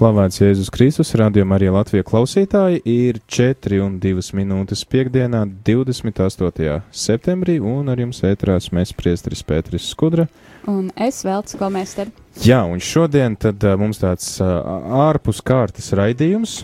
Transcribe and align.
Slavēts 0.00 0.38
Jēzus 0.40 0.70
Kristus, 0.72 1.10
rādījumā 1.20 1.58
arī 1.58 1.66
Latvijas 1.74 2.06
klausītāji 2.08 2.78
ir 2.88 3.18
4 3.28 3.82
un 3.84 3.98
2 4.00 4.30
minūtes 4.38 4.80
piekdienā, 4.88 5.42
28. 5.66 6.78
septembrī, 6.88 7.58
un 7.60 7.92
ar 7.92 8.00
jums 8.00 8.22
ētrās 8.24 8.70
mēs 8.72 8.94
priestris 8.96 9.44
Pēteris 9.44 9.90
Skudra. 9.92 10.24
Un 10.64 10.88
es 10.96 11.20
Velts 11.28 11.58
Kolmēster. 11.60 12.08
Jā, 12.40 12.62
un 12.64 12.80
šodien 12.80 13.36
tad 13.36 13.60
mums 13.76 14.00
tāds 14.00 14.38
ārpus 14.40 15.44
kārtas 15.44 15.92
raidījums, 15.92 16.62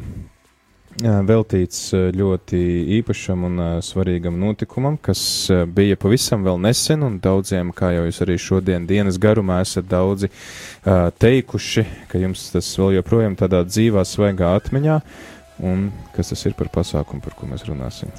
veltīts 1.03 1.91
ļoti 2.17 2.59
īpašam 2.99 3.45
un 3.49 3.63
svarīgam 3.85 4.39
notikumam, 4.41 4.97
kas 4.97 5.21
bija 5.69 5.97
pavisam 6.01 6.45
vēl 6.47 6.61
nesen, 6.63 7.05
un 7.07 7.19
daudziem, 7.23 7.73
kā 7.77 7.93
jau 7.97 8.07
jūs 8.09 8.23
arī 8.25 8.39
šodien 8.41 8.87
dienas 8.89 9.21
garumā 9.21 9.61
esat 9.65 9.89
daudzi 9.91 10.31
teikuši, 10.85 11.87
ka 12.09 12.21
jums 12.23 12.49
tas 12.55 12.71
vēl 12.81 12.97
joprojām 13.01 13.37
tādā 13.37 13.65
dzīvā, 13.69 14.07
svaigā 14.09 14.55
atmiņā, 14.61 15.01
un 15.69 15.91
kas 16.17 16.33
tas 16.33 16.47
ir 16.49 16.57
par 16.57 16.73
pasākumu, 16.73 17.25
par 17.25 17.37
ko 17.37 17.51
mēs 17.51 17.69
runāsim. 17.69 18.13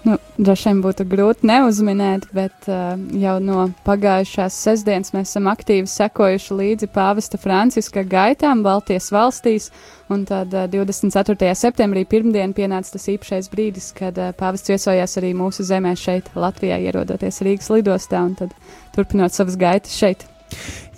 Nu, 0.00 0.14
vien 0.40 0.78
būtu 0.80 1.04
grūti 1.04 1.44
neuzminēt, 1.44 2.30
bet 2.32 2.68
uh, 2.72 2.94
jau 3.20 3.34
no 3.44 3.66
pagājušās 3.84 4.56
sestdienas 4.64 5.12
mēs 5.12 5.34
esam 5.34 5.50
aktīvi 5.52 5.90
sekojuši 5.92 6.56
līdzi 6.56 6.88
pāvesta 6.94 7.40
Franciska 7.40 8.06
gaitām 8.08 8.62
Baltijas 8.64 9.10
valstīs, 9.12 9.68
un 10.08 10.24
tad 10.28 10.56
uh, 10.56 10.64
24. 10.72 11.52
septembrī 11.52 12.06
pirmdien 12.08 12.56
pienāca 12.56 12.96
tas 12.96 13.06
īpašais 13.12 13.52
brīdis, 13.52 13.92
kad 13.98 14.16
uh, 14.16 14.32
pāvests 14.32 14.72
viesojās 14.72 15.20
arī 15.20 15.34
mūsu 15.36 15.68
zemē 15.68 15.92
šeit, 16.00 16.32
Latvijā, 16.32 16.80
ierodoties 16.80 17.44
Rīgas 17.44 17.68
lidostā 17.74 18.24
un 18.24 18.38
tad 18.40 18.56
turpinot 18.96 19.36
savas 19.36 19.60
gaitas 19.60 20.00
šeit. 20.00 20.24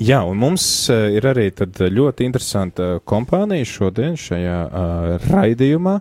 Jā, 0.01 0.23
un 0.25 0.39
mums 0.41 0.65
ir 0.89 1.27
arī 1.29 1.51
ļoti 1.53 2.25
interesanta 2.25 2.87
kompānija 3.05 3.67
šodien 3.69 4.15
šajā 4.17 4.61
uh, 4.65 5.27
raidījumā. 5.29 5.99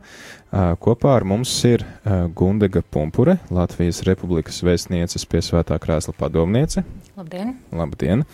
Kopā 0.52 1.14
ar 1.16 1.24
mums 1.24 1.52
ir 1.64 1.86
Gundega 2.36 2.82
Pumpure, 2.84 3.38
Latvijas 3.56 4.02
Republikas 4.04 4.58
vēstnieces 4.68 5.24
pie 5.32 5.40
Svētā 5.40 5.78
krēsla 5.80 6.12
padomniece. 6.18 6.84
Labdien! 7.16 7.54
Labdien! 7.72 8.26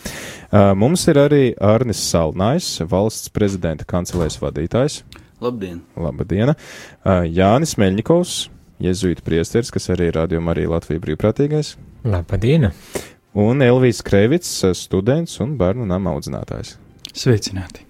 Mums 0.81 1.05
ir 1.11 1.21
arī 1.21 1.43
Arnis 1.61 2.01
Salnājs, 2.09 2.71
valsts 2.89 3.29
prezidenta 3.29 3.85
kancelēs 3.85 4.39
vadītājs. 4.41 5.03
Labdien! 5.45 5.83
Labdien! 5.93 6.55
Jānis 7.05 7.77
Meļņikovs, 7.77 8.35
jezuīta 8.81 9.21
priesteris, 9.21 9.69
kas 9.73 9.89
arī 9.93 10.09
ir 10.09 10.17
rādījuma 10.17 10.55
arī 10.55 10.65
Latvijas 10.73 11.05
brīvprātīgais. 11.05 11.75
Labdien! 12.01 12.71
Un 13.37 13.61
Elvijas 13.61 14.01
Krevits, 14.01 14.63
students 14.73 15.37
un 15.45 15.53
bērnu 15.61 15.85
nama 15.85 16.17
audzinātājs. 16.17 16.79
Sveicināti! 17.13 17.86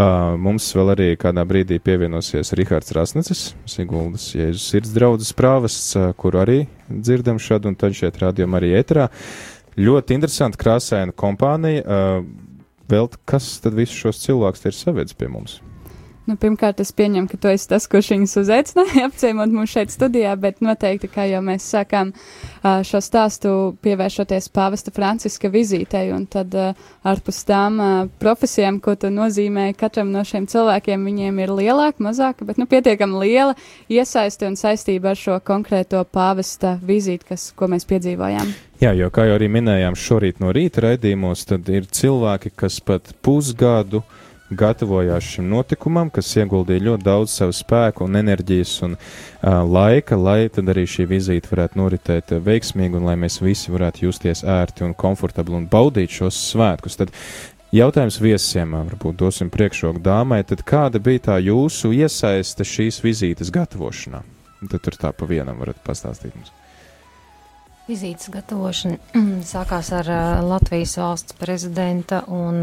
Uh, 0.00 0.32
mums 0.40 0.64
vēl 0.72 0.94
arī 0.94 1.06
kādā 1.20 1.42
brīdī 1.44 1.76
pievienosies 1.84 2.54
Rihards 2.56 2.94
Rasnecis, 2.96 3.40
Siguldas 3.68 4.30
Jēzus 4.32 4.70
sirds 4.72 4.94
draudzes 4.96 5.34
prāvests, 5.36 5.90
uh, 5.98 6.14
kuru 6.16 6.40
arī 6.40 6.58
dzirdam 6.88 7.40
šad 7.42 7.68
un 7.68 7.76
tad 7.76 7.98
šeit 7.98 8.16
rādījumā 8.22 8.62
arī 8.62 8.72
ēterā. 8.78 9.10
Ļoti 9.76 10.16
interesanti 10.16 10.60
krāsaina 10.62 11.12
kompānija. 11.12 11.84
Uh, 11.84 12.22
vēl 12.88 13.10
kas 13.28 13.58
tad 13.60 13.76
visus 13.76 13.98
šos 14.06 14.22
cilvēkus 14.24 14.70
ir 14.70 14.78
savedis 14.78 15.18
pie 15.18 15.28
mums? 15.28 15.60
Nu, 16.28 16.36
pirmkārt, 16.38 16.78
es 16.84 16.92
pieņemu, 16.92 17.30
ka 17.30 17.38
tu 17.40 17.48
esi 17.48 17.66
tas, 17.70 17.86
kurš 17.90 18.10
viņus 18.12 18.36
uzaicināja 18.42 19.06
apciemot 19.08 19.52
mūs 19.54 19.72
šeit 19.72 19.92
studijā, 19.94 20.34
bet 20.38 20.60
noteikti, 20.62 21.08
kā 21.10 21.24
jau 21.30 21.40
mēs 21.44 21.64
sākām 21.72 22.12
šo 22.86 23.00
stāstu, 23.02 23.54
pievēršoties 23.80 24.50
pāvesta 24.52 24.92
Franciska 24.94 25.48
vizītei, 25.50 26.10
un 26.12 26.26
tad 26.30 26.54
ārpus 27.08 27.40
tām 27.48 27.80
profesijām, 28.20 28.82
ko 28.84 28.94
tu 29.00 29.08
nozīmē 29.14 29.70
katram 29.80 30.12
no 30.12 30.22
šiem 30.26 30.46
cilvēkiem, 30.50 31.08
viņiem 31.08 31.40
ir 31.40 31.54
lielāka, 31.56 32.04
mazāka, 32.04 32.44
bet, 32.44 32.60
nu, 32.60 32.68
pietiekami 32.70 33.24
liela 33.24 33.56
iesaisti 33.88 34.50
un 34.50 34.60
saistība 34.60 35.14
ar 35.14 35.18
šo 35.18 35.40
konkrēto 35.40 36.04
pāvesta 36.04 36.76
vizīti, 36.84 37.32
kas, 37.32 37.50
ko 37.56 37.72
mēs 37.72 37.88
piedzīvojām. 37.88 38.52
Jā, 38.84 38.92
jo, 38.96 39.08
kā 39.12 39.26
jau 39.28 39.40
arī 39.40 39.48
minējām 39.52 39.96
šorīt 39.98 40.40
no 40.44 40.52
rīta 40.56 40.84
raidījumos, 40.90 41.48
tad 41.48 41.68
ir 41.72 41.88
cilvēki, 41.88 42.52
kas 42.60 42.78
pat 42.84 43.14
pusgadu 43.24 44.04
uh, 44.04 44.19
gatavojās 44.50 45.24
šim 45.24 45.48
notikumam, 45.50 46.10
kas 46.10 46.30
ieguldīja 46.36 46.84
ļoti 46.88 47.06
daudz 47.06 47.34
savu 47.38 47.54
spēku 47.54 48.06
un 48.06 48.18
enerģijas 48.20 48.72
un 48.86 48.96
uh, 48.96 49.60
laika, 49.66 50.18
lai 50.18 50.48
tad 50.52 50.70
arī 50.72 50.86
šī 50.90 51.06
vizīte 51.10 51.52
varētu 51.52 51.78
noritēt 51.78 52.34
uh, 52.34 52.42
veiksmīgi 52.44 52.98
un 52.98 53.06
lai 53.06 53.16
mēs 53.20 53.40
visi 53.44 53.72
varētu 53.72 54.08
justies 54.08 54.42
ērti 54.42 54.84
un 54.86 54.96
komfortabli 54.98 55.56
un 55.60 55.68
baudīt 55.70 56.18
šos 56.18 56.38
svētkus. 56.50 56.98
Tad 56.98 57.14
jautājums 57.74 58.18
viesiem, 58.22 58.74
varbūt 58.90 59.20
dosim 59.22 59.52
priekšroku 59.54 60.02
dāmai, 60.02 60.42
tad 60.46 60.64
kāda 60.66 61.02
bija 61.02 61.30
tā 61.30 61.38
jūsu 61.44 61.94
iesaiste 61.94 62.66
šīs 62.66 63.02
vizītes 63.06 63.54
gatavošanā? 63.54 64.24
Tad 64.66 64.82
tur 64.84 64.98
tā 64.98 65.14
pa 65.16 65.28
vienam 65.30 65.62
varat 65.62 65.78
pastāstīt 65.86 66.34
mums. 66.36 66.50
Vizītes 67.90 68.28
gatavošana 68.30 68.98
sākās 69.54 69.88
ar 69.94 70.10
Latvijas 70.46 70.98
valsts 71.00 71.38
prezidenta 71.38 72.24
un 72.28 72.62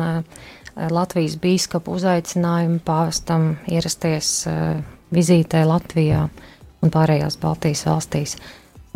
Latvijas 0.94 1.38
bīskapu 1.42 1.96
uzaicinājumu 1.98 2.80
pāvestam 2.86 3.56
ierasties 3.72 4.30
uh, 4.50 4.78
vizītē 5.14 5.64
Latvijā 5.68 6.28
un 6.84 6.94
pārējās 6.94 7.40
Baltijas 7.42 7.86
valstīs. 7.88 8.38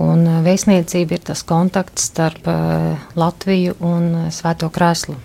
Un 0.02 0.24
uh, 0.28 0.40
vēstniecība 0.46 1.18
ir 1.18 1.26
tas 1.32 1.44
kontakts 1.48 2.12
starp 2.12 2.48
Latviju 3.18 3.76
un 3.86 4.30
Svēto 4.34 4.70
Krēslu. 4.74 5.18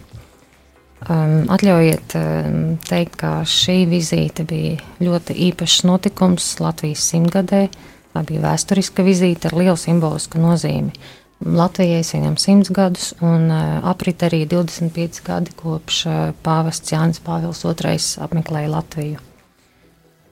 Um, 1.07 1.45
atļaujiet 1.53 2.15
um, 2.19 2.55
teikt, 2.83 3.19
ka 3.21 3.43
šī 3.47 3.85
vizīte 3.87 4.47
bija 4.49 4.81
ļoti 5.05 5.37
īpašs 5.51 5.85
notikums 5.87 6.49
Latvijas 6.59 7.05
simtgadē. 7.13 7.67
Tā 8.17 8.23
bija 8.27 8.41
vēsturiska 8.47 9.05
vizīte 9.07 9.51
ar 9.51 9.59
lielu 9.61 9.77
simbolisku 9.79 10.41
nozīmi. 10.41 10.97
Latvijai 11.45 12.05
svinam 12.05 12.37
100 12.37 12.73
gadus, 12.73 13.13
un 13.21 13.51
uh, 13.51 13.85
aprit 13.85 14.23
arī 14.25 14.47
25 14.49 15.21
gadi 15.25 15.53
kopš 15.57 15.99
uh, 16.09 16.15
pāvests 16.43 16.95
Jānis 16.95 17.21
Pāvils 17.21 17.61
II 17.61 17.99
apmeklēja 18.25 18.71
Latviju. 18.73 19.21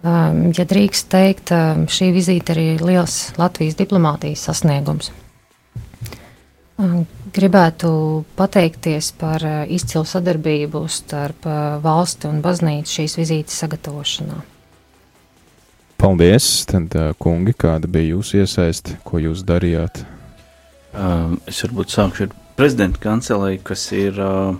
Um, 0.05 0.51
ja 0.57 0.65
drīkst 0.69 1.11
teikt, 1.13 1.53
um, 1.53 1.85
šī 1.89 2.09
vizīte 2.17 2.57
arī 2.57 2.65
ir 2.75 2.85
liels 2.85 3.35
Latvijas 3.37 3.77
diplomātijas 3.77 4.47
sasniegums. 4.49 5.13
Um, 6.81 7.05
gribētu 7.37 8.25
pateikties 8.37 9.13
par 9.21 9.45
uh, 9.45 9.61
izcilu 9.69 10.09
sadarbību 10.09 10.87
starp 10.89 11.45
valsti 11.85 12.33
un 12.33 12.41
baznīcu 12.45 12.99
šīs 12.99 13.21
vizītes 13.21 13.61
sagatavošanā. 13.61 14.41
Paldies, 16.01 16.49
tad, 16.69 16.97
kungi, 17.21 17.53
kāda 17.57 17.89
bija 17.89 18.17
jūsu 18.17 18.41
iesaiste, 18.43 18.99
ko 19.05 19.21
jūs 19.21 19.45
darījāt? 19.47 20.03
Uh, 20.95 21.35
es 21.51 21.59
varbūt 21.65 21.91
sākšu 21.91 22.29
ar 22.29 22.35
prezidenta 22.55 23.01
kancelēju, 23.03 23.61
kas 23.67 23.83
ir 23.97 24.19
uh, 24.23 24.55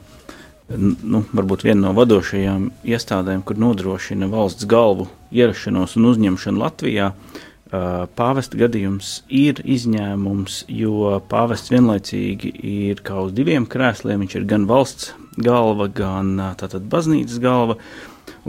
nu, 0.75 1.21
viena 1.63 1.77
no 1.79 1.93
vadošajām 1.95 2.65
iestādēm, 2.91 3.45
kur 3.47 3.61
nodrošina 3.63 4.27
valsts 4.33 4.67
galvu 4.67 5.07
ierašanos 5.31 5.95
un 6.01 6.09
uzņemšanu 6.11 6.59
Latvijā. 6.65 7.13
Uh, 7.15 8.09
pāvesta 8.19 8.59
gadījums 8.59 9.21
ir 9.31 9.63
izņēmums, 9.63 10.65
jo 10.75 11.21
pāvests 11.31 11.71
vienlaicīgi 11.71 12.51
ir 12.73 13.07
kā 13.07 13.23
uz 13.23 13.31
diviem 13.39 13.71
krēsliem. 13.71 14.27
Viņš 14.27 14.37
ir 14.41 14.51
gan 14.51 14.67
valsts 14.67 15.15
galva, 15.39 15.87
gan 15.87 16.35
tātad 16.59 16.91
baznīcas 16.91 17.39
galva, 17.43 17.79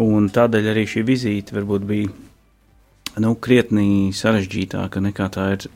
un 0.02 0.34
tādēļ 0.34 0.73
arī 0.73 0.90
šī 0.90 1.06
vizīte 1.06 1.53
varbūt 1.53 1.85
bija 1.85 2.09
nu, 3.22 3.38
krietni 3.38 4.09
sarežģītāka 4.09 5.06
nekā 5.06 5.29
tā 5.38 5.52
ir 5.53 5.69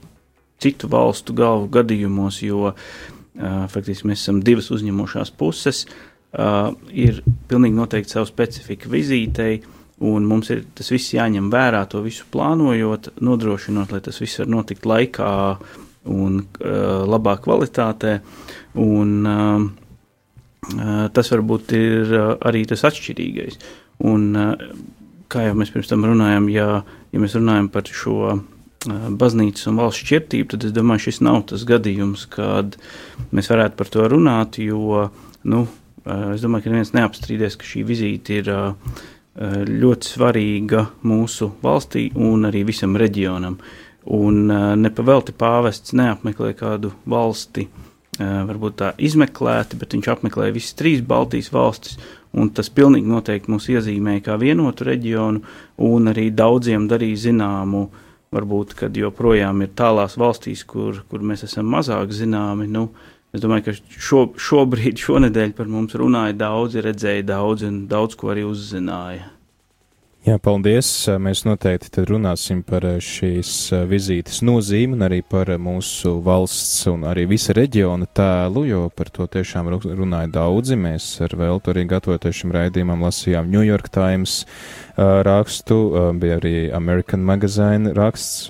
citu 0.61 0.89
valstu 0.91 1.35
galvu 1.37 1.69
gadījumos, 1.73 2.41
jo 2.43 2.71
uh, 2.71 3.65
faktiski 3.71 4.09
mēs 4.09 4.23
esam 4.23 4.41
divas 4.45 4.69
uzņemošās 4.75 5.33
puses. 5.39 5.85
Uh, 6.29 6.75
ir 6.93 7.23
pilnīgi 7.49 7.77
noteikti 7.77 8.13
savu 8.13 8.29
specifiku 8.29 8.91
vizītei, 8.93 9.61
un 10.05 10.27
mums 10.29 10.51
ir 10.53 10.63
tas 10.77 10.91
viss 10.93 11.15
jāņem 11.15 11.49
vērā, 11.51 11.83
to 11.89 12.03
visu 12.05 12.27
plānojot, 12.31 13.11
nodrošinot, 13.25 13.95
lai 13.95 14.01
tas 14.05 14.21
viss 14.21 14.39
var 14.43 14.51
notikt 14.51 14.85
laikā 14.87 15.31
un 16.09 16.39
uh, 16.43 17.03
labā 17.09 17.35
kvalitātē. 17.43 18.19
Un, 18.79 19.15
uh, 19.25 19.67
tas 21.15 21.31
varbūt 21.33 21.73
ir 21.75 22.13
uh, 22.13 22.31
arī 22.45 22.63
tas 22.69 22.85
atšķirīgais. 22.87 23.57
Un, 24.09 24.31
kā 25.29 25.45
jau 25.45 25.57
mēs 25.57 25.71
pirms 25.73 25.89
tam 25.91 26.05
runājām, 26.07 26.49
ja, 26.53 26.81
ja 27.13 27.21
mēs 27.21 27.35
runājam 27.37 27.69
par 27.73 27.89
šo 27.93 28.39
baznīcas 28.87 29.67
un 29.67 29.79
valsts 29.81 30.05
šķirtību, 30.05 30.53
tad 30.53 30.69
es 30.69 30.75
domāju, 30.75 31.09
šis 31.09 31.19
nav 31.25 31.41
tas 31.51 31.65
gadījums, 31.67 32.25
kad 32.31 32.77
mēs 33.35 33.51
varētu 33.51 33.75
par 33.79 33.91
to 33.91 34.07
runāt, 34.11 34.61
jo, 34.63 35.09
nu, 35.43 35.65
es 36.05 36.45
domāju, 36.45 36.63
ka 36.63 36.71
neviens 36.71 36.95
neapstrīdēs, 36.95 37.59
ka 37.59 37.67
šī 37.67 37.83
vizīte 37.87 38.39
ir 38.39 38.53
ļoti 39.69 40.13
svarīga 40.15 40.87
mūsu 41.07 41.51
valstī 41.63 42.09
un 42.15 42.47
arī 42.49 42.63
visam 42.67 42.95
reģionam. 42.99 43.59
Un 44.15 44.47
nepavelti 44.79 45.35
pāvests 45.35 45.93
neapmeklē 45.93 46.53
kādu 46.57 46.93
valsti, 47.09 47.67
varbūt 48.19 48.79
tā 48.79 48.93
izmeklēti, 48.97 49.77
bet 49.79 49.93
viņš 49.95 50.07
apmeklēja 50.15 50.55
visas 50.55 50.75
trīs 50.79 51.03
Baltijas 51.05 51.51
valstis, 51.53 51.99
un 52.31 52.49
tas 52.55 52.71
pilnīgi 52.73 53.09
noteikti 53.09 53.51
mūs 53.51 53.69
iezīmēja 53.71 54.25
kā 54.25 54.37
vienotu 54.39 54.87
reģionu, 54.87 55.43
un 55.85 56.11
arī 56.11 56.29
daudziem 56.31 56.87
darīja 56.89 57.27
zināmu, 57.29 57.89
varbūt, 58.35 58.75
joprojām 59.01 59.63
ir 59.65 59.73
tālās 59.77 60.17
valstīs, 60.19 60.63
kur, 60.67 61.01
kur 61.09 61.25
mēs 61.25 61.45
esam 61.47 61.69
mazāk 61.73 62.13
zināmi. 62.13 62.69
Nu, 62.69 62.89
es 63.33 63.41
domāju, 63.43 63.69
ka 63.69 63.75
šo, 63.97 64.23
šobrīd, 64.37 65.01
šonadēļ 65.05 65.57
par 65.57 65.71
mums 65.71 65.97
runāja 65.97 66.37
daudzi, 66.37 66.85
redzēja 66.85 67.27
daudzi 67.33 67.69
un 67.71 67.83
daudz 67.91 68.19
ko 68.19 68.33
arī 68.35 68.47
uzzināja. 68.49 69.33
Jā, 70.27 70.35
paldies. 70.43 70.87
Mēs 71.15 71.45
noteikti 71.47 72.03
runāsim 72.03 72.59
par 72.67 72.83
šīs 72.99 73.69
vizītes 73.87 74.41
nozīmi 74.43 74.97
un 74.97 75.05
arī 75.07 75.21
par 75.23 75.47
mūsu 75.55 76.17
valsts 76.25 76.89
un 76.91 77.05
arī 77.07 77.23
visa 77.31 77.55
reģiona 77.55 78.05
tēlu, 78.19 78.65
jo 78.67 78.81
par 78.91 79.13
to 79.15 79.29
tiešām 79.31 79.71
runāja 79.79 80.27
daudzi. 80.35 80.75
Mēs 80.75 81.07
ar 81.23 81.37
Veltu 81.39 81.71
arī 81.71 81.85
gatavoties 81.87 82.41
šim 82.41 82.51
raidījumam 82.51 83.07
lasījām 83.07 83.47
New 83.47 83.63
York 83.63 83.87
Times 83.95 84.43
rakstu, 85.23 85.77
bija 86.19 86.37
arī 86.39 86.53
American 86.75 87.21
Magazine 87.23 87.93
raksts, 87.95 88.49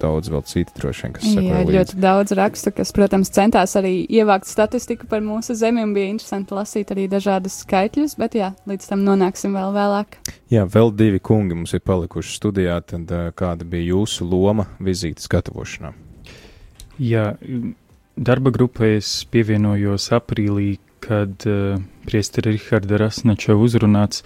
daudz 0.00 0.30
vēl 0.32 0.44
citi 0.48 0.72
droši 0.78 1.04
vien, 1.04 1.14
kas 1.16 1.26
saka. 1.26 1.44
Jā, 1.44 1.60
līdzi. 1.60 1.74
ļoti 1.76 1.98
daudz 2.02 2.34
rakstu, 2.38 2.72
kas, 2.76 2.92
protams, 2.96 3.32
centās 3.34 3.74
arī 3.80 3.92
ievākt 4.06 4.48
statistiku 4.48 5.08
par 5.10 5.20
mūsu 5.24 5.56
zemi 5.58 5.84
un 5.84 5.92
bija 5.96 6.12
interesanti 6.12 6.56
lasīt 6.56 6.92
arī 6.94 7.08
dažādas 7.12 7.60
skaitļus, 7.64 8.16
bet 8.20 8.38
jā, 8.38 8.52
līdz 8.70 8.90
tam 8.92 9.04
nonāksim 9.06 9.56
vēl 9.58 9.74
vēlāk. 9.76 10.20
Jā, 10.52 10.64
vēl 10.64 10.92
divi 10.96 11.20
kungi 11.20 11.58
mums 11.58 11.74
ir 11.76 11.84
palikuši 11.84 12.36
studijā, 12.38 12.80
tad 12.88 13.12
kāda 13.36 13.68
bija 13.68 13.92
jūsu 13.92 14.28
loma 14.28 14.68
vizītes 14.80 15.28
gatavošanā? 15.30 15.92
Jā, 16.98 17.32
darba 18.16 18.54
grupā 18.54 18.94
es 18.96 19.10
pievienojos 19.30 20.10
aprīlī, 20.16 20.78
kad 20.98 21.44
uh, 21.46 21.78
priesteri 22.08 22.56
Riharda 22.56 22.98
Rasnača 22.98 23.54
uzrunāts 23.54 24.24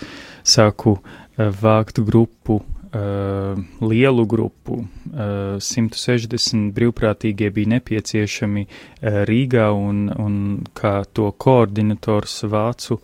sāku 0.48 0.94
uh, 0.96 1.18
Eh, 1.36 1.48
vākt 1.48 1.96
grupu, 2.04 2.60
uh, 2.92 3.58
lielu 3.80 4.24
grupu, 4.28 4.82
uh, 4.84 5.56
160 5.56 6.74
brīvprātīgie 6.76 7.48
bija 7.48 7.70
nepieciešami 7.78 8.66
Rīgā 9.00 9.70
un, 9.72 10.10
un 10.12 10.34
kā 10.76 10.98
to 11.12 11.30
koordinators 11.32 12.42
vācu 12.44 13.00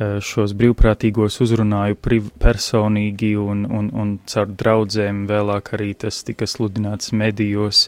šos 0.00 0.54
brīvprātīgos 0.56 1.34
uzrunāju 1.44 1.98
personīgi 2.40 3.34
un, 3.36 3.66
un, 3.68 3.90
un 3.92 4.14
caur 4.24 4.48
draudzēm 4.48 5.26
vēlāk 5.28 5.74
arī 5.76 5.90
tas 5.92 6.22
tika 6.24 6.48
sludināts 6.48 7.12
medijos. 7.12 7.82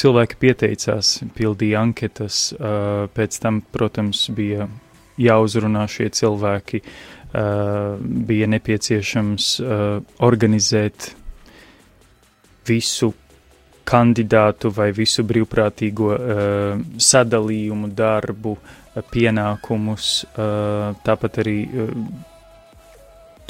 Cilvēki 0.00 0.38
pieteicās, 0.40 1.18
pildīja 1.36 1.82
anketas, 1.84 2.46
pēc 3.12 3.36
tam, 3.44 3.60
protams, 3.76 4.24
bija 4.32 4.70
jāuzrunā 5.20 5.84
šie 5.84 6.08
cilvēki, 6.16 6.80
uh, 6.80 7.13
bija 7.34 8.46
nepieciešams 8.50 9.48
uh, 9.60 9.98
organizēt 10.22 11.10
visu 12.68 13.10
kandidātu 13.84 14.70
vai 14.72 14.90
visu 14.96 15.24
brīvprātīgo 15.28 16.12
uh, 16.14 16.84
sadalījumu, 17.10 17.90
darbu, 17.96 18.56
pienākumus, 19.10 20.08
tāpat 21.02 21.38
arī 21.42 21.56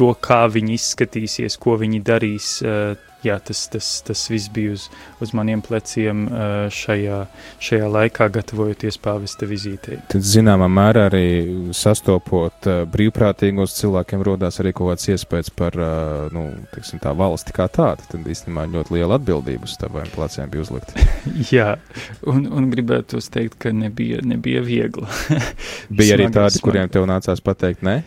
to, 0.00 0.06
kā 0.16 0.38
viņi 0.48 0.78
izskatīsies, 0.78 1.58
ko 1.60 1.74
viņi 1.82 2.00
darīs, 2.00 2.54
jā, 3.24 3.38
tas, 3.42 3.64
tas, 3.72 3.88
tas 4.06 4.24
viss 4.30 4.50
bija 4.52 4.74
uz, 4.76 4.88
uz 5.24 5.32
maniem 5.36 5.62
pleciem 5.64 6.26
šajā, 6.74 7.20
šajā 7.64 7.90
laikā, 7.90 8.28
gatavojoties 8.34 8.98
pāvesta 9.02 9.48
vizītei. 9.48 10.00
Tad, 10.12 10.24
zināmā 10.26 10.68
mērā, 10.70 11.06
arī 11.10 11.24
sastopot 11.76 12.68
brīvprātīgos 12.92 13.76
cilvēkiem, 13.78 14.24
rodās 14.26 14.60
arī 14.62 14.74
kaut 14.76 14.94
kāds 14.94 15.10
iespējas 15.14 15.52
par 15.56 15.78
nu, 16.34 16.46
tiksim, 16.74 17.02
tā 17.02 17.14
valsti 17.16 17.56
kā 17.56 17.68
tādu. 17.72 18.06
Tad 18.10 18.28
īstenībā 18.34 18.66
ļoti 18.74 18.98
liela 18.98 19.18
atbildība 19.18 19.68
uz 19.68 19.76
taviem 19.80 20.10
pleciem 20.14 20.52
bija 20.52 20.66
uzlikta. 20.66 21.08
jā, 21.54 21.70
un, 22.30 22.46
un 22.52 22.68
gribētu 22.72 23.22
teikt, 23.34 23.58
ka 23.64 23.72
nebija, 23.74 24.22
nebija 24.26 24.62
viegli. 24.64 25.08
bija 25.90 26.18
arī 26.18 26.30
tādi, 26.34 26.62
kuriem 26.64 26.92
tev 26.92 27.08
nācās 27.10 27.42
pateikt, 27.44 27.84
ne? 27.86 28.02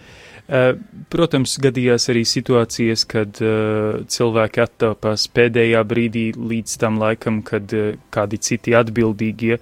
Eh, 0.47 0.69
protams, 1.11 1.57
gadījās 1.59 2.07
arī 2.11 2.21
situācijas, 2.27 3.03
kad 3.11 3.39
uh, 3.43 3.99
cilvēki 4.07 4.61
attapās 4.63 5.25
pēdējā 5.35 5.81
brīdī 5.83 6.23
līdz 6.39 6.77
tam 6.79 7.01
laikam, 7.01 7.41
kad 7.43 7.73
uh, 7.75 7.97
kādi 8.15 8.39
citi 8.39 8.75
atbildīgie 8.77 9.59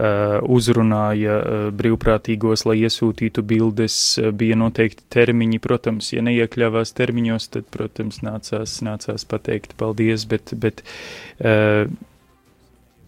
uzrunāja 0.00 1.34
brīvprātīgos, 1.76 2.62
lai 2.64 2.78
iesūtītu 2.86 3.42
bildes, 3.44 3.96
bija 4.32 4.56
noteikti 4.56 5.04
termiņi. 5.12 5.58
Protams, 5.60 6.08
ja 6.14 6.22
neiekļāvās 6.24 6.94
termiņos, 6.96 7.50
tad, 7.52 7.66
protams, 7.68 8.22
nācās, 8.24 8.78
nācās 8.86 9.28
pateikt 9.28 9.76
paldies, 9.76 10.24
bet, 10.30 10.54
bet 10.56 10.80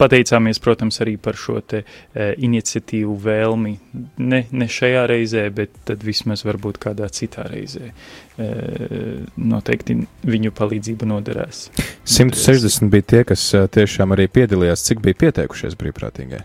Pateicāmies, 0.01 0.59
protams, 0.63 0.99
arī 1.05 1.15
par 1.21 1.37
šo 1.39 1.61
te 1.61 1.83
e, 1.83 2.27
iniciatīvu 2.43 3.13
vēlmi. 3.23 3.73
Ne, 4.25 4.41
ne 4.51 4.69
šajā 4.71 5.05
reizē, 5.11 5.45
bet 5.55 5.93
vismaz 6.03 6.43
varbūt 6.47 6.81
kādā 6.83 7.07
citā 7.13 7.45
reizē. 7.51 7.93
E, 7.93 8.49
noteikti 9.37 9.99
viņu 10.27 10.55
palīdzība 10.59 11.09
noderēs. 11.11 11.69
160 12.09 12.91
bija 12.93 13.09
tie, 13.15 13.21
kas 13.29 13.45
e, 13.55 13.63
tiešām 13.77 14.17
arī 14.17 14.27
piedalījās. 14.33 14.87
Cik 14.89 15.05
bija 15.05 15.21
pieteikušies 15.27 15.79
brīvprātīgai? 15.79 16.43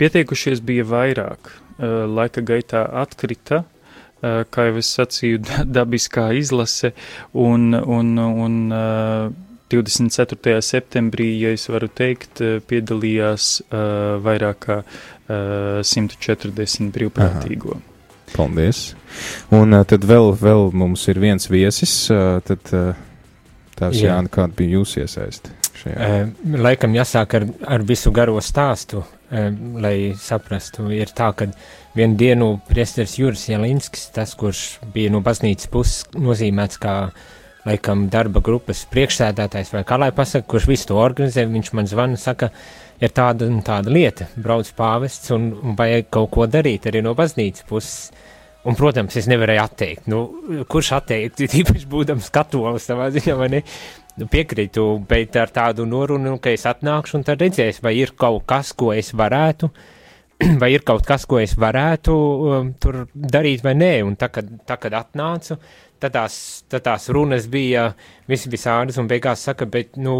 Pieteikušies 0.00 0.62
bija 0.64 0.86
vairāk. 0.88 1.52
E, 1.52 1.92
laika 2.06 2.46
gaitā 2.46 2.86
atkrita 3.02 3.64
e, 3.64 4.32
kā 4.48 4.70
jau 4.70 4.80
es 4.80 4.94
sacīju, 4.96 5.42
dabiskā 5.76 6.30
izlase 6.38 6.94
un, 7.34 7.74
un, 7.74 8.16
un 8.46 8.58
24. 9.70 10.60
septembrī, 10.64 11.28
ja 11.40 11.52
es 11.54 11.68
varu 11.70 11.88
teikt, 11.88 12.40
eh, 12.42 12.58
piedalījās 12.66 13.50
uh, 13.68 14.18
vairāk 14.24 14.58
kā 14.66 14.80
uh, 14.82 15.78
140 15.86 16.90
brīvprātīgo. 16.94 17.76
Aha. 17.76 17.86
Paldies! 18.34 18.82
Un 19.54 19.74
uh, 19.74 19.84
tad 19.86 20.06
vēl, 20.06 20.32
vēl 20.38 20.70
mums 20.74 21.06
ir 21.10 21.22
viens 21.22 21.50
viesis, 21.50 21.94
uh, 22.12 22.38
tad 22.46 22.74
uh, 22.74 22.92
tās 23.78 23.98
Jā. 23.98 24.14
Jāna, 24.14 24.30
kāda 24.32 24.58
bija 24.58 24.78
jūsu 24.80 25.04
iesaisti 25.04 25.54
šajā? 25.80 25.96
Uh, 25.96 26.52
laikam 26.66 26.94
jāsāk 26.98 27.38
ar, 27.38 27.48
ar 27.78 27.86
visu 27.86 28.12
garo 28.14 28.38
stāstu, 28.44 29.02
uh, 29.02 29.50
lai 29.82 29.96
saprastu. 30.18 30.90
Ir 30.94 31.14
tā, 31.16 31.32
ka 31.34 31.50
vienu 31.96 32.18
dienu 32.18 32.54
priesteris 32.68 33.18
Juris 33.22 33.48
Jelinskis, 33.50 34.10
tas, 34.14 34.34
kurš 34.38 34.80
bija 34.94 35.14
no 35.14 35.22
baznīcas 35.26 35.70
puses 35.70 36.06
nozīmēts 36.18 36.82
kā 36.82 36.96
uh, 37.08 37.28
laikam 37.66 38.06
darba 38.12 38.40
grupas 38.44 38.84
priekšsēdētājs 38.92 39.74
vai 39.74 39.84
kā 39.88 39.98
lai 40.00 40.10
pasaka, 40.16 40.48
kurš 40.48 40.68
visu 40.70 40.90
to 40.90 40.98
organizē, 41.00 41.44
viņš 41.50 41.72
man 41.76 41.90
zvana, 41.90 42.18
saka, 42.20 42.50
ir 43.00 43.12
tāda 43.16 43.48
un 43.48 43.60
tāda 43.66 43.92
lieta, 43.92 44.28
brauc 44.40 44.70
pāvests 44.76 45.32
un, 45.36 45.50
un 45.60 45.76
vajag 45.78 46.10
kaut 46.12 46.30
ko 46.34 46.48
darīt 46.50 46.88
arī 46.88 47.04
no 47.04 47.14
baznīcas 47.18 47.68
puses. 47.68 48.10
Un, 48.60 48.74
protams, 48.76 49.14
es 49.16 49.24
nevarēju 49.30 49.60
atteikt. 49.62 50.08
Nu, 50.12 50.18
kurš 50.68 50.90
atteikt, 50.98 51.40
tīpaši 51.54 51.86
būdams 51.88 52.28
katolis 52.34 52.84
savā 52.90 53.06
ziņā, 53.14 53.36
vai 53.38 53.48
ne? 53.54 53.62
Nu, 54.20 54.26
piekrītu, 54.28 54.84
bet 55.08 55.38
ar 55.40 55.52
tādu 55.54 55.86
norunu, 55.88 56.34
ka 56.44 56.52
es 56.52 56.66
atnākšu 56.68 57.16
un 57.16 57.24
tad 57.24 57.40
redzēs, 57.40 57.80
vai 57.80 57.94
ir 57.96 58.12
kaut 58.20 58.44
kas, 58.50 58.74
ko 58.76 58.90
es 58.92 59.14
varētu, 59.16 59.70
vai 60.60 60.74
ir 60.74 60.84
kaut 60.84 61.06
kas, 61.08 61.24
ko 61.30 61.40
es 61.40 61.54
varētu 61.56 62.16
um, 62.16 62.74
tur 62.76 63.06
darīt 63.14 63.64
vai 63.64 63.72
nē. 63.80 63.94
Un 64.04 64.18
tā, 64.20 64.28
kad, 64.34 64.52
tā, 64.68 64.76
kad 64.82 64.98
atnācu, 64.98 65.56
tad 66.00 66.16
tās, 66.16 66.34
tad 66.70 66.86
tās 66.88 67.08
runas 67.12 67.46
bija 67.50 67.90
visi 68.30 68.50
visādas, 68.52 68.98
un 69.00 69.08
beigās 69.10 69.44
saka, 69.48 69.68
bet, 69.70 69.96
nu, 70.00 70.16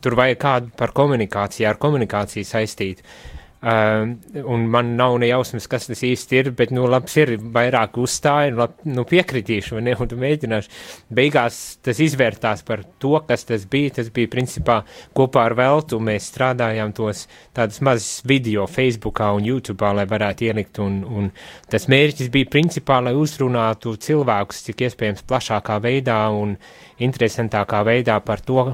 tur 0.00 0.16
vajag 0.18 0.40
kādu 0.40 0.74
par 0.78 0.94
komunikāciju, 0.96 1.68
ar 1.68 1.80
komunikāciju 1.82 2.46
saistīt. 2.46 3.02
Uh, 3.02 3.41
un 3.62 4.64
man 4.66 4.96
nav 4.96 5.16
ne 5.22 5.28
jausmas, 5.28 5.68
kas 5.70 5.86
tas 5.86 6.00
īsti 6.02 6.38
ir, 6.40 6.50
bet, 6.58 6.72
nu, 6.74 6.88
labs 6.90 7.14
ir 7.20 7.36
vairāk 7.54 7.94
uzstāja, 8.02 8.50
lab, 8.58 8.74
nu, 8.90 9.04
piekritīšu, 9.06 9.76
vai 9.76 9.84
ne, 9.86 9.94
un 10.02 10.14
mēģināšu. 10.24 10.72
Beigās 11.14 11.60
tas 11.86 12.00
izvērtās 12.02 12.64
par 12.66 12.82
to, 13.02 13.14
kas 13.28 13.46
tas 13.46 13.68
bija. 13.70 13.94
Tas 14.00 14.10
bija, 14.14 14.30
principā, 14.32 14.80
kopā 15.14 15.46
ar 15.46 15.54
Veltu 15.58 16.00
mēs 16.02 16.26
strādājām 16.32 16.94
tos 16.96 17.26
tādus 17.54 17.78
mazus 17.86 18.22
video 18.26 18.66
Facebookā 18.66 19.30
un 19.36 19.46
YouTube'ā, 19.46 19.94
lai 20.00 20.08
varētu 20.10 20.48
ielikt, 20.50 20.82
un, 20.82 21.02
un 21.06 21.30
tas 21.70 21.86
mērķis 21.92 22.32
bija, 22.34 22.50
principā, 22.50 22.98
lai 23.04 23.14
uzrunātu 23.18 23.94
cilvēkus, 24.02 24.64
cik 24.66 24.88
iespējams 24.88 25.26
plašākā 25.28 25.78
veidā 25.84 26.24
un 26.34 26.56
interesantākā 27.02 27.84
veidā 27.86 28.18
par 28.26 28.42
to, 28.42 28.72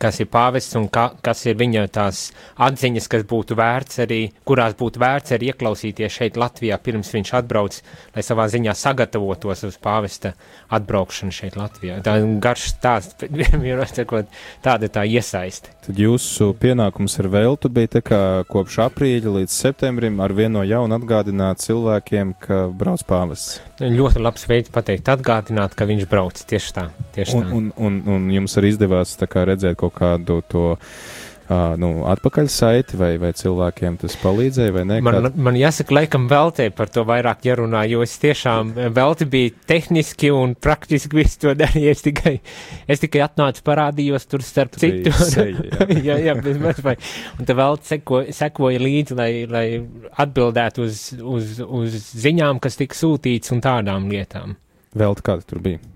kas 0.00 0.20
ir 0.22 0.30
pāvests 0.32 0.76
un 0.78 0.88
ka, 0.92 1.10
kas 1.24 1.44
ir 1.50 1.58
viņa 1.60 1.86
tās 1.92 2.22
atziņas, 2.62 3.08
kas 3.12 3.26
būtu 3.28 3.56
vērts 3.58 4.02
arī, 4.06 4.20
kurās 4.48 4.76
būtu 4.78 5.02
vērts 5.02 5.36
arī 5.36 5.52
ieklausīties 5.52 6.18
šeit 6.20 6.38
Latvijā, 6.40 6.78
pirms 6.82 7.12
viņš 7.14 7.34
atbrauc, 7.40 7.80
lai 8.16 8.24
savā 8.26 8.48
ziņā 8.52 8.74
sagatavotos 8.78 9.66
uz 9.68 9.78
pāvesta 9.82 10.34
atbraukšanu 10.72 11.34
šeit 11.34 11.58
Latvijā. 11.60 12.00
Tā 12.06 12.16
garš 12.42 12.70
stāsts, 12.74 13.18
bet 14.22 14.40
tāda 14.64 14.88
tā 14.92 15.04
iesaiste. 15.08 15.72
Tad 15.82 15.98
jūsu 15.98 16.52
pienākums 16.62 17.18
ar 17.18 17.28
veltu 17.32 17.70
bija 17.72 17.96
tā 17.96 18.02
kā 18.06 18.20
kopš 18.50 18.78
aprīļa 18.86 19.36
līdz 19.40 19.54
septembrim 19.64 20.20
ar 20.22 20.34
vienu 20.36 20.52
no 20.52 20.62
jaunu 20.66 20.98
atgādināt 20.98 21.62
cilvēkiem, 21.64 22.34
ka 22.42 22.66
brauc 22.68 23.02
pāvests. 23.08 23.60
Ļoti 23.80 24.22
labs 24.22 24.44
veids 24.50 24.72
pateikt, 24.72 25.08
atgādināt, 25.10 25.74
ka 25.74 25.86
viņš 25.88 26.06
brauc 26.10 26.38
tieši 26.38 26.74
tā. 26.76 26.84
Tieši 27.16 27.38
un, 27.38 27.42
tā. 27.42 27.56
un, 27.56 27.70
un, 27.88 27.98
un 28.14 28.28
jums 28.32 28.56
arī 28.60 28.72
izdevās 28.74 29.16
kā, 29.22 29.46
redzēt 29.48 29.78
kaut 29.82 29.98
kādu 29.98 30.40
to 30.48 30.64
uh, 31.52 31.74
nu, 31.80 31.90
atpakaļ 32.08 32.48
saiti, 32.50 32.96
vai, 33.00 33.10
vai 33.20 33.32
cilvēkiem 33.36 33.96
tas 34.00 34.14
palīdzēja, 34.20 34.74
vai 34.74 34.84
nē? 34.88 34.98
Man, 35.04 35.18
kād... 35.26 35.38
man 35.48 35.58
jāsaka, 35.58 35.94
laikam 35.96 36.28
veltē 36.30 36.68
par 36.76 36.90
to 36.92 37.04
vairāk 37.08 37.44
jārunā, 37.46 37.84
jo 37.90 38.02
es 38.04 38.14
tiešām 38.22 38.72
velti 38.94 39.28
bija 39.32 39.52
tehniski 39.72 40.32
un 40.34 40.54
praktiski 40.54 41.18
visu 41.18 41.40
to 41.46 41.54
darīju. 41.58 41.92
Es 41.92 42.04
tikai, 42.06 42.34
es 42.90 43.02
tikai 43.02 43.24
atnācu 43.26 43.64
parādījos 43.66 44.28
tur 44.30 44.44
starp 44.46 44.76
Tu 44.76 44.86
citu. 44.86 45.14
seja, 45.18 45.66
jā. 45.68 45.88
jā, 46.08 46.18
jā, 46.30 46.36
bez 46.42 46.60
maz 46.62 46.82
vai. 46.84 46.96
Un 47.38 47.48
tā 47.48 47.56
vēl 47.58 47.80
seko, 47.88 48.24
sekoja 48.32 48.82
līdzi, 48.82 49.18
lai, 49.18 49.30
lai 49.50 49.66
atbildētu 50.24 50.86
uz, 50.86 51.04
uz, 51.20 51.56
uz 51.66 52.02
ziņām, 52.24 52.62
kas 52.62 52.80
tika 52.80 52.98
sūtīts 52.98 53.54
un 53.54 53.64
tādām 53.64 54.10
lietām. 54.12 54.56
Velti 54.98 55.24
kāda 55.24 55.48
tur 55.48 55.62
bija? 55.64 55.91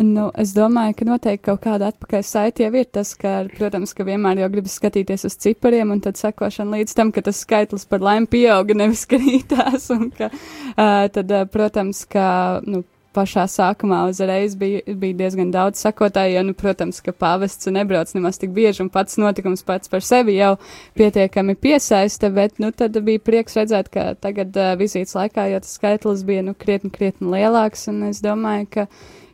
Nu, 0.00 0.30
es 0.40 0.54
domāju, 0.56 0.94
ka 0.96 1.04
noteikti 1.04 1.44
kaut 1.50 1.60
kāda 1.66 1.90
atpakaļ 1.92 2.22
saite 2.24 2.64
jau 2.64 2.70
ir 2.80 2.86
tas, 2.88 3.10
ka, 3.18 3.42
protams, 3.52 3.92
ka 3.92 4.06
vienmēr 4.08 4.40
jau 4.40 4.48
gribas 4.54 4.78
skatīties 4.78 5.26
uz 5.28 5.36
cipariem 5.44 5.92
un 5.92 6.00
tad 6.00 6.16
sekošana 6.16 6.78
līdz 6.78 6.96
tam, 6.96 7.10
ka 7.12 7.20
tas 7.26 7.42
skaitlis 7.44 7.84
par 7.90 8.00
laimi 8.00 8.30
pieauga, 8.32 8.76
nevis 8.80 9.04
krītās. 9.10 9.90
Un 9.92 10.08
ka, 10.16 10.30
uh, 10.32 11.04
tad, 11.12 11.28
uh, 11.28 11.44
protams, 11.44 12.06
ka, 12.08 12.24
nu, 12.64 12.86
pašā 13.12 13.44
sākumā 13.52 14.06
uzreiz 14.08 14.54
bija, 14.56 14.80
bija 14.96 15.18
diezgan 15.18 15.52
daudz 15.52 15.82
sakotāju, 15.84 16.38
jo, 16.38 16.46
nu, 16.48 16.56
protams, 16.56 17.02
ka 17.04 17.12
pāvests 17.12 17.68
nebrauc 17.68 18.14
nemaz 18.16 18.40
tik 18.40 18.54
bieži, 18.56 18.80
un 18.86 18.88
pats 18.92 19.20
notikums 19.20 19.60
pats 19.68 19.92
par 19.92 20.00
sevi 20.00 20.38
jau 20.38 20.54
pietiekami 20.96 21.52
piesaista, 21.60 22.32
bet, 22.32 22.56
nu, 22.62 22.72
tad 22.72 22.96
bija 23.04 23.20
prieks 23.20 23.60
redzēt, 23.60 23.92
ka 23.92 24.12
tagad 24.16 24.56
uh, 24.56 24.72
vizītes 24.80 25.12
laikā 25.18 25.50
jau 25.52 25.60
tas 25.60 25.76
skaitlis 25.76 26.24
bija, 26.24 26.48
nu, 26.48 26.56
krietni, 26.56 26.88
krietni 26.94 27.28
lielāks, 27.36 27.90
un 27.92 28.06
es 28.08 28.24
domāju, 28.24 28.70
ka, 28.78 28.86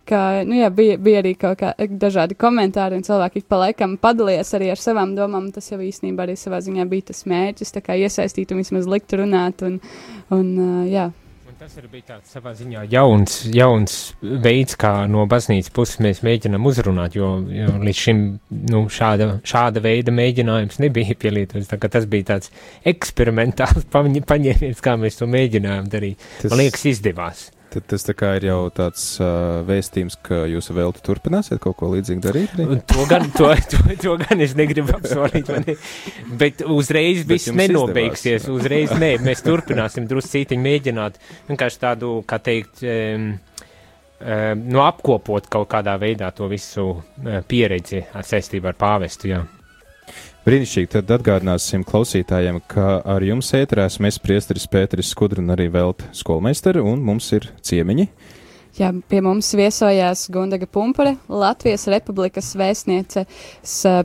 ka, 0.09 0.23
nu, 0.49 0.57
jā, 0.59 0.71
bija, 0.75 0.97
bija 1.03 1.23
arī 1.23 1.35
kaut 1.39 1.61
kā 1.61 1.75
dažādi 1.89 2.37
komentāri, 2.39 2.99
un 2.99 3.07
cilvēki 3.07 3.45
pa 3.49 3.63
laikam 3.67 3.99
padalījās 4.01 4.55
arī 4.59 4.73
ar 4.73 4.83
savām 4.83 5.15
domām, 5.19 5.51
tas 5.55 5.71
jau 5.73 5.81
īstenībā 5.85 6.27
arī 6.27 6.37
savā 6.39 6.63
ziņā 6.65 6.89
bija 6.91 7.11
tas 7.13 7.25
mērķis, 7.29 7.77
kā 7.85 7.97
iesaistīt 8.01 8.53
un 8.55 8.63
vismaz 8.63 8.89
likt 8.91 9.17
runāt, 9.19 9.65
un, 9.67 9.81
un 10.35 10.53
uh, 10.59 10.85
jā. 10.89 11.09
Un 11.49 11.57
tas 11.57 11.75
arī 11.81 11.91
bija 11.97 12.15
tāds 12.15 12.33
savā 12.33 12.55
ziņā 12.57 12.85
jauns, 12.93 13.41
jauns 13.55 13.99
veids, 14.21 14.77
kā 14.79 14.93
no 15.11 15.25
baznīcas 15.29 15.73
puses 15.75 16.01
mēs 16.05 16.23
mēģinām 16.27 16.69
uzrunāt, 16.71 17.17
jo, 17.19 17.31
jo 17.53 17.75
līdz 17.83 18.03
šim 18.05 18.25
nu, 18.73 18.85
šāda, 18.93 19.31
šāda 19.49 19.83
veida 19.85 20.15
mēģinājums 20.15 20.81
nebija 20.85 21.17
pielietots. 21.19 21.71
Tā 21.71 21.81
kā 21.81 21.91
tas 21.93 22.09
bija 22.09 22.35
tāds 22.35 22.53
eksperimentāls 22.89 23.89
paņēmiens, 24.33 24.85
kā 24.85 24.99
mēs 25.01 25.21
to 25.21 25.31
mēģinājām 25.31 25.93
darīt. 25.93 26.29
Tas, 26.43 26.53
Man 26.53 26.63
liekas, 26.67 26.85
izdevās. 26.93 27.49
Tad, 27.73 27.85
tas 27.91 28.05
ir 28.39 28.47
jau 28.49 28.59
tāds 28.75 29.03
uh, 29.21 29.61
vēstījums, 29.69 30.17
ka 30.25 30.43
jūs 30.51 30.71
vēl 30.75 30.95
turpināsiet 31.05 31.61
kaut 31.63 31.77
ko 31.81 31.91
līdzīgu 31.95 32.23
darīt. 32.25 32.55
arī? 32.57 32.67
Un 32.77 32.81
To 32.93 33.05
gan, 33.11 33.27
to, 33.35 33.51
to, 33.73 33.83
to 34.03 34.15
gan 34.23 34.41
es 34.45 34.55
negribu 34.59 34.95
apsolīt, 34.97 35.51
ne? 35.67 35.77
bet 36.41 36.65
uzreiz 36.67 37.25
Bet 37.25 37.35
viss 37.37 37.53
nenobeigsies. 37.55 38.43
izdevās. 38.47 38.63
Uzreiz 38.63 38.95
nē, 38.99 39.13
mēs 39.27 39.45
turpināsim 39.47 40.09
druscītiņi 40.11 40.65
mēģināt 40.69 41.21
vienkārši 41.51 41.83
tādu, 41.85 42.15
kā 42.29 42.41
teikt, 42.45 42.83
um, 42.87 43.29
um, 44.21 44.65
nu 44.73 44.83
apkopot 44.87 45.49
kaut 45.53 45.69
kādā 45.73 45.99
veidā 46.01 46.33
to 46.37 46.49
visu 46.51 46.89
uh, 46.97 47.39
pieredzi 47.49 48.05
ar 48.13 48.27
saistību 48.27 48.73
ar 48.73 48.79
pāvestu. 48.81 49.33
Jā. 49.35 49.45
Brīnišķīgi, 50.47 50.89
tad 50.93 51.11
atgādināsim 51.19 51.83
klausītājiem, 51.85 52.61
ka 52.71 53.01
ar 53.03 53.25
jums 53.27 53.51
ētrās 53.59 53.99
mēs 54.01 54.21
priesteris 54.23 54.69
Pēteris 54.71 55.11
Skudru 55.13 55.43
un 55.43 55.53
arī 55.53 55.67
Velta 55.75 56.09
skolmeistari, 56.17 56.81
un 56.81 57.03
mums 57.05 57.27
ir 57.37 57.51
ciemiņi. 57.67 58.07
Jā, 58.79 58.93
pie 59.11 59.19
mums 59.25 59.49
viesojās 59.59 60.29
Gundaga 60.31 60.69
Pumpure, 60.71 61.17
Latvijas 61.27 61.89
Republikas 61.91 62.53
vēstniece, 62.57 63.25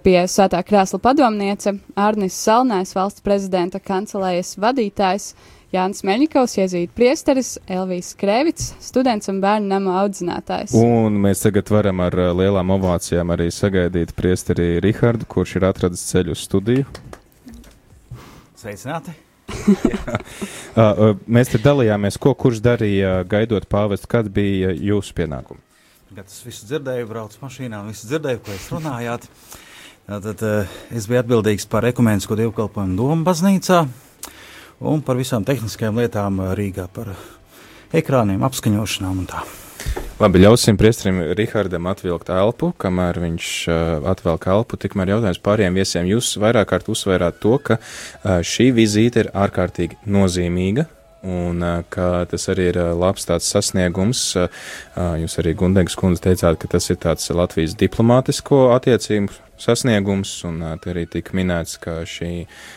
pie 0.01 0.15
Svētā 0.33 0.63
krēsla 0.65 0.97
padomniece, 1.03 1.75
Arnis 1.93 2.39
Salnais, 2.41 2.95
valsts 2.97 3.21
prezidenta 3.21 3.77
kancelējas 3.83 4.55
vadītājs, 4.63 5.35
Jānis 5.73 6.03
Meļņikovs, 6.05 6.53
iezīd 6.61 6.91
priesteris, 6.93 7.55
Elvijas 7.65 8.11
Krēvits, 8.19 8.75
students 8.83 9.29
un 9.31 9.39
bērnu 9.41 9.71
nama 9.71 9.95
audzinātājs. 10.03 10.75
Un 10.77 11.15
mēs 11.23 11.41
tagad 11.41 11.71
varam 11.73 12.03
ar 12.05 12.13
uh, 12.13 12.29
lielām 12.37 12.69
ovācijām 12.75 13.33
arī 13.33 13.47
sagaidīt 13.49 14.13
priesteri 14.13 14.77
Rihardu, 14.83 15.25
kurš 15.25 15.55
ir 15.57 15.65
atradis 15.71 16.03
ceļu 16.11 16.35
uz 16.35 16.43
studiju. 16.45 16.85
Sveicināti! 18.61 19.17
Uh, 20.73 21.11
mēs 21.29 21.51
te 21.51 21.59
dalījāmies, 21.61 22.15
ko 22.17 22.31
kurš 22.33 22.57
darīja 22.65 23.19
gaidot 23.29 23.67
pāvestu, 23.69 24.07
kad 24.09 24.25
bija 24.33 24.71
jūsu 24.73 25.13
pienākumi. 25.19 25.61
Kad 26.15 26.25
es 26.25 26.39
visu 26.41 26.65
dzirdēju, 26.65 27.05
braucu 27.11 27.37
mašīnā 27.43 27.83
visu 27.85 28.09
dzirdēju, 28.09 28.41
ko 28.41 28.55
jūs 28.55 28.65
runājāt. 28.73 29.27
Tad 30.09 30.41
uh, 30.41 30.73
es 30.89 31.05
biju 31.05 31.21
atbildīgs 31.21 31.69
par 31.69 31.85
ekumēnisko 31.91 32.39
dievkalpojumu 32.39 32.97
domu 32.97 33.27
baznīcā 33.27 33.83
un 34.83 35.03
par 35.05 35.19
visām 35.19 35.45
tehniskajām 35.47 35.99
lietām 36.03 36.39
uh, 36.43 36.53
Rīgā, 36.57 36.87
par 36.93 37.13
ekrāniem, 37.95 38.43
apskaņošanām 38.45 39.21
un 39.23 39.29
tā. 39.31 39.43
Labi, 40.21 40.39
ļausim 40.43 40.77
priesterim 40.79 41.19
Rihardam 41.35 41.87
atvilkt 41.91 42.29
elpu, 42.31 42.71
kamēr 42.79 43.19
viņš 43.23 43.47
uh, 43.67 43.77
atvelk 44.11 44.45
elpu. 44.53 44.79
Tikmēr 44.79 45.15
jautājums 45.15 45.41
pārējiem 45.43 45.79
viesiem. 45.79 46.09
Jūs 46.13 46.35
vairāk 46.39 46.69
kārt 46.69 46.91
uzsvērāt 46.93 47.41
to, 47.43 47.57
ka 47.59 47.79
uh, 47.79 48.39
šī 48.45 48.69
vizīte 48.77 49.25
ir 49.25 49.31
ārkārtīgi 49.33 49.99
nozīmīga. 50.05 50.87
Un 51.23 51.63
uh, 51.63 51.85
ka 51.87 52.25
tas 52.27 52.49
arī 52.51 52.65
ir 52.73 52.77
uh, 52.81 52.89
labs 52.99 53.23
tāds 53.29 53.47
sasniegums. 53.47 54.21
Uh, 54.35 54.49
uh, 54.97 55.13
jūs 55.21 55.37
arī 55.39 55.53
Gundegas 55.55 55.95
kundze 55.95 56.25
teicāt, 56.25 56.57
ka 56.59 56.67
tas 56.75 56.89
ir 56.91 56.99
tāds 56.99 57.29
Latvijas 57.31 57.77
diplomātisko 57.79 58.65
attiecību 58.75 59.31
sasniegums, 59.63 60.33
un 60.49 60.59
uh, 60.59 60.73
te 60.83 60.91
arī 60.91 61.05
tika 61.07 61.35
minēts, 61.39 61.77
ka 61.79 62.01
šī 62.09 62.31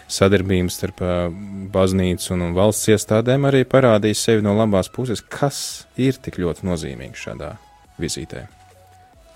sadarbība 0.06 0.70
starp 0.70 1.02
uh, 1.02 1.26
baznīcu 1.74 2.36
un, 2.36 2.52
valsts 2.54 2.92
iestādēm 2.94 3.48
arī 3.50 3.64
parādīs 3.66 4.22
sevi 4.22 4.46
no 4.46 4.54
labās 4.54 4.92
puses. 4.94 5.24
Kas 5.26 5.88
ir 5.98 6.20
tik 6.22 6.38
ļoti 6.42 6.68
nozīmīgi 6.70 7.18
šādā 7.26 7.56
vizītē? 7.98 8.44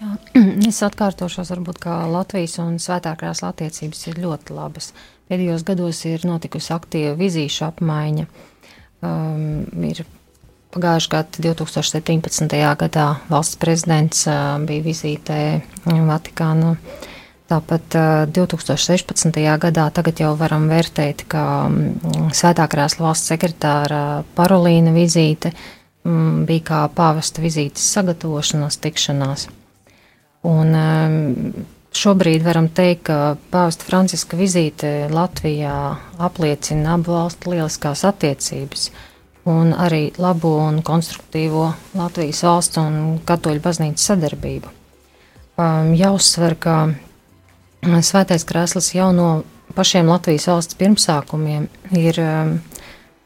Jā, 0.01 0.15
es 0.71 0.79
atkārtošos, 0.87 1.51
varbūt, 1.57 1.83
ka 1.83 2.05
Latvijas 2.09 2.61
un 2.63 2.79
Svētākās 2.79 3.43
attiecības 3.45 4.07
ir 4.13 4.23
ļoti 4.23 4.55
labas. 4.57 4.93
Pēdējos 5.31 5.67
gados 5.67 6.05
ir 6.07 6.25
notikusi 6.27 6.73
aktīva 6.75 7.19
vizīšu 7.19 7.67
apmaiņa. 7.69 8.31
Um, 9.01 9.65
ir 9.87 10.03
pagājušā 10.75 11.11
gada 11.15 11.45
2017. 11.47 12.57
gadā 12.83 13.07
valsts 13.31 13.57
prezidents 13.61 14.27
uh, 14.29 14.59
bija 14.67 14.85
vizītē 14.85 15.39
Vatikānu. 15.87 16.75
Tāpat 17.51 17.97
uh, 17.99 18.27
2016. 18.31 19.41
gadā 19.65 19.89
tagad 19.91 20.21
jau 20.23 20.35
varam 20.39 20.69
vērtēt, 20.71 21.25
ka 21.33 21.45
um, 21.67 22.29
Svētākās 22.37 22.99
valsts 23.01 23.33
sekretāra 23.33 24.23
Parolīna 24.37 24.93
vizīte 24.95 25.55
um, 26.05 26.45
bija 26.47 26.67
kā 26.69 26.85
pāvesta 26.95 27.43
vizītes 27.43 27.89
sagatavošanās 27.97 28.79
tikšanās. 28.85 29.49
Un, 30.47 30.77
um, 30.77 31.67
šobrīd 31.97 32.45
varam 32.45 32.69
teikt, 32.73 33.05
ka 33.09 33.37
Pāvesta 33.53 33.87
Franciska 33.87 34.39
vizīte 34.39 35.09
Latvijā 35.11 35.75
apliecina 36.23 36.95
abu 36.97 37.15
valstu 37.17 37.55
lieliskās 37.55 38.05
attiecības 38.09 38.91
un 39.51 39.73
arī 39.75 40.11
labo 40.21 40.57
un 40.63 40.83
konstruktīvo 40.87 41.71
Latvijas 41.99 42.43
valsts 42.47 42.81
un 42.81 43.21
katoļu 43.27 43.63
baznīcas 43.65 44.11
sadarbību. 44.13 44.75
Um, 45.61 45.95
jāuzsver, 45.97 46.57
ka 46.61 46.77
Svētais 47.81 48.45
krēsls 48.45 48.91
jau 48.93 49.09
no 49.17 49.29
pašiem 49.73 50.09
Latvijas 50.11 50.51
valsts 50.51 50.77
pirmsākumiem 50.77 51.69
ir 51.97 52.21
um, 52.21 52.59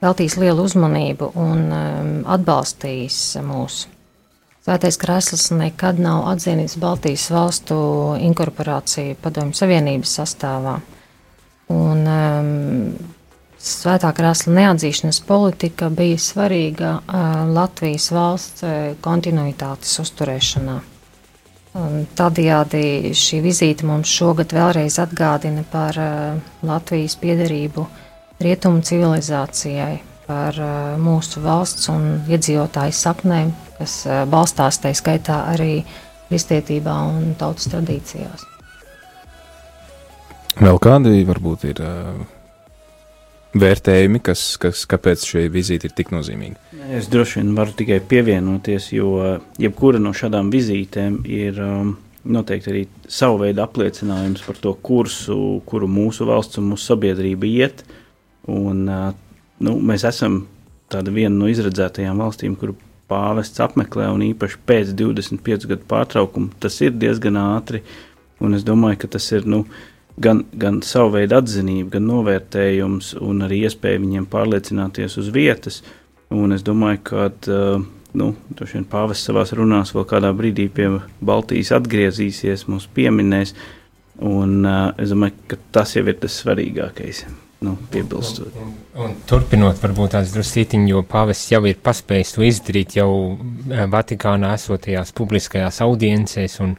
veltījis 0.04 0.38
lielu 0.38 0.68
uzmanību 0.68 1.33
un 1.42 1.64
um, 1.75 2.14
atbalstījis 2.37 3.18
mūsu. 3.42 3.93
Svētais 4.64 4.97
krēsls 4.97 5.50
nekad 5.52 5.99
nav 6.00 6.23
atzīmējis 6.30 6.78
Baltijas 6.80 7.26
valstu 7.28 7.76
inkorporāciju 8.25 9.18
Padomju 9.21 9.59
Savienības 9.59 10.14
sastāvā. 10.23 10.78
Un, 11.75 12.00
um, 12.09 13.12
Svētā 13.64 14.11
krēsla 14.12 14.52
neatzīšanas 14.59 15.23
politika 15.25 15.87
bija 15.88 16.18
svarīga 16.21 16.88
uh, 16.99 17.44
Latvijas 17.49 18.11
valsts 18.12 18.64
uh, 18.64 18.73
kontinuitātes 19.04 19.94
uzturēšanā. 20.02 20.75
Un 21.80 22.04
tādējādi 22.16 23.12
šī 23.16 23.40
vizīte 23.44 23.88
mums 23.88 24.12
šogad 24.12 24.52
vēlreiz 24.52 24.99
atgādina 25.00 25.64
par 25.73 25.97
uh, 26.00 26.40
Latvijas 26.64 27.16
piedarību 27.21 27.87
rietumu 28.44 28.85
civilizācijai, 28.85 29.97
par 30.28 30.61
uh, 30.61 30.75
mūsu 31.00 31.40
valsts 31.44 31.88
un 31.92 32.06
iedzīvotāju 32.28 32.97
sapnēm, 33.00 33.54
kas 33.84 34.00
uh, 34.08 34.24
balstās 34.30 34.80
tai 34.82 34.94
skaitā 34.96 35.44
arī 35.52 35.82
kristietībā 36.30 36.94
un 37.12 37.34
tautas 37.38 37.68
tradīcijās. 37.72 38.48
Vēl 40.54 40.78
kādi 40.82 41.24
varbūt 41.26 41.66
ir 41.72 41.82
uh, 41.82 42.22
vērtējumi, 43.58 44.22
kas, 44.24 44.44
kas, 44.62 44.84
kāpēc 44.90 45.26
šī 45.28 45.48
vizīte 45.52 45.90
ir 45.90 45.96
tik 45.98 46.14
nozīmīga? 46.14 46.60
Es 46.94 47.10
droši 47.10 47.40
vien 47.40 47.52
varu 47.56 47.74
tikai 47.76 47.98
pievienoties, 48.08 48.92
jo 48.94 49.10
jebkura 49.60 50.00
no 50.02 50.14
šādām 50.14 50.50
vizītēm 50.54 51.20
ir 51.26 51.58
um, 51.64 51.92
noteikti 52.24 52.72
arī 52.72 52.84
savu 53.10 53.42
veidu 53.42 53.64
apliecinājums 53.64 54.46
par 54.46 54.62
to 54.62 54.76
kursu, 54.84 55.38
kuru 55.68 55.90
mūsu 55.90 56.28
valsts 56.30 56.62
un 56.62 56.70
mūsu 56.72 56.94
sabiedrība 56.94 57.50
iet. 57.50 57.84
Un, 58.52 58.86
uh, 58.86 59.10
nu, 59.64 59.76
mēs 59.82 60.06
esam 60.06 60.44
tāda 60.92 61.12
viena 61.14 61.34
no 61.34 61.50
izredzētajām 61.50 62.20
valstīm, 62.22 62.58
kuru 62.60 62.76
pāvests 63.11 63.62
apmeklē, 63.62 64.08
un 64.14 64.25
īpaši 64.30 64.61
pēc 64.68 64.92
25 64.96 65.68
gadu 65.70 65.88
pārtraukuma 65.90 66.54
tas 66.62 66.80
ir 66.84 66.94
diezgan 66.96 67.38
ātri. 67.40 67.82
Un 68.42 68.56
es 68.56 68.64
domāju, 68.66 69.04
ka 69.04 69.12
tas 69.16 69.26
ir 69.32 69.46
nu, 69.49 69.62
gan, 70.20 70.42
gan 70.58 70.80
savu 70.84 71.14
veidu 71.16 71.38
atzinība, 71.38 71.94
gan 71.96 72.08
novērtējums, 72.11 73.14
un 73.25 73.44
arī 73.46 73.62
iespēja 73.68 74.02
viņiem 74.02 74.26
pārliecināties 74.32 75.18
uz 75.23 75.30
vietas. 75.34 75.82
Un 76.34 76.56
es 76.56 76.64
domāju, 76.66 77.02
ka 77.06 77.28
uh, 77.30 77.87
nu, 78.18 78.32
pāvests 78.90 79.30
savā 79.30 79.46
runās 79.54 79.94
vēl 79.94 80.08
kādā 80.11 80.32
brīdī 80.37 80.68
pie 80.73 80.90
Baltijas 81.25 81.73
atgriezīsies, 81.78 82.66
mums 82.68 82.90
pieminēs. 82.96 83.54
Un, 84.25 84.61
uh, 84.66 84.92
es 84.99 85.14
domāju, 85.14 85.38
ka 85.50 85.62
tas 85.75 85.96
jau 85.96 86.06
ir 86.06 86.18
tas 86.23 86.42
svarīgākais 86.42 87.26
nu, 87.64 87.75
piebilstot. 87.92 88.54
Un, 88.61 88.75
un, 88.94 89.06
un 89.06 89.16
turpinot, 89.28 89.80
varbūt 89.83 90.14
tās 90.16 90.35
drusītiņi, 90.35 90.92
jo 90.92 91.02
pāvests 91.09 91.52
jau 91.54 91.62
ir 91.68 91.80
paspējis 91.85 92.37
to 92.37 92.47
izdarīt 92.47 92.99
jau 93.00 93.11
eh, 93.35 93.85
Vatikānā 93.90 94.54
esotajās 94.59 95.14
publiskajās 95.16 95.83
audiencēs, 95.85 96.61
un 96.64 96.76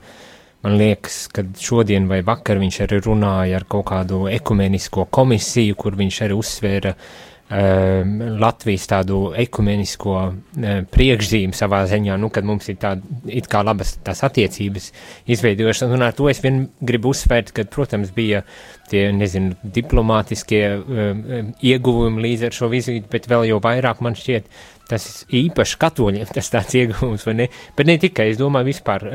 man 0.66 0.80
liekas, 0.80 1.26
ka 1.34 1.46
šodien 1.62 2.10
vai 2.12 2.22
vakar 2.26 2.62
viņš 2.62 2.82
arī 2.88 3.02
runāja 3.06 3.60
ar 3.60 3.68
kaut 3.70 3.90
kādu 3.92 4.26
ekumenisko 4.32 5.10
komisiju, 5.14 5.78
kur 5.80 5.98
viņš 6.00 6.22
arī 6.26 6.38
uzsvēra 6.40 6.96
uh, 6.96 7.10
Latvijas 7.46 8.88
tādu 8.90 9.20
ekumenisko 9.38 10.14
ehm, 10.26 10.88
priekšzīmi 10.90 11.54
savā 11.54 11.84
ziņā, 11.86 12.16
nu, 12.18 12.32
kad 12.34 12.48
mums 12.48 12.72
ir 12.72 12.80
tāda 12.82 13.06
it 13.30 13.46
kā 13.52 13.62
labas 13.62 13.92
tās 14.02 14.24
attiecības 14.26 14.90
izveidojušas, 15.30 15.94
un 15.94 16.08
ar 16.08 16.16
to 16.18 16.26
es 16.32 16.42
vien 16.42 16.64
gribu 16.82 17.14
uzsvērt, 17.14 17.54
ka, 17.54 17.68
protams, 17.70 18.10
bija 18.18 18.42
tie, 18.90 19.12
nezinu, 19.14 19.54
diplomātiskie 19.62 20.64
um, 20.74 21.54
ieguvumi 21.62 22.26
līdz 22.26 22.50
ar 22.50 22.58
šo 22.58 22.72
vizīti, 22.74 23.06
bet 23.14 23.30
vēl 23.30 23.46
jau 23.52 23.62
vairāk 23.62 24.02
man 24.02 24.18
šķiet 24.18 24.50
tas 24.90 25.10
īpaši 25.30 25.82
katoļiem 25.86 26.34
tas 26.34 26.50
tāds 26.50 26.74
ieguvums, 26.82 27.30
vai 27.30 27.40
ne? 27.46 27.52
Bet 27.78 27.94
ne 27.94 28.00
tikai, 28.02 28.32
es 28.34 28.42
domāju, 28.42 28.74
vispār 28.74 29.06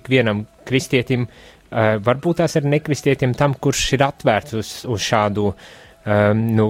ikvienam 0.00 0.46
kristietim, 0.64 1.28
varbūt 1.70 2.40
tās 2.40 2.56
ar 2.56 2.68
nekristietim 2.72 3.36
tam, 3.36 3.52
kurš 3.60 3.90
ir 3.98 4.06
atvērts 4.06 4.56
uz, 4.56 4.78
uz 4.88 5.10
šādu 5.12 5.50
uh, 5.50 5.74
um, 6.06 6.42
nu, 6.56 6.66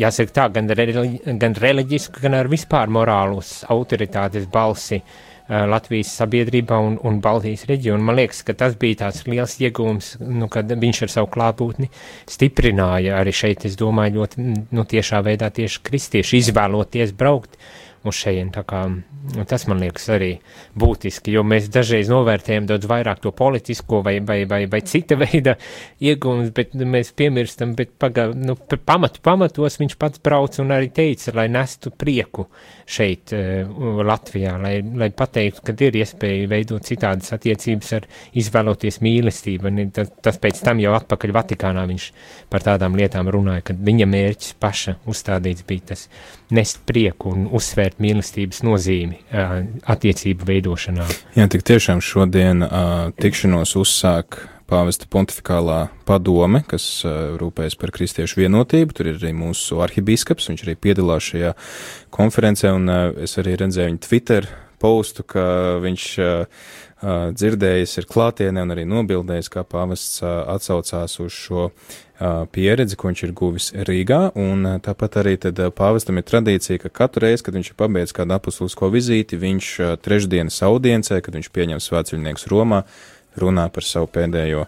jāsaka 0.00 0.36
tā, 0.40 0.48
gan, 0.54 0.70
religi, 0.70 1.20
gan 1.40 1.56
reliģisku, 1.58 2.22
gan 2.22 2.38
ar 2.38 2.50
vispār 2.50 2.92
morālus 2.92 3.58
autoritātes 3.72 4.46
balsi 4.52 5.00
uh, 5.02 5.64
Latvijas 5.70 6.10
sabiedrībā 6.18 6.78
un, 6.82 6.98
un 7.06 7.20
Baltijas 7.22 7.66
reģionu. 7.70 8.02
Man 8.06 8.18
liekas, 8.18 8.42
ka 8.46 8.56
tas 8.58 8.76
bija 8.80 9.04
tāds 9.04 9.24
liels 9.30 9.58
iegūms, 9.62 10.12
nu, 10.26 10.50
kad 10.52 10.70
viņš 10.70 11.02
ar 11.06 11.14
savu 11.18 11.30
klātbūtni 11.34 11.90
stiprināja 12.30 13.18
arī 13.20 13.34
šeit, 13.34 13.66
es 13.68 13.78
domāju, 13.78 14.20
ļoti 14.20 14.46
nu, 14.74 14.86
tiešā 14.86 15.22
veidā 15.26 15.52
tieši 15.54 15.82
kristieši 15.86 16.42
izvēloties 16.44 17.14
braukt 17.16 17.58
uz 18.10 18.18
šejien. 18.18 18.52
Tas 19.50 19.66
man 19.70 19.80
liekas 19.82 20.06
arī 20.14 20.30
būtiski, 20.78 21.34
jo 21.34 21.42
mēs 21.46 21.68
dažreiz 21.72 22.10
novērtējam 22.12 22.68
daudz 22.68 22.86
vairāk 22.90 23.22
to 23.24 23.32
politisko 23.36 24.02
vai, 24.06 24.18
vai, 24.24 24.44
vai, 24.48 24.62
vai 24.70 24.80
cita 24.86 25.18
veida 25.24 25.56
iegūmus, 26.02 26.52
bet 26.56 26.74
mēs 26.78 27.12
piemirstam, 27.16 27.74
bet 27.78 27.96
paga, 28.00 28.28
nu, 28.34 28.56
pamatu 28.86 29.22
pamatos 29.24 29.80
viņš 29.80 29.96
pats 30.00 30.22
brauc 30.22 30.58
un 30.62 30.74
arī 30.76 30.90
teica, 30.94 31.34
lai 31.36 31.48
nestu 31.52 31.90
prieku 31.90 32.46
šeit 32.86 33.34
uh, 33.34 34.02
Latvijā, 34.06 34.54
lai, 34.62 34.78
lai 34.80 35.10
pateiktu, 35.14 35.64
ka 35.66 35.74
ir 35.86 35.98
iespēja 36.02 36.46
veidot 36.50 36.86
citādas 36.86 37.32
attiecības 37.34 37.92
ar 37.98 38.06
izvēloties 38.38 39.00
mīlestību. 39.02 39.72
Tas, 39.96 40.12
tas 40.22 40.38
pēc 40.42 40.62
tam 40.66 40.80
jau 40.82 40.94
atpakaļ 40.96 41.34
Vatikānā 41.36 41.86
viņš 41.90 42.08
par 42.52 42.64
tādām 42.66 42.96
lietām 42.98 43.30
runāja, 43.32 43.66
ka 43.66 43.76
viņa 43.76 44.06
mērķis 44.10 44.56
paša 44.62 44.96
uzstādīts 45.10 45.66
bija 45.66 45.92
tas 45.92 46.06
nest 46.54 46.82
prieku 46.86 47.32
un 47.34 47.46
uzsvērt 47.54 48.00
mīlestības 48.02 48.62
nozīmi 48.66 49.18
uh, 49.18 49.56
attiecību 49.90 50.46
veidošanā. 50.48 51.06
Jā, 51.38 51.48
tik 51.52 51.64
tiešām 51.66 52.02
šodien 52.04 52.62
uh, 52.66 53.08
tikšanos 53.18 53.74
uzsāk 53.80 54.40
pāvesta 54.66 55.06
pontificālā 55.10 55.86
padome, 56.06 56.62
kas 56.66 56.86
uh, 57.06 57.34
rūpējas 57.40 57.78
par 57.80 57.92
kristiešu 57.94 58.42
vienotību. 58.42 58.96
Tur 58.96 59.10
ir 59.12 59.20
arī 59.20 59.32
mūsu 59.36 59.80
arhibīskaps, 59.84 60.50
viņš 60.50 60.66
arī 60.66 60.76
piedalās 60.88 61.30
šajā 61.32 61.54
konferencē, 62.14 62.74
un 62.74 62.90
uh, 62.90 63.10
es 63.26 63.38
arī 63.42 63.58
redzēju 63.62 63.92
viņa 63.92 64.04
Twitter 64.06 64.50
postu, 64.82 65.24
ka 65.26 65.46
viņš 65.82 66.08
uh, 66.22 66.66
dzirdējis 67.02 67.98
ir 68.00 68.06
klātienē 68.08 68.62
un 68.64 68.72
arī 68.72 68.86
nobildējis, 68.88 69.50
kā 69.52 69.66
pāvests 69.68 70.22
atsaucās 70.24 71.18
uz 71.20 71.34
šo 71.34 71.66
pieredzi, 72.52 72.96
ko 72.96 73.10
viņš 73.10 73.22
ir 73.26 73.34
guvis 73.36 73.66
Rīgā, 73.84 74.20
un 74.40 74.64
tāpat 74.80 75.18
arī 75.20 75.34
pāvestam 75.76 76.16
ir 76.16 76.24
tradīcija, 76.24 76.80
ka 76.86 76.92
katru 77.02 77.26
reizi, 77.26 77.44
kad 77.44 77.58
viņš 77.58 77.70
ir 77.70 77.76
pabeidzis 77.76 78.16
kādu 78.16 78.38
apustulisko 78.38 78.88
vizīti, 78.94 79.36
viņš 79.36 79.70
trešdienas 80.00 80.62
audiencē, 80.64 81.20
kad 81.20 81.36
viņš 81.36 81.52
pieņem 81.52 81.84
svētceļnieks 81.84 82.48
Romā, 82.48 82.82
runā 83.36 83.68
par 83.68 83.84
savu 83.84 84.08
pēdējo 84.16 84.64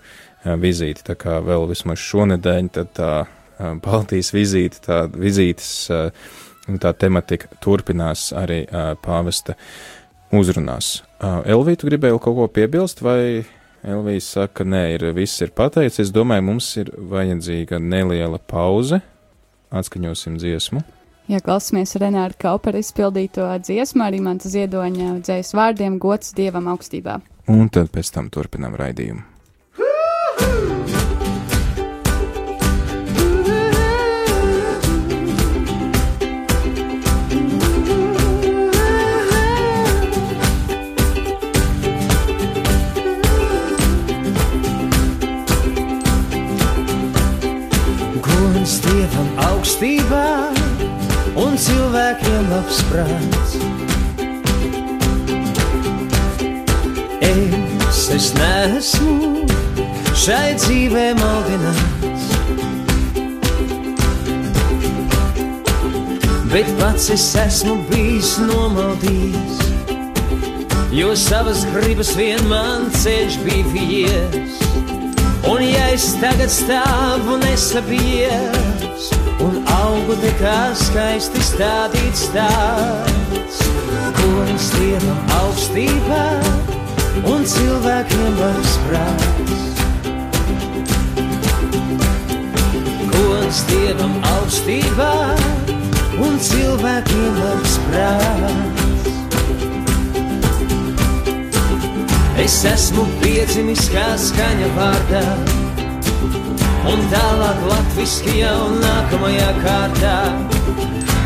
vizīti. 0.60 1.06
Tā 1.08 1.16
kā 1.16 1.40
vēl 1.40 1.64
vismaz 1.72 2.04
šonedēļ 2.04 2.72
tad 2.76 2.92
tā 2.98 3.12
Baltijas 3.58 4.34
vizīte, 4.36 4.84
tā 4.84 5.06
vizītes, 5.08 5.88
tā 6.68 6.92
tematika 6.92 7.48
turpinās 7.64 8.28
arī 8.36 8.66
pāvesta 9.00 9.56
uzrunās. 10.34 11.02
Elvija, 11.20 11.80
tu 11.80 11.88
gribēji 11.88 12.20
kaut 12.22 12.36
ko 12.36 12.48
piebilst, 12.52 13.02
vai 13.04 13.44
Elvija 13.86 14.24
saka, 14.24 14.66
nē, 14.66 14.82
ir, 14.96 15.06
viss 15.16 15.40
ir 15.44 15.54
pateicis. 15.56 16.08
Es 16.08 16.12
domāju, 16.14 16.46
mums 16.50 16.70
ir 16.80 16.90
vajadzīga 16.92 17.80
neliela 17.82 18.40
pauze. 18.42 19.00
Atskaņosim 19.68 20.38
dziesmu. 20.40 20.82
Ja 21.28 21.42
klausāmies 21.44 21.92
Renāra 22.00 22.32
Kaupera 22.40 22.80
izpildīto 22.80 23.44
dziesmu, 23.60 24.00
arī 24.06 24.22
mans 24.24 24.48
ziedoņa 24.48 25.18
dzējas 25.20 25.52
vārdiem 25.56 25.98
gods 26.00 26.32
dievam 26.36 26.70
augstībā. 26.72 27.18
Un 27.52 27.68
tad 27.72 27.90
pēc 27.92 28.12
tam 28.14 28.30
turpinām 28.32 28.76
raidījumu. 28.80 29.37
Augstībā 49.78 50.50
un 51.38 51.54
cilvēkiem 51.54 52.48
labs 52.50 52.80
prāts. 52.90 53.52
Es, 57.22 58.00
es 58.10 58.32
neesmu 58.34 59.46
šai 60.18 60.56
dzīvē 60.58 61.04
maldināts, 61.20 62.26
bet 66.50 66.66
pats 66.80 67.10
es 67.14 67.30
esmu 67.38 67.78
bijis 67.92 68.34
nomaldījis, 68.50 69.62
jo 70.90 71.14
savas 71.14 71.62
gribas 71.70 72.16
vien 72.18 72.42
man 72.50 72.90
ceļš 72.98 73.42
bija 73.46 73.74
vies. 73.76 74.97
Un 75.46 75.62
ja 75.62 75.84
es 75.94 76.10
tagad 76.18 76.50
stāvu 76.50 77.36
nesabies 77.38 79.10
un 79.38 79.60
augu 79.70 80.16
te 80.18 80.32
kā 80.40 80.72
skaisti 80.74 81.42
stādīts 81.46 82.24
tāds, 82.34 83.60
ko 84.18 84.30
es 84.50 84.66
dievam 84.74 85.20
augstībā 85.38 86.24
un 87.30 87.46
cilvēkiem 87.54 88.40
labs 88.40 88.74
prāts. 88.88 89.64
Gods 93.14 93.62
dievam 93.70 94.18
augstībā 94.34 95.12
un 96.26 96.42
cilvēkiem 96.50 97.42
labs 97.44 97.78
prāts. 97.86 99.07
Es 102.38 102.60
esmu 102.62 103.02
piedzimis 103.18 103.88
kā 103.90 104.12
skaņa 104.14 104.66
vārdā, 104.76 105.22
un 106.86 107.00
tālāk 107.10 107.64
latviski 107.66 108.36
jau 108.38 108.68
nākamajā 108.78 109.48
kārtā. 109.58 110.18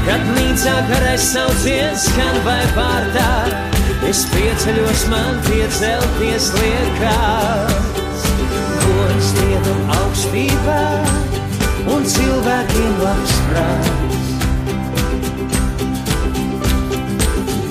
Kad 0.07 0.25
mīcā 0.33 0.73
karais 0.89 1.27
sauciens 1.35 2.07
skan 2.09 2.39
vai 2.47 2.63
pārtā, 2.73 3.29
es 4.09 4.25
pieceļos 4.33 5.05
man 5.13 5.37
piecelties 5.51 6.49
liekās. 6.57 7.77
Gods 8.87 9.35
dievam 9.37 9.93
augstībā 9.99 10.81
un 11.93 12.09
cilvēkiem 12.17 12.97
labs 13.05 13.37
prāts. 13.51 14.33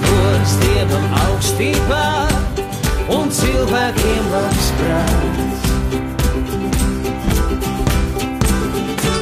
Gods 0.06 0.56
dievam 0.62 1.20
augstībā 1.26 2.06
un 3.12 3.32
cilvēkiem 3.36 4.30
labs 4.32 4.68
prāts. 4.80 5.68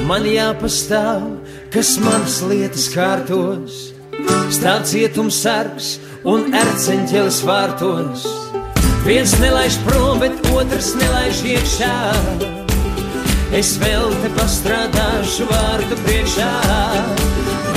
Man 0.10 0.26
jāpastāv, 0.26 1.26
kas 1.74 1.96
manas 2.02 2.40
lietas 2.50 2.88
kārtos, 2.94 3.80
stāv 4.54 4.86
cietums 4.90 5.38
sargs 5.44 5.98
un 6.26 6.50
erceņķelis 6.58 7.44
vārtos. 7.46 8.26
Viens 9.06 9.36
nelaiž 9.42 9.78
prom, 9.86 10.18
bet 10.22 10.50
otrs 10.54 10.96
nelaiž 11.00 11.44
iekšā. 11.54 11.94
Es 13.60 13.76
vēl 13.82 14.12
te 14.24 14.34
pastrādāšu 14.36 15.48
vārdu 15.50 15.98
priekšā, 16.04 16.52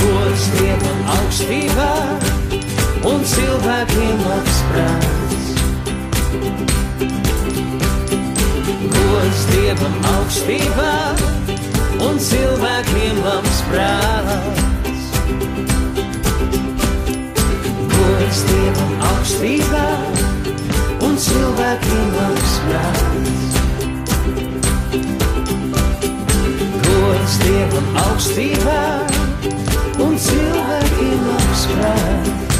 gods 0.03 0.51
dievam 0.57 1.07
augstībā 1.19 1.95
un 3.13 3.25
cilvēkiem 3.37 4.29
labs 4.29 4.61
prāts. 4.73 5.02
Gods 8.93 9.43
dievam 9.53 9.95
augstībā 10.11 10.93
un 12.03 12.19
cilvēkiem 12.19 13.21
labs 13.23 13.61
prāts. 13.69 15.05
Gods 17.95 18.43
dievam 18.51 18.93
augstībā 19.13 19.87
un 21.09 21.19
cilvēkiem 21.27 22.15
labs 22.19 22.55
prāts. 22.67 23.59
Gods 26.89 27.37
dievam 27.47 28.01
augstībā 28.07 28.81
un 30.09 30.19
cilvēkiem 30.29 31.29
labs 31.31 31.69
prāts. 31.77 32.52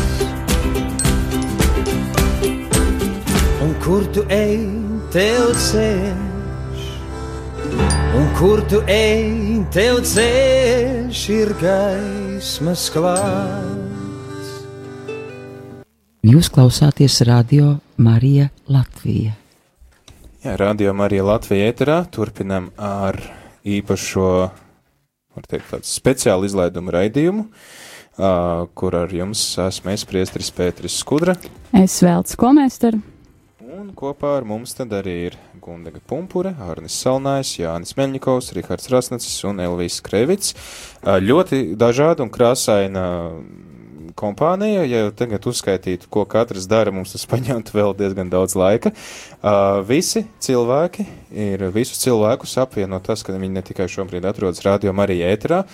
Kur 3.83 4.05
tu 4.15 4.23
ej, 4.31 4.63
tev 5.11 5.51
ceļš? 5.59 6.83
Un 8.15 8.29
kur 8.39 8.63
tu 8.71 8.79
ej, 8.87 9.59
tev 9.75 9.99
ceļš 10.07 11.23
ir 11.35 11.51
gaismas 11.59 12.87
klāts. 12.95 14.53
Jūs 16.23 16.53
klausāties 16.55 17.19
radio 17.27 17.75
Marija 17.99 18.53
Latvija. 18.71 19.35
Jā, 20.43 20.55
radio 20.61 20.95
Marija 20.95 21.27
Latvija 21.27 21.71
ēterā 21.73 22.01
turpinam 22.15 22.71
ar 22.79 23.19
īpašo, 23.67 24.33
var 25.35 25.49
teikt, 25.51 25.73
tādu 25.75 25.91
speciālu 25.91 26.47
izlaidumu 26.47 26.95
raidījumu, 26.95 27.49
uh, 27.51 28.69
kur 28.79 29.03
ar 29.03 29.11
jums 29.11 29.43
esmu 29.67 29.97
es, 29.97 30.07
priestris 30.07 30.55
Pēteris 30.55 31.03
Skudra. 31.03 31.35
Es 31.75 31.99
vēlts 32.07 32.39
komēster. 32.39 33.03
Kopā 33.97 34.37
ar 34.39 34.47
mums 34.49 34.73
tad 34.77 34.93
arī 34.97 35.15
ir 35.29 35.35
Gundega 35.61 36.01
Pumpure, 36.09 36.55
Arnis 36.65 36.95
Salnājs, 37.03 37.57
Jānis 37.61 37.93
Meļņikovs, 37.99 38.53
Rihards 38.57 38.89
Rasnacis 38.93 39.43
un 39.49 39.61
Elvijas 39.61 40.01
Krevits. 40.05 40.55
Ļoti 41.03 41.75
dažāda 41.79 42.25
un 42.25 42.33
krāsaina 42.33 43.05
kompānija, 44.19 44.85
ja 44.89 45.11
tagad 45.17 45.47
uzskaitītu, 45.49 46.09
ko 46.13 46.25
katrs 46.29 46.69
dara, 46.71 46.93
mums 46.95 47.15
tas 47.15 47.27
paņemtu 47.33 47.77
vēl 47.77 47.97
diezgan 47.99 48.31
daudz 48.33 48.57
laika. 48.59 48.93
Uh, 49.43 49.81
visi 49.89 50.25
cilvēki 50.43 51.07
ir 51.45 51.67
visus 51.75 52.01
cilvēkus 52.05 52.57
apvieno 52.63 53.01
tas, 53.05 53.25
ka 53.25 53.35
viņi 53.37 53.59
ne 53.59 53.65
tikai 53.67 53.89
šobrīd 53.93 54.29
atrodas 54.29 54.65
radio 54.67 54.95
Marija 54.97 55.33
ēterā 55.35 55.65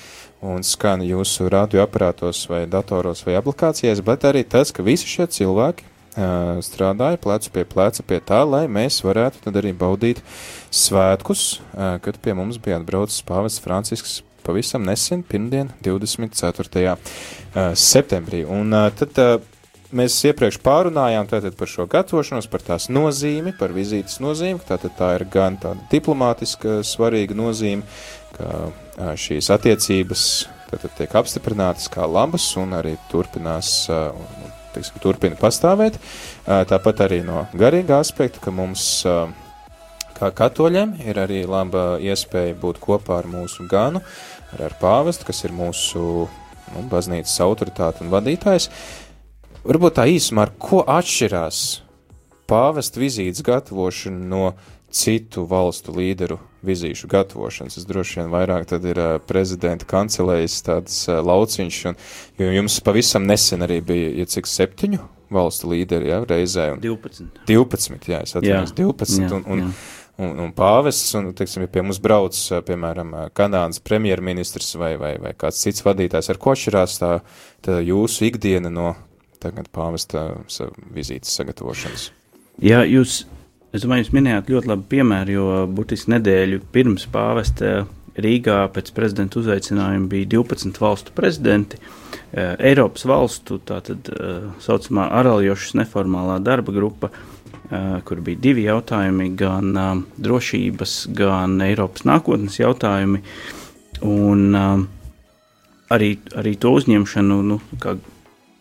un 0.46 0.66
skan 0.66 1.02
jūsu 1.06 1.50
radioaparātos 1.52 2.44
vai 2.50 2.64
datoros 2.70 3.24
vai 3.26 3.38
aplikācijās, 3.38 4.02
bet 4.06 4.26
arī 4.28 4.44
tas, 4.46 4.74
ka 4.74 4.86
visi 4.86 5.10
šie 5.10 5.26
cilvēki 5.38 5.97
strādāja 6.64 7.20
plecu 7.22 7.52
pie 7.54 7.64
pleca 7.68 8.04
pie 8.06 8.20
tā, 8.24 8.42
lai 8.48 8.64
mēs 8.70 9.02
varētu 9.06 9.44
tad 9.44 9.58
arī 9.60 9.74
baudīt 9.76 10.22
svētkus, 10.74 11.60
kad 11.74 12.18
pie 12.24 12.34
mums 12.38 12.58
bija 12.62 12.80
atbraucis 12.80 13.22
pāvests 13.28 13.62
Francisks 13.62 14.18
pavisam 14.48 14.86
nesen, 14.88 15.22
pirmdien, 15.22 15.68
24. 15.84 16.96
Uh, 16.96 16.96
septembrī. 17.76 18.46
Un 18.48 18.72
tad 18.96 19.18
mēs 19.92 20.16
iepriekš 20.28 20.60
pārunājām 20.64 21.28
par 21.28 21.70
šo 21.70 21.86
gatavošanos, 21.90 22.48
par 22.50 22.64
tās 22.64 22.88
nozīmi, 22.92 23.54
par 23.58 23.72
vizītes 23.76 24.20
nozīmi, 24.24 24.60
tātad 24.68 24.96
tā 24.98 25.14
ir 25.16 25.26
gan 25.32 25.56
tāda 25.60 25.80
diplomātiska 25.92 26.80
svarīga 26.84 27.36
nozīme, 27.36 27.84
ka 28.36 29.14
šīs 29.18 29.50
attiecības 29.54 30.22
tātad 30.68 30.92
tiek 30.98 31.14
apstiprinātas 31.16 31.88
kā 31.92 32.04
labas 32.04 32.50
un 32.60 32.76
arī 32.76 32.96
turpinās, 33.08 33.88
teiksim, 34.78 35.02
turpina 35.02 35.38
pastāvēt. 35.38 35.98
Tāpat 36.46 37.04
arī 37.08 37.20
no 37.26 37.44
garīga 37.58 37.98
aspekta, 38.02 38.40
ka 38.42 38.54
mums 38.54 39.02
kā 40.18 40.30
katoļiem 40.34 40.96
ir 41.06 41.18
arī 41.22 41.42
laba 41.46 41.96
iespēja 42.02 42.56
būt 42.58 42.80
kopā 42.82 43.20
ar 43.20 43.28
mūsu 43.30 43.66
ganu, 43.70 44.02
ar, 44.54 44.64
ar 44.70 44.78
pāvestu, 44.80 45.28
kas 45.28 45.44
ir 45.46 45.54
mūsu 45.54 46.00
nu, 46.28 46.86
baznīcas 46.90 47.36
autoritāte 47.44 48.04
un 48.04 48.12
vadītājs. 48.14 48.70
Varbūt 49.68 49.98
tā 49.98 50.08
īsumā, 50.10 50.46
ar 50.46 50.54
ko 50.58 50.82
atšķirās 50.86 51.62
pāvesta 52.48 53.02
vizītes 53.02 53.44
gatavošana 53.44 54.28
no 54.30 54.44
citu 54.90 55.44
valstu 55.48 55.92
līderu 55.96 56.38
vizīšu 56.64 57.08
gatavošanas. 57.10 57.76
Tas 57.76 57.86
droši 57.86 58.20
vien 58.20 58.32
vairāk 58.32 58.66
tad 58.70 58.86
ir 58.88 58.98
uh, 58.98 59.10
prezidenta 59.22 59.86
kancelējas 59.88 60.58
tāds 60.66 60.98
uh, 61.10 61.20
lauciņš, 61.24 61.78
un 61.90 62.50
jums 62.58 62.80
pavisam 62.84 63.28
nesen 63.28 63.64
arī 63.66 63.80
bija, 63.84 64.10
ja 64.22 64.26
cik 64.28 64.48
septiņu 64.50 65.04
valstu 65.34 65.70
līderi, 65.72 66.10
jā, 66.10 66.22
reizē. 66.28 66.72
Un 66.74 66.82
12. 66.82 67.44
12, 67.48 68.10
jā, 68.10 68.22
es 68.24 68.36
atceros, 68.38 68.74
12, 68.76 69.22
jā, 69.22 69.30
un, 69.36 69.44
un, 69.44 69.64
jā. 69.66 69.70
un, 70.24 70.44
un 70.46 70.54
pāvests, 70.56 71.12
un, 71.18 71.30
teiksim, 71.36 71.66
ja 71.66 71.72
pie 71.72 71.84
mums 71.84 72.00
brauc, 72.02 72.38
piemēram, 72.68 73.14
Kanādas 73.36 73.82
premjerministrs 73.84 74.72
vai, 74.80 74.94
vai, 75.00 75.14
vai 75.22 75.34
kāds 75.38 75.60
cits 75.64 75.84
vadītājs, 75.86 76.32
ar 76.32 76.40
ko 76.40 76.56
atšķirās 76.56 77.00
tā, 77.02 77.12
tā 77.64 77.80
jūsu 77.84 78.30
ikdiena 78.30 78.72
no 78.72 78.94
tagad 79.42 79.68
pāvesta 79.74 80.30
vizītes 80.94 81.36
sagatavošanas? 81.38 82.08
Jā, 82.64 82.82
jūs, 82.88 83.20
es 83.72 83.84
domāju, 83.84 84.06
jūs 84.06 84.14
minējāt 84.16 84.50
ļoti 84.52 84.70
labu 84.72 84.88
piemēru, 84.90 85.36
jo 85.36 85.62
burtiski 85.72 86.14
nedēļu 86.14 86.62
pirms 86.72 87.08
pāvesta 87.12 87.86
Rīgā 88.18 88.64
pēc 88.74 88.90
prezidenta 88.96 89.38
uzaicinājuma 89.38 90.10
bija 90.10 90.26
12 90.34 90.80
valstu 90.82 91.14
prezidenti, 91.14 91.78
eh, 92.32 92.56
Eiropas 92.70 93.06
valstu, 93.06 93.60
tātad 93.62 94.10
eh, 94.10 94.48
saucamā 94.64 95.06
Araljošas 95.20 95.76
neformālā 95.78 96.40
darba 96.42 96.74
grupa, 96.74 97.12
eh, 97.70 98.00
kur 98.04 98.20
bija 98.24 98.42
divi 98.48 98.66
jautājumi, 98.66 99.30
gan 99.38 100.04
drošības, 100.18 100.98
gan 101.14 101.60
Eiropas 101.62 102.02
nākotnes 102.08 102.58
jautājumi, 102.58 103.22
un 104.02 104.54
arī, 105.90 106.10
arī 106.38 106.58
to 106.58 106.74
uzņemšanu, 106.74 107.42
nu, 107.42 107.60
kā 107.78 107.96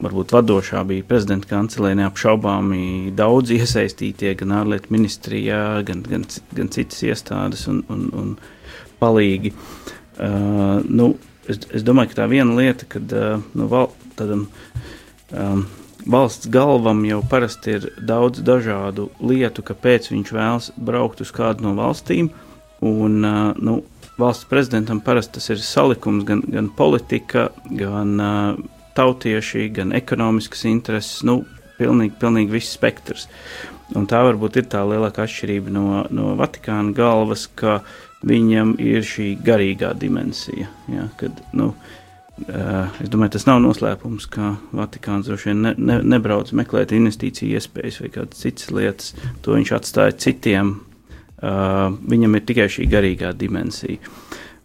varbūt 0.03 0.33
vadošā 0.35 0.83
bija 0.87 1.05
prezidenta 1.07 1.49
kancelē 1.49 1.93
neapšaubāmi 1.97 3.13
daudz 3.17 3.53
iesaistītie, 3.55 4.35
gan 4.37 4.53
ārlietu 4.59 4.93
ministrijā, 4.93 5.81
gan, 5.87 6.03
gan, 6.05 6.27
gan 6.53 6.69
citas 6.73 7.01
iestādes 7.05 7.65
un, 7.71 7.81
un, 7.93 8.05
un 8.13 8.35
palīgi. 9.01 9.53
Uh, 10.17 10.85
nu, 10.85 11.15
es, 11.49 11.63
es 11.73 11.85
domāju, 11.85 12.13
ka 12.13 12.21
tā 12.21 12.29
viena 12.29 12.53
lieta, 12.57 12.85
kad 12.89 13.13
uh, 13.13 13.41
nu, 13.57 13.69
val, 13.71 13.91
tādam, 14.19 14.45
um, 15.33 15.65
valsts 16.05 16.49
galvam 16.53 17.03
jau 17.07 17.23
parasti 17.29 17.77
ir 17.79 17.91
daudz 17.97 18.45
dažādu 18.45 19.09
lietu, 19.21 19.65
kāpēc 19.65 20.11
viņš 20.13 20.33
vēlas 20.33 20.71
braukt 20.77 21.25
uz 21.25 21.33
kādu 21.33 21.65
no 21.65 21.73
valstīm. 21.77 22.29
Un, 22.85 23.21
uh, 23.25 23.57
nu, 23.57 23.79
valsts 24.21 24.45
prezidentam 24.49 25.01
parasti 25.01 25.39
tas 25.39 25.49
ir 25.53 25.61
salikums 25.65 26.25
gan, 26.25 26.45
gan 26.53 26.69
politika, 26.77 27.49
gan 27.73 28.17
uh, 28.21 28.65
tautieši, 28.97 29.67
gan 29.77 29.93
ekonomiskas 29.95 30.65
intereses, 30.69 31.21
nu, 31.27 31.41
pilnīgi, 31.77 32.15
pilnīgi 32.21 32.57
viss 32.57 32.77
spektrs. 32.77 33.27
Un 33.95 34.07
tā 34.09 34.19
varbūt 34.25 34.59
ir 34.59 34.67
tā 34.71 34.81
lielākā 34.83 35.23
atšķirība 35.23 35.71
no, 35.71 35.85
no 36.11 36.33
Vatikāna 36.39 36.91
galvas, 36.97 37.45
ka 37.55 37.79
viņam 38.27 38.75
ir 38.83 39.05
šī 39.05 39.35
garīgā 39.45 39.93
dimensija. 39.99 40.67
Ja, 40.91 41.07
kad, 41.19 41.39
nu, 41.55 41.71
Es 42.37 43.09
domāju, 43.09 43.31
tas 43.33 43.47
nav 43.47 43.63
noslēpums, 43.63 44.27
ka 44.29 44.51
Vatikāns 44.77 45.25
droši 45.25 45.49
vien 45.49 45.63
ne, 45.65 45.71
ne, 45.81 45.95
nebrauc 46.05 46.51
meklēt 46.53 46.93
investīciju 46.93 47.57
iespējas 47.57 47.97
vai 48.03 48.11
kādas 48.13 48.43
citas 48.43 48.69
lietas. 48.69 49.15
To 49.41 49.55
viņš 49.57 49.71
atstāja 49.73 50.13
citiem. 50.21 50.75
Viņam 51.41 52.37
ir 52.37 52.45
tikai 52.45 52.67
šī 52.73 52.85
garīgā 52.93 53.33
dimensija. 53.37 53.97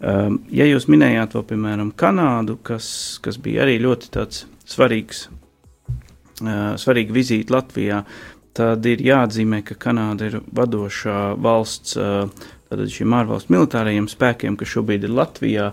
Ja 0.02 0.66
jūs 0.66 0.88
minējāt 0.90 1.36
vēl, 1.36 1.44
piemēram, 1.52 1.92
Kanādu, 1.94 2.56
kas, 2.66 2.86
kas 3.22 3.38
bija 3.42 3.62
arī 3.62 3.76
ļoti 3.84 4.24
svarīgs, 4.72 5.28
svarīga 6.82 7.14
vizīte 7.14 7.54
Latvijā, 7.54 8.00
tad 8.56 8.86
ir 8.90 9.04
jāatzīmē, 9.06 9.62
ka 9.68 9.78
Kanāda 9.78 10.26
ir 10.32 10.40
vadošā 10.50 11.20
valsts 11.38 11.94
tātad 12.72 12.88
šiem 12.88 13.12
ārvalstu 13.14 13.52
militārajiem 13.52 14.08
spēkiem, 14.08 14.56
kas 14.56 14.70
šobrīd 14.72 15.04
ir 15.04 15.12
Latvijā. 15.12 15.68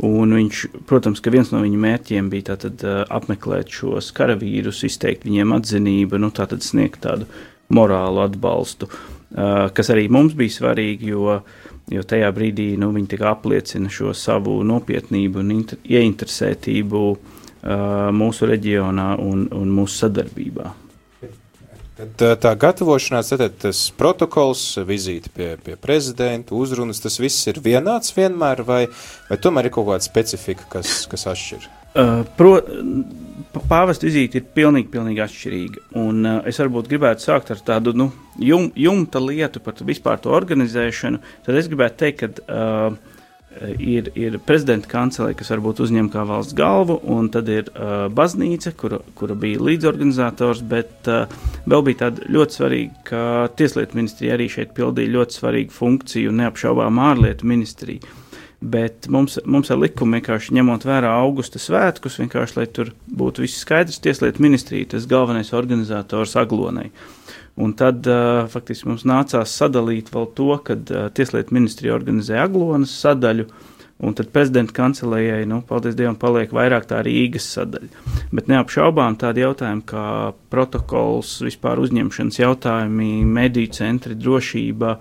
Viņš, 0.00 0.62
protams, 0.88 1.20
ka 1.20 1.32
viens 1.34 1.52
no 1.52 1.60
viņa 1.62 1.80
mērķiem 1.84 2.30
bija 2.32 2.54
tātad 2.54 2.84
apmeklēt 3.14 3.72
šos 3.74 4.10
karavīrus, 4.16 4.84
izteikt 4.88 5.26
viņiem 5.28 5.52
atzinību, 5.58 6.20
nu 6.22 6.32
tātad 6.34 6.64
sniegt 6.64 7.02
tādu 7.04 7.28
morālu 7.74 8.24
atbalstu, 8.24 8.88
kas 9.76 9.92
arī 9.92 10.06
mums 10.12 10.36
bija 10.38 10.56
svarīgi, 10.56 11.12
jo, 11.12 11.40
jo 11.92 12.04
tajā 12.04 12.28
brīdī 12.34 12.72
nu, 12.80 12.90
viņi 12.94 13.20
apliecina 13.28 13.90
šo 13.92 14.12
savu 14.16 14.58
nopietnību 14.66 15.42
un 15.42 15.54
inter, 15.54 15.80
ieinteresētību 15.84 17.04
mūsu 18.14 18.48
reģionā 18.48 19.14
un, 19.22 19.48
un 19.52 19.72
mūsu 19.74 20.04
sadarbībā. 20.04 20.74
Tad 21.98 22.38
tā 22.38 22.52
gatavošanās, 22.54 23.32
tad 23.34 23.56
tas 23.58 23.80
protokols, 23.98 24.62
vizīte 24.86 25.32
pie, 25.34 25.48
pie 25.58 25.74
prezidenta, 25.74 26.54
uzrunas, 26.54 27.02
tas 27.02 27.18
viss 27.18 27.50
ir 27.50 27.58
vienāds 27.64 28.14
vienmēr, 28.14 28.62
vai, 28.62 28.84
vai 29.26 29.40
tomēr 29.42 29.66
ir 29.66 29.74
kaut 29.74 29.90
kāda 29.90 30.06
specifika, 30.06 30.68
kas, 30.76 31.00
kas 31.10 31.26
atšķir? 31.34 31.66
Uh, 31.96 32.20
pro, 32.36 32.58
pāvesta 33.68 34.06
vizīte 34.06 34.38
ir 34.40 34.48
pilnīgi, 34.54 34.90
pilnīgi 34.92 35.22
atšķirīga. 35.24 35.84
Un 35.98 36.24
uh, 36.28 36.40
es 36.48 36.60
varbūt 36.60 36.90
gribētu 36.90 37.24
sākt 37.24 37.52
ar 37.54 37.62
tādu 37.64 37.94
nu, 37.96 38.10
jum, 38.44 38.68
jumta 38.76 39.22
lietu 39.24 39.62
par 39.64 39.78
vispār 39.88 40.20
to 40.22 40.34
organizēšanu. 40.36 41.22
Tad 41.46 41.58
es 41.58 41.70
gribētu 41.70 42.02
teikt, 42.04 42.42
ka 42.44 42.58
uh, 42.60 43.16
ir, 43.78 44.10
ir 44.18 44.38
prezidenta 44.44 44.90
kancelē, 44.90 45.32
kas 45.38 45.50
varbūt 45.52 45.82
uzņem 45.86 46.10
kā 46.12 46.24
valsts 46.28 46.56
galvu, 46.58 46.98
un 47.10 47.30
tad 47.32 47.48
ir 47.52 47.70
uh, 47.72 48.06
baznīca, 48.12 48.74
kura, 48.78 49.00
kura 49.18 49.36
bija 49.38 49.62
līdzorganizators, 49.64 50.62
bet 50.68 51.10
uh, 51.10 51.26
vēl 51.68 51.84
bija 51.88 52.04
tāda 52.04 52.28
ļoti 52.36 52.60
svarīga, 52.60 53.02
ka 53.08 53.24
Tieslietu 53.58 53.98
ministrija 53.98 54.36
arī 54.36 54.48
šeit 54.52 54.76
pildīja 54.76 55.16
ļoti 55.16 55.40
svarīgu 55.40 55.74
funkciju 55.74 56.32
un 56.32 56.42
neapšaubām 56.44 57.02
ārlietu 57.08 57.48
ministriju. 57.48 58.16
Bet 58.58 59.06
mums, 59.06 59.36
mums 59.46 59.70
ar 59.70 59.78
likumu 59.78 60.18
vienkārši 60.18 60.56
ņemot 60.56 60.82
vērā 60.88 61.12
augusta 61.20 61.60
svētkus, 61.62 62.18
vienkārši 62.18 62.56
lai 62.58 62.66
tur 62.66 62.90
būtu 63.06 63.44
viss 63.44 63.62
skaidrs, 63.62 64.00
Tieslietu 64.02 64.42
ministrija 64.42 64.96
tas 64.96 65.06
galvenais 65.06 65.52
organizators 65.54 66.34
Aglonai. 66.40 66.88
Un 67.58 67.76
tad 67.78 68.06
uh, 68.10 68.48
faktiski 68.50 68.90
mums 68.90 69.06
nācās 69.06 69.54
sadalīt 69.60 70.10
vēl 70.14 70.26
to, 70.34 70.50
ka 70.66 70.74
uh, 70.74 71.06
Tieslietu 71.14 71.54
ministrija 71.54 71.94
organizē 71.94 72.40
Aglonas 72.42 72.96
sadaļu, 72.98 73.46
un 74.02 74.18
tad 74.18 74.32
prezidenta 74.34 74.74
kancelējai, 74.74 75.46
nu, 75.50 75.60
paldies 75.66 75.94
Dievam, 75.98 76.18
paliek 76.18 76.50
vairāk 76.54 76.90
tā 76.90 77.00
Rīgas 77.06 77.46
sadaļa. 77.54 78.04
Bet 78.34 78.50
neapšaubām 78.50 79.18
tādi 79.22 79.42
jautājumi 79.42 79.86
kā 79.86 80.04
protokols, 80.50 81.36
vispār 81.46 81.82
uzņemšanas 81.82 82.42
jautājumi, 82.42 83.10
mediju 83.26 83.70
centri, 83.78 84.18
drošība, 84.18 84.96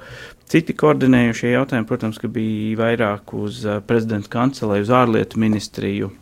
citi 0.52 0.76
koordinējošie 0.78 1.52
jautājumi, 1.56 1.90
protams, 1.90 2.22
bija 2.34 2.80
vairāk 2.80 3.34
uz 3.38 3.64
uh, 3.66 3.82
prezidenta 3.86 4.32
kancelēju, 4.38 4.88
uz 4.88 4.96
ārlietu 5.02 5.44
ministriju. 5.44 6.14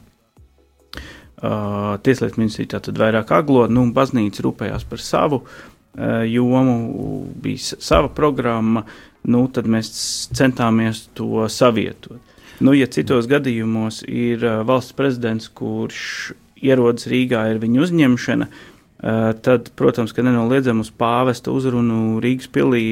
Uh, 1.46 1.96
Tieslietu 2.02 2.40
ministrija 2.40 2.78
tātad 2.78 2.98
vairāk 2.98 3.32
aglo, 3.36 3.66
nu, 3.70 3.86
baznīca 3.94 4.46
rūpējās 4.46 4.86
par 4.90 5.04
savu, 5.04 5.44
uh, 5.44 5.76
Eh, 5.98 6.32
jomu, 6.32 7.26
bija 7.42 7.58
sava 7.58 8.10
programma, 8.12 8.82
nu, 9.24 9.46
tad 9.48 9.68
mēs 9.72 9.88
centāmies 10.36 11.06
to 11.16 11.46
savietot. 11.48 12.20
Nu, 12.60 12.74
ja 12.76 12.88
citos 12.92 13.30
gadījumos 13.32 14.02
ir 14.08 14.44
uh, 14.44 14.62
valsts 14.68 14.96
prezidents, 14.96 15.48
kurš 15.52 16.34
ierodas 16.60 17.08
Rīgā, 17.12 17.46
ir 17.52 17.62
viņa 17.64 17.82
uzņemšana, 17.84 18.48
uh, 18.48 19.32
tad, 19.44 19.72
protams, 19.80 20.12
ka 20.16 20.24
nenoliedzam 20.24 20.84
uz 20.84 20.92
pāvesta 20.92 21.52
uzrunu 21.56 22.20
Rīgas 22.24 22.52
pilī 22.52 22.84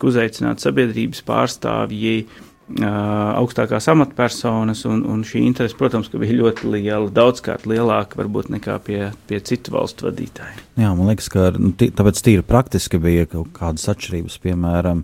tika 0.00 0.08
uzaicināti 0.08 0.64
sabiedrības 0.64 1.20
pārstāvji, 1.28 2.24
augstākās 2.80 3.88
amatpersonas, 3.90 4.84
un, 4.86 5.02
un 5.04 5.24
šī 5.26 5.42
interese, 5.42 5.76
protams, 5.76 6.08
bija 6.14 6.38
ļoti 6.38 6.70
liela, 6.70 7.10
daudzkārt 7.10 7.66
lielāka 7.66 8.16
varbūt 8.20 8.48
nekā 8.54 8.78
pie, 8.86 9.10
pie 9.26 9.40
citu 9.42 9.74
valstu 9.74 10.06
vadītājiem. 10.06 10.62
Jā, 10.78 10.92
man 10.94 11.10
liekas, 11.10 11.28
ka 11.28 11.50
nu, 11.58 11.72
tī, 11.74 11.90
tāpēc 11.90 12.22
tīri 12.22 12.46
praktiski 12.46 13.02
bija 13.02 13.26
kaut 13.26 13.50
kādas 13.56 13.88
atšķirības, 13.90 14.38
piemēram, 14.46 15.02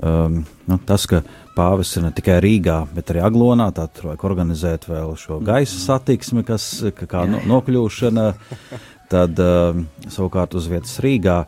um, 0.00 0.40
nu, 0.66 0.80
tas, 0.88 1.04
ka 1.10 1.20
pāvis 1.56 1.92
ir 2.00 2.08
ne 2.08 2.14
tikai 2.16 2.40
Rīgā, 2.40 2.80
bet 2.96 3.12
arī 3.12 3.22
Aglonā, 3.28 3.68
tad 3.76 4.00
vajag 4.00 4.26
organizēt 4.32 4.88
vēl 4.88 5.14
šo 5.20 5.38
gaisa 5.44 5.78
satiksmi, 5.84 6.48
kas 6.48 6.70
ka 6.96 7.12
kā 7.12 7.28
no, 7.28 7.44
nokļūšana, 7.44 8.28
tad 9.12 9.36
um, 9.44 9.84
savukārt 10.08 10.56
uz 10.56 10.72
vietas 10.72 10.96
Rīgā. 11.04 11.42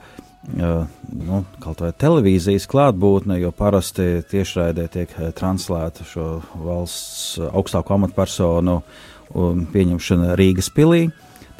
Uh, 0.48 0.86
nu, 1.12 1.42
kaut 1.60 1.82
vai 1.84 1.90
televīzijas 1.92 2.64
klātbūtne, 2.72 3.36
jo 3.42 3.50
parasti 3.52 4.22
tiešraidē 4.30 4.86
tiek 4.88 5.12
translēta 5.36 6.06
šo 6.08 6.28
valsts 6.56 7.36
augstāko 7.50 7.98
amatpersonu 7.98 8.78
um, 8.80 9.66
pieņemšana 9.68 10.38
Rīgas 10.40 10.70
pilī. 10.72 11.10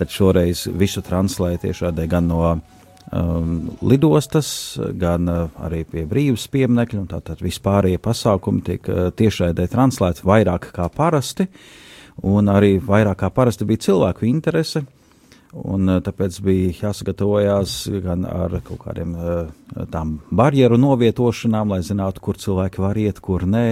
Tad 0.01 0.15
šoreiz 0.15 0.65
visu 0.73 1.05
translēja 1.05 1.67
tiešraidē 1.67 2.09
gan 2.09 2.31
no 2.33 2.41
um, 2.49 3.55
lidostas, 3.85 4.51
gan 4.97 5.29
uh, 5.29 5.63
arī 5.69 5.85
pie 5.85 6.07
brīvības 6.09 6.49
pieminekļa. 6.57 7.07
Tātad 7.13 7.45
vispārējie 7.45 8.01
pasākumi 8.01 8.65
tiek 8.73 8.89
uh, 8.89 9.09
tiešraidē 9.13 9.69
translēti 9.69 10.25
vairāk 10.25 10.73
kā 10.73 10.89
parasti, 10.89 11.45
un 12.25 12.49
arī 12.49 12.79
vairāk 12.81 13.21
kā 13.21 13.29
parasti 13.37 13.69
bija 13.69 13.91
cilvēku 13.91 14.33
interese 14.33 14.89
Un, 15.57 15.89
eh, 15.89 16.01
tāpēc 16.05 16.41
bija 16.45 16.73
jāsagatavojas 16.83 17.81
gan 18.05 18.27
ar 18.29 18.59
kaut 18.67 18.83
kādiem 18.85 19.15
eh, 19.17 19.53
tām 19.93 20.19
barjeru 20.31 20.79
novietošanām, 20.81 21.75
lai 21.75 21.81
zinātu, 21.87 22.23
kur 22.25 22.39
cilvēki 22.41 22.83
var 22.83 22.99
iet, 23.01 23.21
kur 23.25 23.45
nē. 23.49 23.67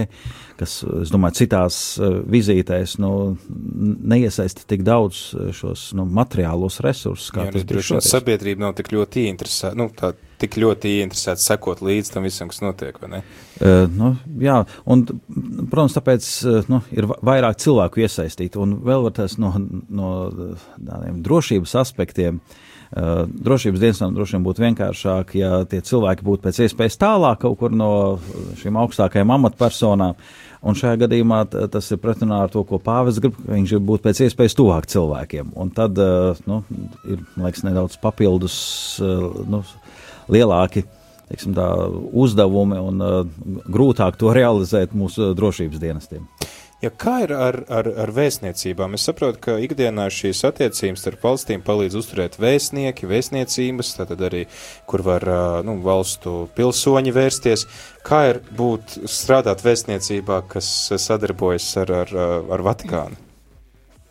Kas, 0.57 0.79
es 1.03 1.11
domāju, 1.13 1.39
citās 1.43 1.79
eh, 2.01 2.19
vizītēs 2.33 2.97
nu, 3.03 3.11
neiesaista 3.47 4.65
tik 4.69 4.85
daudz 4.87 5.23
šos 5.57 5.91
nu, 5.97 6.07
materiālos 6.09 6.81
resursus. 6.85 7.33
Jā, 7.35 7.49
tas 7.53 7.67
droši 7.67 7.97
vien 7.97 8.07
sabiedrība 8.07 8.67
nav 8.67 8.77
tik 8.79 8.93
ļoti 8.95 9.27
ieinteresēta. 9.27 9.77
Nu, 9.77 9.91
tā 9.93 10.15
tik 10.41 10.57
ļoti 10.61 10.93
ieinteresēti 10.99 11.43
sekot 11.43 11.81
līdz 11.85 12.13
tam 12.13 12.27
visam, 12.27 12.51
kas 12.51 12.61
notiek? 12.61 12.97
Uh, 13.01 13.87
nu, 13.93 14.13
jā, 14.41 14.59
un, 14.89 15.03
protams, 15.69 15.97
tāpēc 15.97 16.29
uh, 16.45 16.71
nu, 16.71 16.81
ir 16.93 17.09
vairāk 17.09 17.59
cilvēku 17.63 18.05
iesaistīti, 18.05 18.59
un 18.61 18.77
vēl 18.85 19.07
var 19.07 19.17
tas 19.17 19.37
no, 19.41 19.53
no 19.89 20.13
tādiem 20.77 21.21
drošības 21.25 21.77
aspektiem. 21.81 22.41
Uh, 22.87 23.25
drošības 23.27 23.81
dienestam 23.83 24.13
droši 24.15 24.37
vien 24.37 24.45
būtu 24.45 24.63
vienkāršāk, 24.63 25.33
ja 25.35 25.57
tie 25.67 25.81
cilvēki 25.89 26.25
būtu 26.27 26.45
pēc 26.47 26.59
iespējas 26.65 26.99
tālāk 27.01 27.41
kaut 27.43 27.57
kur 27.61 27.73
no 27.75 27.91
šīm 28.61 28.77
augstākajām 28.83 29.33
amatpersonām. 29.37 30.19
Un 30.67 30.75
šajā 30.75 31.03
gadījumā 31.03 31.43
tas 31.71 31.87
ir 31.93 31.99
pretrunā 32.01 32.41
ar 32.45 32.51
to, 32.51 32.63
ko 32.67 32.79
pāvis 32.81 33.21
grib. 33.23 33.37
Viņš 33.45 33.75
grib 33.75 33.87
būt 33.87 34.03
pēc 34.07 34.23
iespējas 34.25 34.57
tuvāk 34.57 34.89
cilvēkiem. 34.89 35.53
Un 35.55 35.71
tad 35.75 35.99
nu, 36.49 36.61
ir 37.07 37.21
liekas, 37.37 37.63
nedaudz 37.67 37.99
papildus 38.01 38.57
nu, 38.99 39.61
lielāki 40.33 40.87
teiksim, 41.27 41.53
tā, 41.57 41.67
uzdevumi 42.15 42.79
un 42.79 43.03
grūtāk 43.67 44.19
to 44.19 44.31
realizēt 44.35 44.95
mūsu 44.97 45.33
drošības 45.37 45.81
dienestiem. 45.81 46.27
Ja 46.77 46.91
kā 46.93 47.23
ir 47.23 47.31
ar, 47.33 47.55
ar, 47.73 47.87
ar 48.03 48.11
vēstniecībām? 48.13 48.93
Es 48.93 49.07
saprotu, 49.07 49.39
ka 49.41 49.55
ikdienā 49.65 50.03
šīs 50.13 50.43
attiecības 50.45 51.01
starp 51.01 51.23
valstīm 51.25 51.63
palīdz 51.65 51.95
uzturēt 51.97 52.35
vēstnieki, 52.37 53.07
vēstniecības, 53.09 53.95
tātad 53.97 54.21
arī, 54.27 54.43
kur 54.85 55.01
var 55.07 55.25
nu, 55.65 55.79
valstu 55.81 56.43
pilsoņi 56.53 57.13
vērsties. 57.15 57.65
Kā 58.05 58.19
ir 58.29 58.41
būt 58.59 58.99
strādāt 59.09 59.63
vēstniecībā, 59.65 60.43
kas 60.51 60.69
sadarbojas 61.01 61.65
ar, 61.81 61.93
ar, 62.03 62.13
ar 62.53 62.63
Vatikānu? 62.67 63.17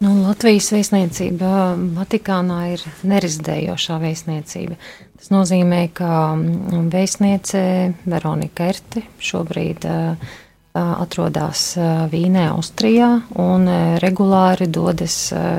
Nu, 0.03 0.11
Latvijas 0.27 0.73
vēstniecība 0.75 1.51
Vatikānā 1.97 2.59
ir 2.75 2.83
nerezidējošā 3.07 4.01
vēstniecība. 4.03 4.75
Tas 5.17 5.31
nozīmē, 5.33 5.87
ka 5.97 6.11
mm, 6.35 6.91
vēstniece 6.93 7.63
Veronika 8.11 8.67
Erti 8.75 9.05
šobrīd 9.31 9.87
uh, 9.89 10.35
atrodas 10.77 11.73
Vīnē, 12.13 12.51
Austrijā 12.53 13.09
un 13.41 13.67
regulāri 14.03 14.69
dodas 14.69 15.17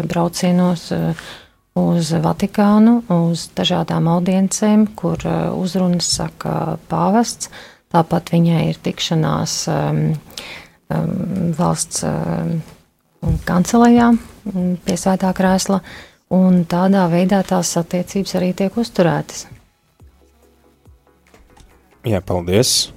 braucienos 0.08 0.91
uz 1.77 2.13
Vatikānu, 2.23 2.99
uz 3.13 3.47
dažādām 3.58 4.10
audiencēm, 4.13 4.88
kur 4.97 5.21
uzrunas 5.58 6.10
saka 6.19 6.77
pāvests. 6.89 7.51
Tāpat 7.93 8.34
viņai 8.34 8.63
ir 8.69 8.80
tikšanās 8.84 9.60
um, 9.71 10.01
um, 10.91 11.53
valsts. 11.56 12.03
Um, 12.03 12.58
kancelējā 13.47 14.12
pie 14.86 14.97
svētā 14.99 15.32
krēsla, 15.36 15.82
un 16.34 16.63
tādā 16.69 17.08
veidā 17.12 17.41
tās 17.47 17.73
attiecības 17.80 18.36
arī 18.39 18.53
tiek 18.58 18.77
uzturētas. 18.77 19.47
Jā, 22.08 22.21
paldies! 22.23 22.96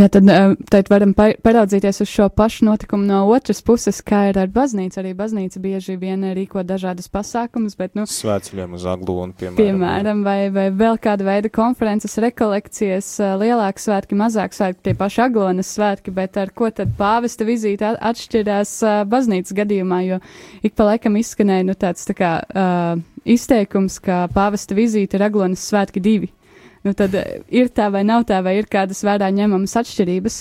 Jā, 0.00 0.06
tad, 0.08 0.28
eh, 0.32 0.54
tad 0.72 0.88
varam 0.88 1.10
paraudzīties 1.12 1.98
uz 2.00 2.08
šo 2.08 2.30
pašu 2.32 2.64
notikumu 2.64 3.04
no 3.04 3.18
otras 3.28 3.58
puses, 3.60 3.98
kā 4.00 4.30
ir 4.30 4.38
ar 4.40 4.48
baznīcu. 4.48 4.96
Arī 5.02 5.10
baznīca 5.18 5.60
bieži 5.60 5.98
vien 6.00 6.24
rīko 6.36 6.62
dažādas 6.64 7.10
pasākumus, 7.12 7.76
bet, 7.76 7.92
nu, 7.98 8.06
svētceļiem 8.08 8.78
uz 8.78 8.86
aglonu, 8.88 9.36
piemēram. 9.36 9.58
Piemēram, 9.58 10.22
vai, 10.24 10.38
vai 10.54 10.70
vēl 10.72 10.96
kāda 11.04 11.26
veida 11.26 11.52
konferences, 11.52 12.16
rekolekcijas, 12.24 13.10
eh, 13.20 13.34
lielāki 13.42 13.84
svētki, 13.84 14.16
mazāk 14.16 14.56
svētki, 14.56 14.80
tie 14.88 14.96
paši 15.02 15.22
aglonas 15.26 15.74
svētki, 15.76 16.16
bet 16.16 16.40
ar 16.40 16.54
ko 16.56 16.70
tad 16.72 16.96
pāvesta 16.96 17.44
vizīte 17.44 17.92
atšķirās 18.00 18.74
uh, 18.86 19.04
baznīcas 19.04 19.52
gadījumā, 19.52 20.00
jo 20.06 20.20
ik 20.64 20.78
pa 20.78 20.88
laikam 20.94 21.20
izskanēja, 21.20 21.68
nu, 21.68 21.76
tāds 21.76 22.08
tā 22.08 22.16
kā 22.16 22.34
uh, 22.40 23.00
izteikums, 23.28 24.00
ka 24.00 24.28
pāvesta 24.32 24.76
vizīte 24.78 25.20
ir 25.20 25.28
aglonas 25.28 25.68
svētki 25.68 26.00
divi. 26.00 26.32
Nu, 26.80 26.94
tad 26.96 27.14
eh, 27.18 27.42
ir 27.52 27.68
tā 27.76 27.90
vai 27.92 28.00
nav 28.08 28.24
tā, 28.28 28.38
vai 28.44 28.56
ir 28.56 28.68
kādas 28.70 29.02
vērā 29.04 29.28
ņemamas 29.36 29.76
atšķirības? 29.82 30.38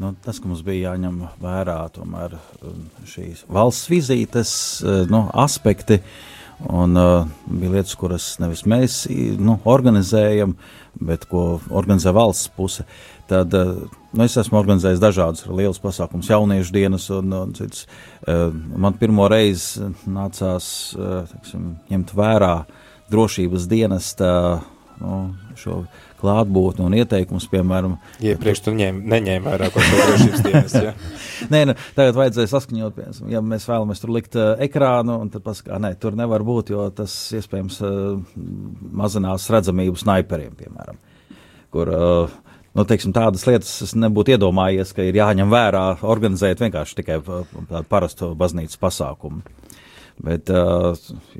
Nu, 0.00 0.12
tas, 0.24 0.40
ka 0.40 0.48
mums 0.48 0.60
bija 0.64 0.90
jāņem 0.90 1.22
vērā 1.40 1.78
tomēr 1.94 2.36
um, 2.36 2.82
šīs 3.08 3.46
valsts 3.52 3.88
vizītes 3.88 4.52
eh, 4.84 5.06
nu, 5.08 5.24
aspekti, 5.32 6.00
un 6.68 6.92
uh, 7.00 7.24
bija 7.48 7.72
lietas, 7.72 7.94
kuras 7.96 8.24
nevis 8.36 8.66
mēs 8.68 9.06
nu, 9.40 9.54
organizējam, 9.64 10.52
bet 11.00 11.24
ko 11.30 11.54
organizē 11.72 12.12
valsts 12.12 12.50
puse. 12.52 12.84
Tad 13.32 13.56
uh, 13.56 13.78
nu, 14.12 14.26
es 14.26 14.36
esmu 14.42 14.60
organizējis 14.60 15.00
dažādus 15.00 15.48
lielus 15.48 15.80
pasākumus, 15.80 16.28
jauniešu 16.28 16.76
dienas 16.76 17.08
un, 17.16 17.32
un 17.32 17.56
cits. 17.56 17.86
Uh, 18.28 18.50
man 18.76 19.00
pirmo 19.00 19.24
reizi 19.32 19.88
nācās 20.04 20.68
uh, 20.98 21.24
teksim, 21.32 21.78
ņemt 21.88 22.12
vērā 22.20 22.54
uh, 22.60 22.89
drošības 23.10 23.66
dienesta 23.70 24.30
nu, 25.00 25.20
šo 25.58 25.82
klātbūtni 26.20 26.84
un 26.84 26.96
ieteikumus, 26.98 27.46
piemēram. 27.50 27.94
Iepriekš 28.24 28.62
tu 28.66 28.74
ņēm, 28.76 28.98
neņēmi 29.08 29.46
vērā 29.46 29.70
par 29.72 29.86
drošības 29.88 30.42
dienestu, 30.44 30.82
ja? 30.90 30.92
nē, 31.52 31.62
nu, 31.70 31.76
tagad 31.96 32.18
vajadzēja 32.18 32.50
saskaņot, 32.52 32.96
piemēram, 32.98 33.30
ja 33.32 33.40
mēs 33.44 33.64
vēlamies 33.70 34.02
tur 34.02 34.12
likt 34.16 34.36
uh, 34.36 34.52
ekrānu, 34.66 35.16
un 35.24 35.32
tad 35.32 35.44
pasakā, 35.46 35.80
nē, 35.80 35.94
tur 36.00 36.18
nevar 36.18 36.44
būt, 36.46 36.74
jo 36.74 36.84
tas 36.96 37.14
iespējams 37.38 37.80
uh, 37.86 38.36
mazinās 39.00 39.48
redzamību 39.54 40.00
snaiperiem, 40.00 40.52
piemēram, 40.60 41.00
kur, 41.72 41.96
uh, 41.96 42.38
Nu, 42.70 42.84
teiksim, 42.86 43.10
tādas 43.10 43.42
lietas 43.48 43.70
es 43.82 43.96
nebūtu 43.98 44.36
iedomājies, 44.36 44.92
ka 44.94 45.02
ir 45.02 45.16
jāņem 45.18 45.50
vērā 45.50 45.82
organizēt 46.06 46.60
vienkārši 46.62 47.00
tikai 47.00 47.16
tādu 47.26 47.80
parastu 47.90 48.28
baznīcas 48.38 48.78
pasākumu. 48.78 49.42
Bet, 50.20 50.50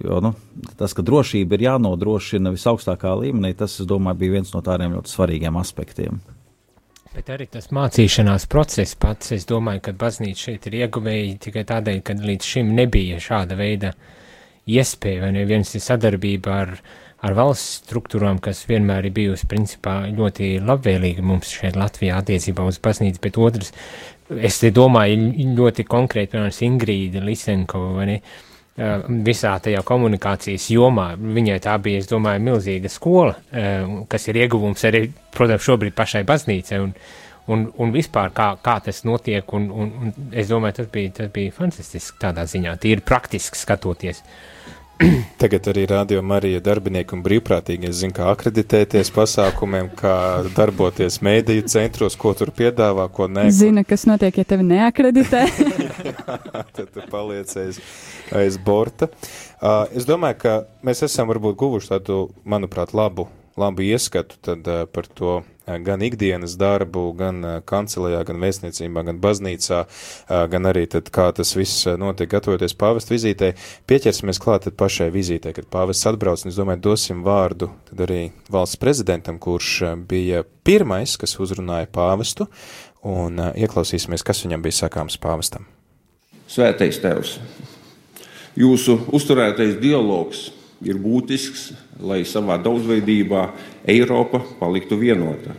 jo, 0.04 0.20
nu, 0.24 0.32
tas, 0.80 0.94
ka 0.96 1.04
drošība 1.04 1.58
ir 1.58 1.66
jānodrošina 1.66 2.52
visaugstākā 2.54 3.12
līmenī, 3.20 3.52
tas, 3.58 3.74
domāju, 3.84 4.22
bija 4.22 4.38
viens 4.38 4.54
no 4.54 4.62
tādiem 4.64 4.94
ļoti 4.96 5.12
svarīgiem 5.12 5.58
aspektiem. 5.60 6.20
Bet 7.10 7.28
arī 7.34 7.48
tas 7.50 7.68
mācīšanās 7.74 8.46
process 8.48 8.96
pats, 8.96 9.34
es 9.36 9.44
domāju, 9.50 9.82
ka 9.84 9.96
baznīca 10.00 10.46
šeit 10.46 10.70
ir 10.70 10.78
ieguvēja 10.84 11.36
tikai 11.44 11.66
tādēļ, 11.68 12.00
ka 12.06 12.16
līdz 12.22 12.50
šim 12.54 12.72
nebija 12.78 13.20
šāda 13.20 13.58
veida 13.58 13.92
iespēja, 14.70 15.26
vai 15.26 15.32
neviens 15.36 15.74
ir 15.74 15.84
sadarbība 15.84 16.58
ar, 16.62 16.76
ar 17.26 17.36
valsts 17.36 17.82
struktūrām, 17.82 18.40
kas 18.40 18.62
vienmēr 18.70 19.10
ir 19.10 19.16
bijusi 19.16 19.48
principā 19.50 20.04
ļoti 20.08 20.54
labvēlīga 20.64 21.26
mums 21.26 21.50
šeit 21.52 21.76
Latvijā 21.76 22.22
attiecībā 22.22 22.64
uz 22.70 22.80
baznīcu, 22.80 23.20
bet 23.26 23.40
otrs, 23.42 23.74
es 24.30 24.62
te 24.62 24.70
domāju 24.72 25.34
ļoti 25.58 25.84
konkrēti, 25.90 26.36
piemēram, 26.36 26.62
Ingrīda 26.70 27.26
Lisenko, 27.26 27.90
vai 27.98 28.06
ne, 28.14 28.22
uh, 28.22 28.46
visā 29.26 29.54
tajā 29.62 29.82
komunikācijas 29.86 30.68
jomā. 30.72 31.12
Viņai 31.20 31.58
tā 31.64 31.76
bija, 31.82 32.00
es 32.00 32.08
domāju, 32.10 32.44
milzīga 32.46 32.90
skola, 32.92 33.34
kas 34.08 34.28
ir 34.30 34.40
ieguvums 34.44 34.84
arī, 34.88 35.06
protams, 35.36 35.66
šobrīd 35.66 35.96
pašai 35.96 36.22
baznīcai. 36.28 36.80
Un, 36.84 36.94
un, 37.50 37.66
un 37.82 37.92
vispār 37.94 38.32
kā, 38.36 38.52
kā 38.64 38.78
tas 38.84 39.02
notiek, 39.08 39.52
un, 39.56 39.68
un, 39.70 39.92
un 40.00 40.32
es 40.32 40.48
domāju, 40.52 40.80
tas 40.80 40.88
bija, 40.92 41.12
tas 41.20 41.32
bija 41.34 41.56
fantastiski 41.56 42.20
tādā 42.22 42.46
ziņā, 42.48 42.76
tīri 42.80 43.04
praktiski 43.04 43.60
skatoties. 43.60 44.22
Tagad 45.40 45.68
arī 45.72 45.86
radio 45.88 46.20
Marija 46.22 46.60
darbinieki 46.64 47.16
un 47.16 47.22
brīvprātīgi 47.24 47.92
zina, 47.96 48.14
kā 48.16 48.28
akreditēties 48.34 49.12
pasākumiem, 49.14 49.90
kā 49.96 50.14
darboties 50.56 51.20
mēdīju 51.24 51.66
centros, 51.72 52.18
ko 52.20 52.34
tur 52.36 52.52
piedāvā, 52.56 53.06
ko 53.12 53.28
nē. 53.30 53.46
Zina, 53.54 53.84
kas 53.88 54.04
notiek, 54.10 54.42
ja 54.42 54.46
tevi 54.52 54.66
neakreditē. 54.68 55.46
Tad 56.76 56.86
tu 56.92 57.04
paliec 57.10 57.52
aiz, 57.62 57.80
aiz 58.36 58.60
borta. 58.60 59.08
Uh, 59.60 59.86
es 59.96 60.08
domāju, 60.08 60.40
ka 60.44 60.56
mēs 60.86 61.04
esam 61.08 61.30
varbūt 61.32 61.56
guvuši 61.60 61.94
tādu, 61.96 62.22
manuprāt, 62.44 62.92
labu 62.96 63.28
labu 63.60 63.82
ieskatu 63.82 64.38
tad, 64.40 64.68
uh, 64.68 64.86
par 64.88 65.06
to 65.06 65.40
gan 65.87 66.02
ikdienas 66.04 66.56
darbu, 66.61 67.04
gan 67.18 67.40
uh, 67.44 67.56
kancelējā, 67.66 68.22
gan 68.28 68.42
vēstniecībā, 68.42 69.04
gan 69.06 69.20
baznīcā, 69.22 69.80
gan 70.50 70.68
arī 70.70 70.87
tad, 70.90 71.09
kā 71.14 71.28
tas 71.37 71.52
viss 71.56 71.87
notiek 72.00 72.30
gatavoties 72.30 72.74
pāvesta 72.78 73.14
vizītē. 73.14 73.52
Pieķersimies 73.90 74.40
klāt 74.42 74.68
pašai 74.76 75.11
vizītē, 75.14 75.52
kad 75.56 75.68
pāvests 75.72 76.09
atbrauc, 76.11 76.44
un 76.44 76.52
es 76.52 76.59
domāju, 76.59 76.83
dosim 76.90 77.24
vārdu 77.26 77.70
tad 77.90 78.04
arī 78.06 78.20
valsts 78.52 78.78
prezidentam, 78.80 79.38
kurš 79.42 79.72
bija 80.09 80.44
pirmais, 80.66 81.16
kas 81.20 81.37
uzrunāja 81.42 81.88
pāvestu, 81.92 82.48
un 83.06 83.40
ieklausīsimies, 83.54 84.24
kas 84.26 84.44
viņam 84.44 84.64
bija 84.64 84.83
sakāms 84.85 85.18
pāvestam. 85.20 85.66
Svētais 86.50 86.98
Tēvs, 87.02 87.37
jūsu 88.59 88.98
uzturētais 89.14 89.76
dialogs 89.83 90.48
ir 90.83 90.98
būtisks, 91.00 91.70
lai 92.02 92.22
savā 92.28 92.58
daudzveidībā 92.62 93.42
Eiropa 93.88 94.42
paliktu 94.60 94.98
vienota. 95.00 95.54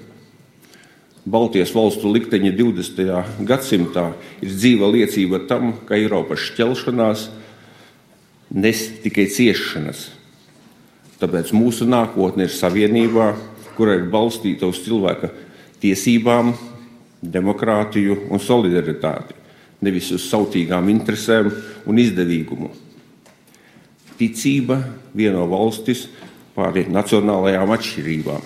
Baltijas 1.22 1.74
valstu 1.76 2.10
likteņa 2.10 2.52
20. 2.58 3.12
gadsimtā 3.46 4.08
ir 4.42 4.56
dzīva 4.56 4.90
liecība 4.90 5.44
tam, 5.50 5.76
ka 5.86 6.00
Eiropas 6.00 6.42
šķelšanās 6.50 7.28
nes 8.58 8.82
tikai 9.04 9.28
ciešanas. 9.32 10.10
Tāpēc 11.22 11.54
mūsu 11.54 11.86
nākotne 11.86 12.50
ir 12.50 12.54
savienībā, 12.54 13.32
kura 13.78 14.00
ir 14.00 14.10
balstīta 14.12 14.66
uz 14.66 14.82
cilvēka 14.82 15.30
tiesībām, 15.82 16.56
demokrātiju 17.22 18.24
un 18.34 18.42
solidaritāti, 18.42 19.38
nevis 19.86 20.10
uz 20.18 20.26
sautīgām 20.26 20.90
interesēm 20.90 21.54
un 21.86 22.02
izdevīgumu 22.02 22.74
ticība 24.22 24.78
vieno 25.18 25.48
valstis 25.50 26.06
pāri 26.56 26.86
nacionālajām 26.92 27.72
atšķirībām. 27.76 28.42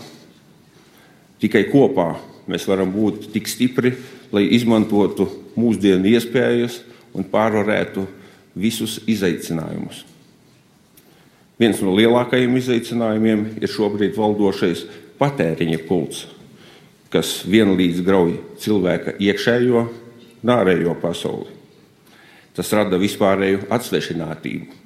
Tikai 1.41 1.65
kopā 1.71 2.13
mēs 2.49 2.67
varam 2.69 2.91
būt 2.93 3.29
tik 3.33 3.49
stipri, 3.49 3.95
lai 4.33 4.45
izmantotu 4.55 5.27
mūsdienu 5.57 6.09
iespējas 6.13 6.81
un 7.15 7.25
pārvarētu 7.31 8.05
visus 8.55 8.99
izaicinājumus. 9.09 10.03
Viens 11.59 11.79
no 11.83 11.93
lielākajiem 11.95 12.57
izaicinājumiem 12.59 13.45
ir 13.61 13.71
šobrīd 13.71 14.17
valdošais 14.17 14.83
patēriņa 15.19 15.81
kults, 15.87 16.25
kas 17.11 17.43
vienlīdz 17.47 18.01
grauj 18.03 18.35
cilvēka 18.59 19.15
iekšējo 19.23 19.83
un 20.43 20.51
ārējo 20.51 20.97
pasauli. 20.99 21.53
Tas 22.55 22.71
rada 22.75 22.99
vispārēju 22.99 23.67
atsvešinātību 23.71 24.84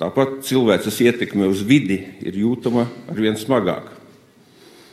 Tāpat 0.00 0.40
cilvēces 0.42 0.96
ietekme 1.06 1.46
uz 1.46 1.60
vidi 1.62 2.00
ir 2.26 2.34
jūtama 2.34 2.88
arvien 3.12 3.36
smagāk. 3.38 3.92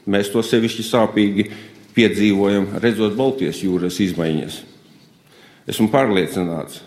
Mēs 0.05 0.29
to 0.33 0.43
sevišķi 0.45 0.85
sāpīgi 0.85 1.45
piedzīvojam, 1.95 2.67
redzot 2.81 3.15
Baltijas 3.17 3.63
jūras 3.65 3.97
izmaiņas. 4.03 4.59
Esmu 5.69 5.89
pārliecināts, 5.93 6.81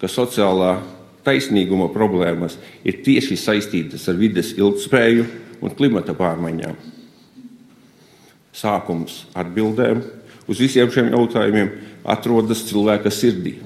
ka 0.00 0.08
sociālā 0.08 0.78
taisnīguma 1.26 1.90
problēmas 1.92 2.56
ir 2.88 3.02
tieši 3.04 3.36
saistītas 3.36 4.06
ar 4.08 4.16
vides 4.16 4.54
ilgspēju 4.56 5.26
un 5.60 5.74
klimata 5.76 6.14
pārmaiņām. 6.16 6.76
Sākums 8.56 9.26
atbildēm 9.36 10.00
uz 10.48 10.62
visiem 10.62 10.88
šiem 10.92 11.12
jautājumiem 11.12 11.74
atrodas 12.08 12.64
cilvēka 12.68 13.12
sirdī. 13.12 13.58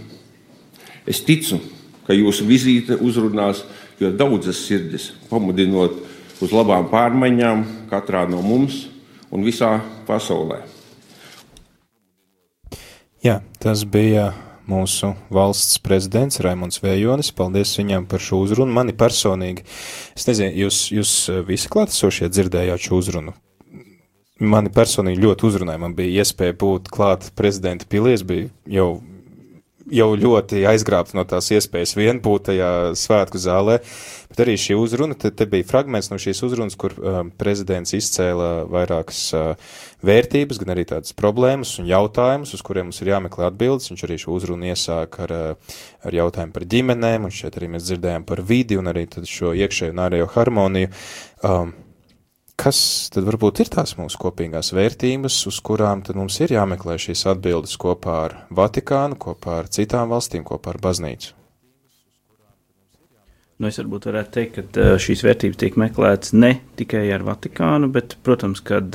Es 1.07 1.23
ticu, 1.27 1.61
ka 2.07 2.15
jūsu 2.15 2.47
vizīte 2.49 2.99
uzrunās 3.03 3.63
jo 4.03 4.13
daudzas 4.15 4.61
sirdis 4.67 5.11
pamudinot 5.31 5.99
uz 6.43 6.53
labām 6.55 6.89
pārmaiņām 6.91 7.65
katrā 7.91 8.27
no 8.31 8.43
mums 8.45 8.87
un 9.33 9.45
visā 9.47 9.79
pasaulē. 10.09 10.63
Jā, 13.23 13.39
tas 13.63 13.85
bija 13.87 14.33
mūsu 14.67 15.13
valsts 15.31 15.79
prezidents 15.83 16.41
Raimons 16.43 16.81
Vējonis. 16.83 17.31
Paldies 17.37 17.77
viņam 17.79 18.09
par 18.11 18.23
šo 18.23 18.41
uzrunu. 18.43 18.75
Mani 18.75 18.95
personīgi, 18.99 19.63
es 20.17 20.27
nezinu, 20.27 20.51
jūs, 20.65 20.83
jūs 20.95 21.15
visi 21.47 21.71
klātesošie 21.71 22.31
dzirdējāt 22.33 22.89
šo 22.89 22.99
uzrunu. 22.99 23.37
Mani 24.43 24.73
personīgi 24.75 25.23
ļoti 25.23 25.47
uzrunāja. 25.47 25.83
Man 25.85 25.95
bija 25.95 26.23
iespēja 26.23 26.57
būt 26.59 26.91
klāt 26.91 27.31
prezidenta 27.39 27.87
pilies, 27.87 28.25
bija 28.27 28.51
jau 28.67 28.89
jau 29.91 30.09
ļoti 30.19 30.63
aizgrābts 30.69 31.15
no 31.17 31.25
tās 31.29 31.51
iespējas 31.55 31.97
vien 31.99 32.21
būt 32.23 32.51
tajā 32.51 32.73
svētku 32.99 33.41
zālē. 33.43 33.81
Bet 34.33 34.41
arī 34.47 34.55
šī 34.57 34.77
uzruna, 34.81 35.17
te, 35.19 35.29
te 35.35 35.45
bija 35.49 35.67
fragments 35.69 36.09
no 36.09 36.17
šīs 36.21 36.41
uzrunas, 36.47 36.77
kur 36.81 36.95
um, 36.97 37.33
prezidents 37.37 37.93
izcēla 37.97 38.65
vairākas 38.71 39.21
uh, 39.37 39.77
vērtības, 40.07 40.61
gan 40.63 40.73
arī 40.73 40.87
tādas 40.89 41.13
problēmas 41.17 41.75
un 41.83 41.91
jautājumus, 41.91 42.55
uz 42.57 42.65
kuriem 42.65 42.89
mums 42.89 43.03
ir 43.05 43.13
jāmeklē 43.13 43.51
atbildes. 43.51 43.91
Viņš 43.93 44.07
arī 44.09 44.19
šo 44.23 44.39
uzrunu 44.39 44.71
iesāk 44.73 45.21
ar, 45.27 45.37
uh, 45.37 45.79
ar 46.09 46.19
jautājumu 46.23 46.57
par 46.57 46.69
ģimenēm, 46.77 47.29
un 47.29 47.35
šeit 47.43 47.61
arī 47.61 47.75
mēs 47.75 47.91
dzirdējām 47.91 48.25
par 48.29 48.45
vidi 48.49 48.81
un 48.81 48.89
arī 48.93 49.05
šo 49.29 49.53
iekšējo 49.53 49.93
un 49.93 50.05
ārējo 50.07 50.31
harmoniju. 50.39 50.93
Um, 51.45 51.75
kas 52.63 53.11
tad 53.11 53.27
varbūt 53.27 53.65
ir 53.65 53.71
tās 53.73 53.97
mūsu 53.99 54.19
kopīgās 54.23 54.71
vērtības, 54.77 55.41
uz 55.51 55.59
kurām 55.67 56.05
tad 56.07 56.19
mums 56.19 56.39
ir 56.45 56.55
jāmeklē 56.55 56.95
šīs 57.01 57.25
atbildes 57.33 57.75
kopā 57.81 58.19
ar 58.29 58.35
Vatikānu, 58.55 59.19
kopā 59.19 59.63
ar 59.63 59.71
citām 59.73 60.13
valstīm, 60.13 60.45
kopā 60.47 60.77
ar 60.77 60.79
baznīcu? 60.83 61.33
Nu, 63.63 63.69
es 63.71 63.79
varbūt 63.79 64.07
varētu 64.09 64.33
teikt, 64.35 64.57
ka 64.75 64.95
šīs 65.03 65.21
vērtības 65.23 65.59
tiek 65.59 65.77
meklētas 65.79 66.33
ne 66.35 66.57
tikai 66.79 67.05
ar 67.15 67.23
Vatikānu, 67.27 67.91
bet, 67.95 68.17
protams, 68.27 68.63
kad 68.65 68.95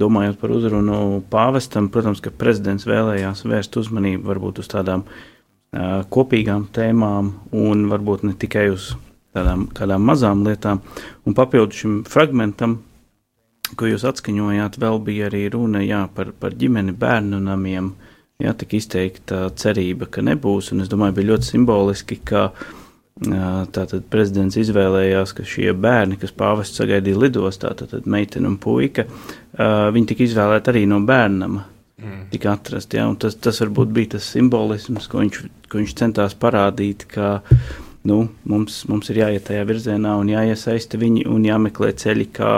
domājot 0.00 0.38
par 0.40 0.54
uzrunu 0.56 1.00
pāvestam, 1.32 1.90
protams, 1.92 2.22
ka 2.24 2.32
prezidents 2.32 2.88
vēlējās 2.88 3.44
vērst 3.48 3.76
uzmanību 3.80 4.28
varbūt 4.30 4.62
uz 4.62 4.72
tādām 4.72 5.04
kopīgām 6.12 6.70
tēmām 6.72 7.32
un 7.56 7.88
varbūt 7.90 8.24
ne 8.24 8.36
tikai 8.40 8.68
uz 8.72 8.94
tādām 9.36 9.66
kādām 9.76 10.04
mazām 10.08 10.44
lietām. 10.46 10.80
Un 11.28 11.36
papildu 11.36 11.82
šim 11.82 11.98
fragmentam 12.08 12.78
ko 13.76 13.90
jūs 13.90 14.06
atskaņojāt, 14.08 14.78
vēl 14.80 15.00
bija 15.04 15.28
arī 15.28 15.44
runa 15.52 15.82
jā, 15.84 16.04
par, 16.14 16.32
par 16.38 16.56
ģimeni, 16.58 16.96
bērnu 16.96 17.40
namiem. 17.44 17.92
Jā, 18.38 18.52
tik 18.54 18.76
izteikta 18.78 19.48
cerība, 19.58 20.06
ka 20.06 20.22
nebūs, 20.22 20.70
un 20.70 20.84
es 20.84 20.90
domāju, 20.90 21.16
bija 21.16 21.32
ļoti 21.32 21.48
simboliski, 21.48 22.20
ka 22.22 22.52
tātad 23.74 24.04
prezidents 24.10 24.56
izvēlējās, 24.60 25.32
ka 25.34 25.42
šie 25.42 25.72
bērni, 25.74 26.18
kas 26.20 26.30
pāvests 26.30 26.78
sagaidīja 26.78 27.18
lidostā, 27.18 27.72
tātad 27.74 28.06
meitene 28.06 28.46
un 28.46 28.54
puika, 28.62 29.08
viņi 29.58 30.06
tika 30.12 30.24
izvēlēti 30.24 30.72
arī 30.72 30.84
no 30.86 31.00
bērnama. 31.02 31.64
Mm. 31.98 32.28
Tika 32.30 32.52
atrast, 32.54 32.94
jā, 32.94 33.08
tas, 33.18 33.34
tas 33.42 33.58
varbūt 33.64 33.90
bija 33.90 34.12
tas 34.14 34.26
simbolisms, 34.30 35.08
ko 35.10 35.24
viņš, 35.24 35.38
ko 35.66 35.80
viņš 35.80 35.94
centās 35.98 36.36
parādīt, 36.38 37.08
ka 37.10 37.40
nu, 38.06 38.20
mums, 38.46 38.84
mums 38.86 39.10
ir 39.10 39.24
jāiet 39.24 39.48
tajā 39.48 39.64
virzienā 39.66 40.14
un 40.20 40.30
jāiesaista 40.30 41.00
viņi 41.00 41.26
un 41.26 41.48
jāmeklē 41.48 41.90
ceļi, 41.98 42.28
kā 42.38 42.52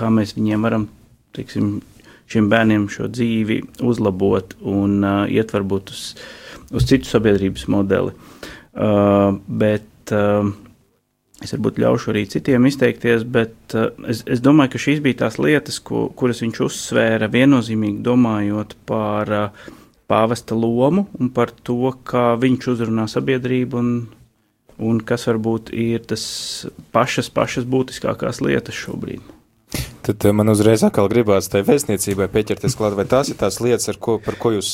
kā 0.00 0.10
mēs 0.12 0.34
viņiem 0.38 0.66
varam, 0.66 0.88
teiksim, 1.36 1.78
šiem 2.30 2.48
bērniem 2.50 2.88
šo 2.92 3.08
dzīvi 3.10 3.60
uzlabot 3.86 4.56
un 4.60 5.00
uh, 5.02 5.22
iet 5.30 5.52
varbūt 5.54 5.94
uz, 5.94 6.02
uz 6.74 6.86
citu 6.88 7.10
sabiedrības 7.10 7.66
modeli. 7.72 8.14
Uh, 8.70 9.34
bet 9.46 10.14
uh, 10.14 10.46
es 11.42 11.54
varbūt 11.56 11.80
ļaušu 11.82 12.12
arī 12.12 12.24
citiem 12.30 12.68
izteikties, 12.70 13.26
bet 13.26 13.74
uh, 13.74 13.90
es, 14.10 14.22
es 14.30 14.42
domāju, 14.44 14.74
ka 14.74 14.82
šīs 14.86 15.02
bija 15.04 15.24
tās 15.24 15.40
lietas, 15.42 15.80
ko, 15.82 16.06
kuras 16.16 16.42
viņš 16.44 16.62
uzsvēra 16.68 17.30
viennozīmīgi 17.32 18.04
domājot 18.06 18.76
par 18.88 19.34
uh, 19.34 19.68
pāvesta 20.10 20.58
lomu 20.58 21.06
un 21.18 21.30
par 21.34 21.52
to, 21.66 21.92
kā 22.06 22.32
viņš 22.40 22.70
uzrunā 22.74 23.06
sabiedrību 23.10 23.82
un, 23.82 23.90
un 24.78 25.02
kas 25.06 25.28
varbūt 25.30 25.74
ir 25.74 26.06
tas 26.10 26.24
pašas, 26.94 27.30
pašas 27.34 27.68
būtiskākās 27.70 28.42
lietas 28.44 28.78
šobrīd. 28.78 29.39
Tad 30.02 30.24
eh, 30.24 30.32
man 30.32 30.48
uzreiz 30.48 30.82
atkal 30.86 31.10
gribās 31.12 31.50
tai 31.52 31.60
vēstniecībai 31.66 32.30
pieķerties 32.32 32.76
klāt, 32.78 32.96
vai 32.96 33.04
tās 33.08 33.28
ir 33.32 33.38
tās 33.40 33.60
lietas, 33.60 33.98
ko, 34.00 34.16
par 34.24 34.38
ko 34.40 34.54
jūs 34.56 34.70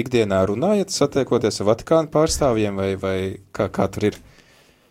ikdienā 0.00 0.40
runājat, 0.48 0.94
satiekoties 0.94 1.60
ar 1.60 1.70
Vatikānu 1.74 2.12
pārstāvjiem, 2.12 2.80
vai, 2.80 2.90
vai 3.00 3.16
kā, 3.56 3.68
kā 3.72 3.88
tur 3.92 4.10
ir? 4.10 4.20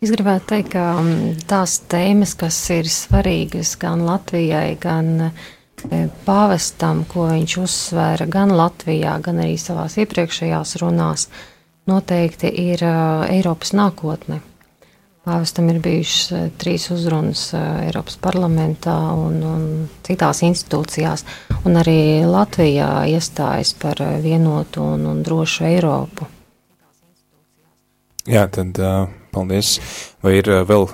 Es 0.00 0.12
gribētu 0.14 0.46
teikt, 0.54 0.70
ka 0.72 0.84
mm, 0.96 1.40
tās 1.50 1.80
tēmas, 1.90 2.36
kas 2.40 2.58
ir 2.72 2.88
svarīgas 2.88 3.74
gan 3.82 4.06
Latvijai, 4.06 4.78
gan 4.80 5.10
e, 5.26 6.04
pāvestam, 6.24 7.02
ko 7.10 7.26
viņš 7.28 7.56
uzsvēra 7.60 8.28
gan 8.30 8.54
Latvijā, 8.56 9.18
gan 9.26 9.42
arī 9.42 9.58
savās 9.60 9.98
iepriekšējās 10.00 10.78
runās, 10.80 11.26
noteikti 11.90 12.48
ir 12.70 12.86
uh, 12.86 13.26
Eiropas 13.28 13.74
nākotne. 13.76 14.40
Pāvestam 15.20 15.66
ir 15.68 15.82
bijušas 15.84 16.32
eh, 16.32 16.44
trīs 16.56 16.86
uzrunas 16.94 17.50
eh, 17.52 17.64
Eiropas 17.90 18.16
parlamentā 18.24 18.94
un, 19.12 19.34
un 19.44 19.66
citās 20.06 20.40
institūcijās, 20.46 21.26
un 21.68 21.76
arī 21.76 22.24
Latvijā 22.24 22.88
iestājas 23.12 23.74
par 23.82 24.00
eh, 24.00 24.16
vienotu 24.24 24.80
un, 24.94 25.04
un 25.10 25.20
drošu 25.26 25.68
Eiropu. 25.68 26.30
Jā, 28.30 28.46
tad 28.52 28.76
paldies. 29.32 29.74
Vai 30.22 30.34
ir 30.38 30.48
vēl, 30.68 30.84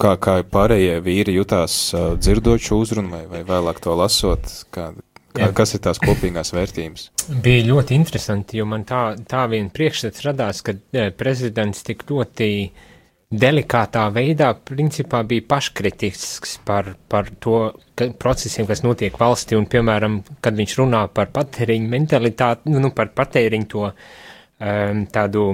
kā, 0.00 0.12
kā 0.22 0.36
pārējie 0.48 1.00
vīri 1.04 1.34
jutās 1.34 1.74
dzirdot 2.22 2.62
šo 2.62 2.78
uzrunu 2.80 3.10
vai, 3.10 3.24
vai 3.28 3.42
vēlāk 3.44 3.82
to 3.82 3.96
lasot, 3.98 4.46
kā, 4.72 4.86
kā, 5.34 5.50
kas 5.58 5.74
ir 5.74 5.82
tās 5.84 6.00
kopīgās 6.00 6.54
vērtības? 6.54 7.08
Bija 7.44 7.66
ļoti 7.66 7.98
interesanti, 7.98 8.62
jo 8.62 8.68
man 8.70 8.86
tā, 8.88 9.02
tā 9.28 9.42
vien 9.52 9.68
priekšstats 9.74 10.24
radās, 10.28 10.62
ka 10.64 10.78
prezidents 11.18 11.82
tik 11.90 12.06
ļoti 12.08 12.48
uh, 12.62 12.88
delikātā 13.32 14.04
veidā 14.12 14.50
principā 14.68 15.22
bija 15.24 15.44
paškritisks 15.48 16.58
par, 16.68 16.92
par 17.08 17.30
to 17.40 17.72
ka, 17.96 18.10
procesiem, 18.20 18.66
kas 18.68 18.84
notiek 18.84 19.16
valstī, 19.18 19.56
un, 19.56 19.66
piemēram, 19.70 20.20
kad 20.44 20.58
viņš 20.58 20.76
runā 20.82 21.06
par 21.16 21.32
patēriņu 21.34 21.88
mentalitāti, 21.92 22.72
nu, 22.72 22.82
nu 22.84 22.92
par 22.96 23.12
patēriņu 23.16 23.68
to 23.72 23.86
um, 23.88 25.04
tādu 25.12 25.46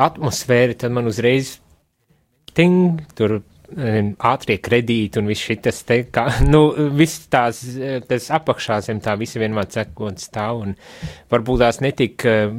atmosfēru, 0.00 0.78
tad 0.80 0.94
man 0.96 1.10
uzreiz 1.10 1.58
ting, 2.56 3.02
tur 3.18 3.40
ātrie 3.72 4.58
kredīti 4.62 5.20
un 5.20 5.28
viss 5.30 5.44
šis 5.46 5.82
te, 5.86 5.98
kā, 6.12 6.26
nu, 6.52 6.62
viss 6.96 7.26
tās, 7.32 7.62
tas 8.08 8.28
apakšā 8.36 8.80
zem 8.86 9.00
tā 9.04 9.14
visi 9.20 9.40
vienmēr 9.42 9.68
cekot 9.72 10.20
stāv 10.22 10.62
un 10.66 10.74
varbūt 11.32 11.62
tās 11.64 11.80
netik 11.84 12.26
uh, 12.28 12.52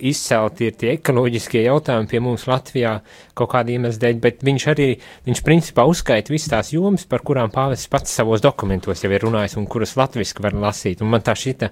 izcelti 0.00 0.68
ir 0.70 0.78
tie 0.80 0.94
ekoloģiskie 0.96 1.64
jautājumi 1.66 2.10
pie 2.10 2.22
mums 2.24 2.46
Latvijā 2.50 2.96
kaut 3.36 3.52
kāda 3.54 3.74
iemesla 3.74 4.06
dēļ, 4.06 4.22
bet 4.22 4.46
viņš 4.46 4.68
arī, 4.74 4.88
viņš 5.28 5.44
principā 5.46 5.86
uzskaita 5.90 6.32
visas 6.34 6.52
tās 6.52 6.72
jomas, 6.74 7.06
par 7.08 7.24
kurām 7.26 7.52
pāvests 7.54 7.90
pats 7.92 8.14
savos 8.14 8.44
dokumentos 8.44 9.04
jau 9.04 9.12
ir 9.12 9.24
runājis 9.26 9.58
un 9.60 9.68
kuras 9.70 9.96
latviski 10.00 10.44
var 10.44 10.56
lasīt. 10.66 11.02
Un 11.04 11.12
man 11.12 11.24
tā 11.24 11.36
šita, 11.38 11.70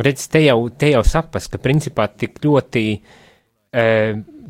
redz, 0.00 0.26
te 0.32 0.42
jau, 0.46 0.58
te 0.70 0.90
jau 0.92 1.04
sapas, 1.06 1.48
ka 1.52 1.60
principā 1.62 2.08
tik 2.12 2.40
ļoti 2.44 2.84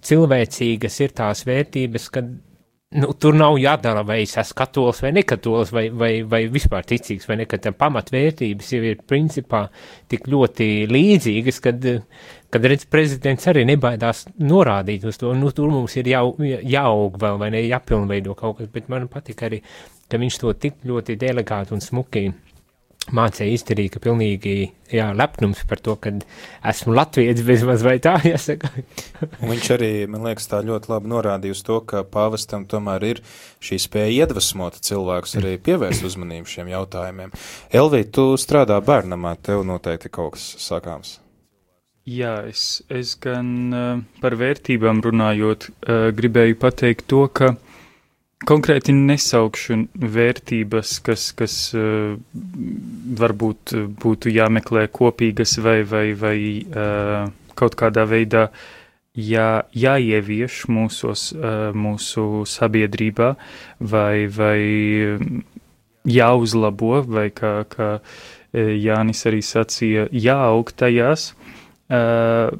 cilvēcīgas 0.06 1.00
ir 1.02 1.14
tās 1.16 1.42
vērtības, 1.48 2.10
kad 2.14 2.28
nu, 2.94 3.10
tur 3.18 3.34
nav 3.34 3.56
jādara, 3.58 4.04
vai 4.06 4.20
es 4.22 4.36
esmu 4.38 4.56
katolis 4.60 5.02
vai 5.02 5.10
nekatolis, 5.16 5.72
vai, 5.74 5.88
vai, 5.90 6.10
vai 6.22 6.42
vispār 6.52 6.86
ticīgs, 6.86 7.26
vai 7.26 7.40
ne, 7.40 7.46
ka 7.50 7.58
pamatvērtības 7.58 8.72
jau 8.76 8.82
ir 8.86 9.02
principā 9.10 9.64
tik 10.10 10.28
ļoti 10.30 10.68
līdzīgas, 10.92 11.58
kad, 11.64 11.88
kad 12.54 12.70
redz, 12.70 12.86
prezidents 12.90 13.50
arī 13.50 13.66
nebaidās 13.66 14.26
norādīt 14.38 15.06
uz 15.10 15.18
to, 15.18 15.34
nu, 15.34 15.50
tur 15.56 15.72
mums 15.74 15.98
ir 15.98 16.12
jau, 16.14 16.28
jāaug 16.46 17.18
vēl, 17.22 17.40
vai 17.42 17.50
ne, 17.56 17.64
jāpilnveido 17.66 18.38
kaut 18.38 18.60
kas, 18.60 18.70
bet 18.72 18.90
man 18.92 19.10
patika 19.10 19.50
arī, 19.50 19.62
ka 20.06 20.22
viņš 20.22 20.42
to 20.44 20.54
tik 20.54 20.78
ļoti 20.86 21.18
delegāti 21.18 21.74
un 21.74 21.82
smuki 21.82 22.28
mācīja 23.14 23.54
izdarīt, 23.54 23.92
ka 23.94 24.00
pilnīgi 24.02 24.54
jā, 24.92 25.08
lepnums 25.16 25.62
par 25.68 25.80
to, 25.84 25.94
ka 26.00 26.12
esmu 26.66 26.94
latviečs 26.96 27.44
bezmaz 27.46 27.84
vai 27.86 27.96
tā 28.02 28.16
jāsaka. 28.26 28.70
viņš 29.50 29.68
arī, 29.76 29.90
man 30.10 30.26
liekas, 30.26 30.48
tā 30.50 30.62
ļoti 30.66 30.90
labi 30.92 31.12
norādīja 31.12 31.56
uz 31.56 31.62
to, 31.66 31.80
ka 31.86 32.02
pāvestam 32.08 32.66
tomēr 32.70 33.06
ir 33.12 33.22
šī 33.64 33.78
spēja 33.86 34.24
iedvesmot 34.24 34.80
cilvēkus 34.86 35.38
arī 35.40 35.56
pievērst 35.68 36.06
uzmanību 36.06 36.50
šiem 36.50 36.72
jautājumiem. 36.74 37.36
Elvī, 37.74 38.02
tu 38.10 38.32
strādā 38.40 38.80
bērnamā, 38.84 39.36
tev 39.42 39.62
noteikti 39.68 40.12
kaut 40.12 40.36
kas 40.36 40.50
sakāms. 40.62 41.20
Jā, 42.06 42.36
es, 42.46 42.84
es 42.86 43.16
gan 43.18 43.46
uh, 43.74 44.02
par 44.22 44.36
vērtībām 44.38 45.00
runājot, 45.02 45.64
uh, 45.66 46.04
gribēju 46.14 46.58
pateikt 46.62 47.08
to, 47.10 47.24
ka 47.26 47.56
konkrēti 48.44 48.92
nesaukšu 48.92 49.78
vērtības, 49.96 50.98
kas, 51.06 51.30
kas 51.38 51.56
uh, 51.76 52.16
varbūt 53.20 53.76
būtu 54.02 54.32
jāmeklē 54.34 54.86
kopīgas 54.92 55.56
vai, 55.64 55.80
vai, 55.88 56.06
vai 56.18 56.38
uh, 56.60 57.30
kaut 57.56 57.78
kādā 57.80 58.04
veidā 58.08 58.48
jā, 59.16 59.64
jāievieš 59.72 60.66
mūsos, 60.68 61.30
uh, 61.32 61.72
mūsu 61.72 62.44
sabiedrībā 62.50 63.32
vai, 63.80 64.26
vai 64.28 64.60
jāuzlabo, 66.06 67.00
vai 67.08 67.30
kā, 67.34 67.58
kā 67.72 67.98
Jānis 68.56 69.26
arī 69.28 69.42
sacīja, 69.44 70.06
jāaug 70.12 70.70
tajās. 70.80 71.34
Uh, 71.92 72.52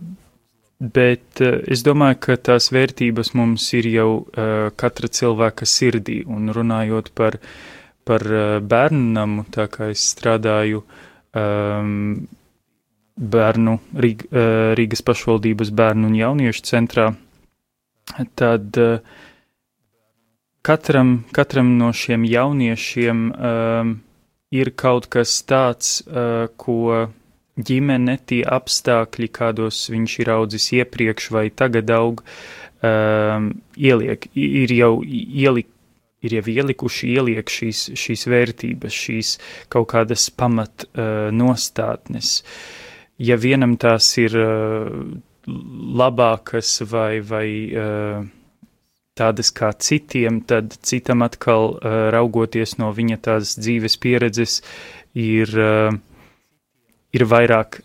Bet 0.77 1.41
uh, 1.41 1.59
es 1.73 1.83
domāju, 1.87 2.19
ka 2.27 2.37
tās 2.51 2.69
vērtības 2.75 3.33
mums 3.39 3.65
ir 3.79 3.89
jau 3.89 4.11
uh, 4.21 4.69
katra 4.77 5.09
cilvēka 5.09 5.69
sirdī. 5.69 6.21
Un 6.29 6.53
runājot 6.53 7.13
par, 7.17 7.39
par 8.05 8.25
uh, 8.29 8.59
bērnu 8.61 9.13
namu, 9.17 9.47
tā 9.53 9.69
kā 9.73 9.91
es 9.95 10.05
strādāju 10.13 10.83
um, 11.33 12.27
bērnu 13.17 13.79
Rīg, 13.97 14.27
Rīgas 14.77 15.01
pašvaldības 15.01 15.71
bērnu 15.73 16.11
un 16.11 16.19
jauniešu 16.19 16.67
centrā, 16.69 17.07
tad 18.37 18.77
katram, 20.61 21.15
katram 21.33 21.71
no 21.79 21.89
šiem 21.97 22.27
jauniešiem 22.29 23.23
um, 23.33 23.95
ir 24.53 24.73
kaut 24.77 25.09
kas 25.13 25.39
tāds, 25.49 26.03
uh, 26.05 26.53
ko 26.61 27.07
ģimene, 27.57 28.19
tie 28.29 28.43
apstākļi, 28.45 29.31
kādos 29.33 29.87
viņš 29.93 30.19
ir 30.25 30.33
audzis 30.35 30.69
iepriekš 30.77 31.31
vai 31.33 31.47
tagad 31.51 31.91
aug, 31.95 32.23
um, 32.85 33.51
ieliek, 33.77 34.29
ir 34.35 34.77
jau 34.77 34.93
ielikt 35.05 35.73
ir 36.27 36.39
jau 36.39 36.47
ielikuši, 36.51 37.13
ieliek 37.21 37.51
šīs, 37.53 37.83
šīs 37.99 38.27
vērtības, 38.33 38.99
šīs 39.05 39.33
kaut 39.73 39.91
kādas 39.93 40.29
pamat 40.35 40.87
uh, 40.89 41.29
nostātnes. 41.31 42.41
Ja 43.23 43.37
vienam 43.41 43.77
tās 43.81 44.09
ir 44.21 44.35
uh, 44.41 44.89
labākas 46.01 46.81
vai, 46.91 47.21
vai 47.25 47.47
uh, 47.71 48.27
tādas 49.17 49.53
kā 49.57 49.71
citiem, 49.79 50.43
tad 50.49 50.75
citam 50.85 51.25
atkal 51.27 51.77
uh, 51.77 51.97
raugoties 52.15 52.77
no 52.81 52.91
viņa 52.97 53.21
tās 53.29 53.57
dzīves 53.61 53.97
pieredzes 54.03 54.61
ir, 55.15 55.53
uh, 55.55 55.95
ir 57.17 57.27
vairāk 57.29 57.81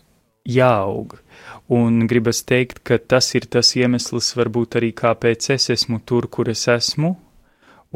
jāaug. 0.48 1.16
Un 1.72 2.06
gribas 2.10 2.42
teikt, 2.44 2.82
ka 2.84 2.98
tas 2.98 3.32
ir 3.38 3.46
tas 3.48 3.72
iemesls, 3.78 4.34
varbūt 4.36 4.76
arī 4.80 4.92
kāpēc 4.96 5.52
es 5.54 5.70
esmu 5.72 6.02
tur, 6.04 6.28
kur 6.28 6.50
es 6.52 6.66
esmu, 6.68 7.14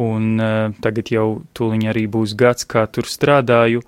un 0.00 0.40
uh, 0.40 0.72
tagad 0.84 1.10
jau 1.12 1.28
tūliņ 1.56 1.88
arī 1.90 2.06
būs 2.12 2.36
gads, 2.38 2.64
kā 2.68 2.86
tur 2.88 3.08
strādāju, 3.08 3.82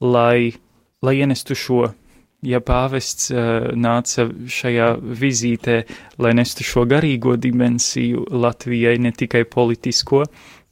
lai, 0.00 0.56
lai 1.04 1.14
ienestu 1.20 1.56
šo, 1.56 1.86
ja 2.44 2.60
pāvests 2.60 3.30
uh, 3.32 3.70
nāca 3.76 4.26
šajā 4.28 4.90
vizītē, 5.00 5.78
lai 6.18 6.34
nestu 6.36 6.66
šo 6.66 6.84
garīgo 6.88 7.38
dimensiju 7.40 8.26
Latvijai, 8.44 8.98
ne 8.98 9.12
tikai 9.12 9.44
politisko, 9.48 10.24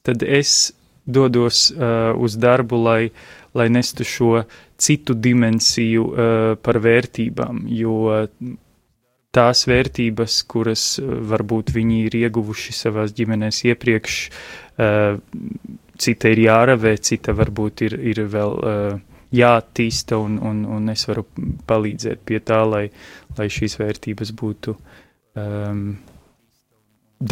tad 0.05 0.25
es 0.25 0.73
dodos 1.05 1.69
uh, 1.71 2.13
uz 2.17 2.37
darbu, 2.37 2.79
lai, 2.85 3.01
lai 3.53 3.69
nestu 3.69 4.05
šo 4.07 4.43
citu 4.83 5.15
dimensiju 5.15 6.03
uh, 6.09 6.25
par 6.61 6.79
vērtībām, 6.83 7.63
jo 7.71 7.95
tās 9.33 9.63
vērtības, 9.69 10.35
kuras 10.51 10.83
varbūt 11.01 11.71
viņi 11.73 12.03
ir 12.07 12.17
ieguvuši 12.19 12.75
savās 12.77 13.15
ģimenēs 13.17 13.63
iepriekš, 13.65 14.17
cita 16.05 16.29
ir 16.29 16.41
jāravē, 16.43 16.91
cita 17.01 17.33
varbūt 17.33 17.81
ir, 17.87 17.95
ir 18.13 18.21
vēl 18.29 18.53
jāattīsta, 19.33 20.17
un, 20.21 20.37
un, 20.45 20.63
un 20.69 20.93
es 20.93 21.07
varu 21.09 21.25
palīdzēt 21.67 22.23
pie 22.27 22.39
tā, 22.45 22.61
lai, 22.69 22.85
lai 23.37 23.49
šīs 23.51 23.77
vērtības 23.81 24.33
būtu 24.37 24.75
um, 24.77 25.83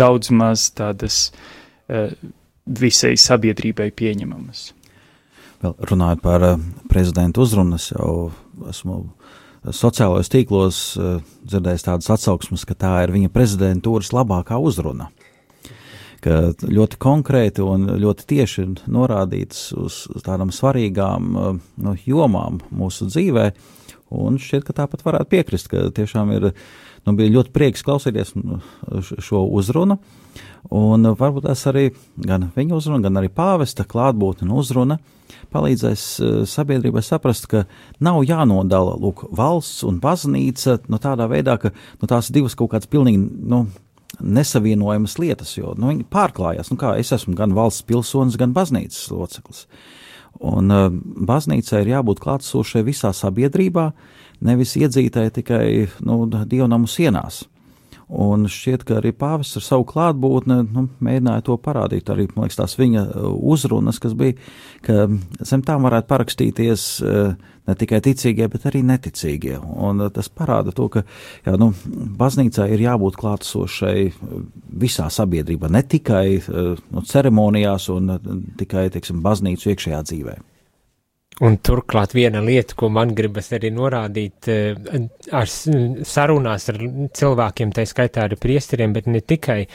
daudz 0.01 0.31
maz 0.33 0.69
tādas 0.77 1.23
uh, 1.29 2.09
visai 2.65 3.13
sabiedrībai 3.19 3.91
pieņemamas. 3.97 4.69
Vēl 5.61 5.75
runājot 5.91 6.21
par 6.23 6.45
uh, 6.45 6.61
prezidentu 6.89 7.43
uzrunas, 7.45 7.91
jau 7.93 8.31
esmu 8.69 9.03
sociālajos 9.61 10.31
tīklos 10.33 10.79
uh, 10.97 11.19
dzirdējis 11.45 11.85
tādas 11.85 12.09
atsauksmes, 12.15 12.65
ka 12.65 12.77
tā 12.77 12.95
ir 13.05 13.13
viņa 13.13 13.29
prezidentūras 13.33 14.13
labākā 14.15 14.57
uzruna 14.61 15.11
ka 16.21 16.51
ļoti 16.61 16.99
konkrēti 17.01 17.63
un 17.65 17.87
ļoti 17.97 18.25
tieši 18.29 18.65
norādīts 18.93 19.71
uz 19.77 20.03
tādām 20.25 20.51
svarīgām 20.53 21.29
uh, 21.33 21.55
nu, 21.81 21.95
jomām 22.05 22.61
mūsu 22.69 23.09
dzīvē. 23.09 23.51
Un 24.21 24.37
šķiet, 24.41 24.65
ka 24.67 24.75
tāpat 24.81 25.05
varētu 25.05 25.31
piekrist, 25.31 25.69
ka 25.71 25.87
tiešām 25.95 26.33
ir 26.35 26.49
nu, 26.51 27.13
bija 27.15 27.31
ļoti 27.37 27.53
prieks 27.55 27.85
klausīties 27.87 28.35
nu, 28.35 28.59
šo 29.23 29.45
uzrunu. 29.47 29.97
Un 30.77 31.13
varbūt 31.17 31.47
tas 31.47 31.63
arī 31.71 31.87
gan 32.19 32.49
viņa 32.55 32.77
uzruna, 32.77 33.01
gan 33.07 33.21
arī 33.21 33.31
pāvesta 33.33 33.87
klātbūtne 33.87 34.49
un 34.49 34.57
uzruna 34.59 34.99
palīdzēs 35.53 36.03
uh, 36.21 36.33
sabiedrībai 36.49 37.03
saprast, 37.05 37.47
ka 37.51 37.63
nav 38.03 38.21
jānodala 38.27 38.97
lūk, 38.99 39.25
valsts 39.35 39.85
un 39.87 40.01
baznīca 40.03 40.79
nu, 40.91 40.99
tādā 41.01 41.27
veidā, 41.31 41.57
ka 41.61 41.73
nu, 41.73 42.09
tās 42.09 42.31
divas 42.33 42.57
kaut 42.59 42.73
kādas 42.73 42.89
pilnīgi 42.91 43.21
nu, 43.21 43.65
nesavienojamas 44.21 45.17
lietas, 45.21 45.55
jo 45.57 45.75
nu, 45.77 45.91
viņi 45.91 46.07
pārklājas. 46.11 46.71
Nu, 46.71 46.79
kā, 46.81 46.95
es 46.99 47.13
esmu 47.15 47.35
gan 47.37 47.55
valsts 47.57 47.85
pilsonis, 47.87 48.39
gan 48.39 48.55
baznīcas 48.55 49.07
loceklis. 49.13 49.65
Un 50.41 50.73
uh, 50.73 50.89
baznīcai 51.27 51.83
ir 51.83 51.95
jābūt 51.95 52.21
klātsošai 52.23 52.83
visā 52.87 53.13
sabiedrībā, 53.15 53.91
nevis 54.47 54.75
iedzītai 54.79 55.29
tikai 55.35 55.65
nu, 56.05 56.23
dievnamu 56.27 56.89
sienās. 56.89 57.43
Un 58.11 58.43
šķiet, 58.51 58.81
ka 58.83 58.97
arī 58.99 59.13
pāvests 59.15 59.55
ar 59.55 59.63
savu 59.63 59.85
klātbūtni 59.87 60.57
nu, 60.65 60.83
mēģināja 60.99 61.45
to 61.47 61.55
parādīt. 61.63 62.09
Arī 62.11 62.25
liekas, 62.27 62.57
tās 62.59 62.75
viņa 62.75 63.05
uh, 63.07 63.29
uzrunas, 63.53 64.01
kas 64.03 64.17
bija, 64.19 64.35
ka 64.83 65.05
zem 65.47 65.63
tām 65.63 65.87
varētu 65.87 66.09
parakstīties 66.09 66.85
uh, 67.05 67.31
ne 67.69 67.77
tikai 67.79 68.01
ticīgie, 68.03 68.49
bet 68.51 68.67
arī 68.67 68.83
neticīgie. 68.83 69.55
Un 69.63 70.03
uh, 70.03 70.11
tas 70.11 70.27
parāda 70.27 70.75
to, 70.75 70.89
ka 70.91 71.05
jā, 71.47 71.55
nu, 71.61 71.71
baznīcā 72.19 72.67
ir 72.75 72.83
jābūt 72.83 73.19
klātesošai 73.21 73.95
visā 74.83 75.07
sabiedrībā, 75.07 75.71
ne 75.71 75.85
tikai 75.87 76.25
nu, 76.51 77.07
ceremonijās 77.07 77.87
un 77.95 78.17
tikai 78.59 78.89
teiksim, 78.91 79.23
baznīcu 79.23 79.71
iekšējā 79.71 80.07
dzīvēm. 80.11 80.50
Un 81.41 81.57
turklāt 81.65 82.13
viena 82.13 82.41
lieta, 82.45 82.75
ko 82.77 82.91
man 82.93 83.15
gribas 83.17 83.49
arī 83.57 83.71
norādīt, 83.73 84.47
eh, 84.51 84.75
ar 85.31 85.49
sarunās 85.49 86.69
ar 86.69 86.77
cilvēkiem, 87.17 87.73
tā 87.73 87.87
skaitā 87.89 88.27
ar 88.27 88.37
priesteriem, 88.37 88.93
bet 88.93 89.07
ne 89.07 89.21
tikai, 89.21 89.65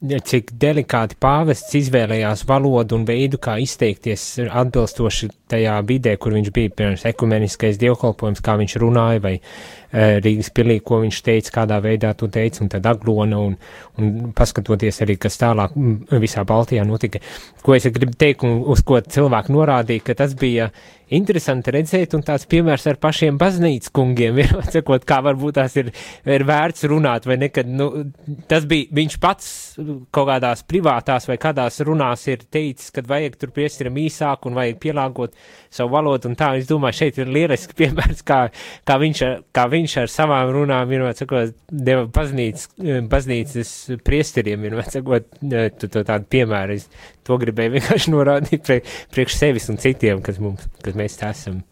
cik 0.00 0.54
delikāti 0.56 1.18
pāvests 1.20 1.74
izvēlējās 1.76 2.46
valodu 2.48 2.96
un 2.96 3.04
veidu, 3.04 3.36
kā 3.36 3.58
izteikties 3.60 4.38
atbilstoši 4.48 5.28
tajā 5.52 5.74
vidē, 5.84 6.16
kur 6.16 6.32
viņš 6.32 6.48
bija, 6.56 6.72
piemēram, 6.72 7.04
ekumeniskais 7.12 7.76
dievkalpojums, 7.76 8.40
kā 8.40 8.56
viņš 8.56 8.78
runāja, 8.80 9.20
vai 9.20 9.34
uh, 9.34 9.79
Rīgas 9.92 10.52
pilī, 10.54 10.78
ko 10.86 11.00
viņš 11.02 11.20
teica, 11.26 11.54
kādā 11.60 11.80
veidā 11.82 12.12
tu 12.18 12.28
teici, 12.30 12.62
un 12.62 12.70
tad 12.70 12.86
aglona, 12.86 13.40
un, 13.42 13.56
un 13.98 14.30
paskatoties 14.36 15.02
arī, 15.02 15.16
kas 15.18 15.40
tālāk 15.40 15.74
visā 16.22 16.44
Baltijā 16.46 16.84
notika. 16.86 17.22
Ko 17.64 17.74
es 17.74 17.88
gribu 17.90 18.14
teikt, 18.18 18.46
un 18.46 18.62
uz 18.70 18.84
ko 18.86 19.00
cilvēki 19.02 19.54
norādīja, 19.56 20.06
ka 20.06 20.18
tas 20.22 20.36
bija 20.38 20.70
interesanti 21.14 21.72
redzēt, 21.74 22.14
un 22.14 22.22
tāds 22.26 22.46
piemērs 22.50 22.86
ar 22.90 22.98
pašiem 23.02 23.38
baznīcas 23.40 23.90
kungiem, 23.94 24.38
ir, 24.44 24.52
sakot, 24.74 25.04
kā 25.08 25.20
varbūt 25.26 25.58
tās 25.58 25.74
ir, 25.80 25.90
ir 26.22 26.44
vērts 26.46 26.86
runāt, 26.90 27.26
vai 27.26 27.38
nekad, 27.40 27.70
nu, 27.70 27.88
tas 28.50 28.66
bija, 28.70 28.90
viņš 28.94 29.16
pats 29.22 29.48
kaut 30.14 30.28
kādās 30.30 30.62
privātās 30.70 31.26
vai 31.30 31.38
kādās 31.42 31.80
runās 31.86 32.26
ir 32.30 32.44
teicis, 32.46 32.92
ka 32.94 33.04
vajag 33.06 33.38
tur 33.40 33.54
piestiram 33.56 33.98
īsāk 34.00 34.46
un 34.46 34.58
vajag 34.58 34.78
pielāgot 34.82 35.34
savu 35.72 35.94
valodu, 35.96 36.30
un 36.30 36.38
tā, 36.38 36.52
es 36.60 36.70
domāju, 36.70 37.00
šeit 37.02 37.20
ir 37.20 37.32
lielisks 37.34 37.76
piemērs, 37.80 38.22
kā, 38.26 38.40
kā, 38.86 38.98
viņš, 39.02 39.24
kā 39.56 39.66
viņš 39.72 39.79
ar 40.00 40.10
savām 40.12 40.52
runām, 40.54 40.88
vienmēr 40.90 41.16
sakot, 41.18 41.54
deva 41.70 42.04
baznīcas, 42.10 42.68
baznīcas 43.10 43.72
priesteriem, 44.06 44.66
vienmēr 44.66 44.90
sakot, 44.92 45.30
tu, 45.40 45.88
tu 45.88 46.04
tādu 46.04 46.30
piemēru, 46.32 46.76
es 46.80 46.88
to 47.26 47.38
gribēju 47.40 47.76
vienkārši 47.78 48.14
norādīt 48.14 48.72
priekš 49.14 49.40
sevis 49.40 49.70
un 49.72 49.80
citiem, 49.82 50.22
kas 50.24 50.40
mums, 50.42 50.68
kas 50.84 50.98
mēs 50.98 51.18
tā 51.20 51.32
esam. 51.36 51.62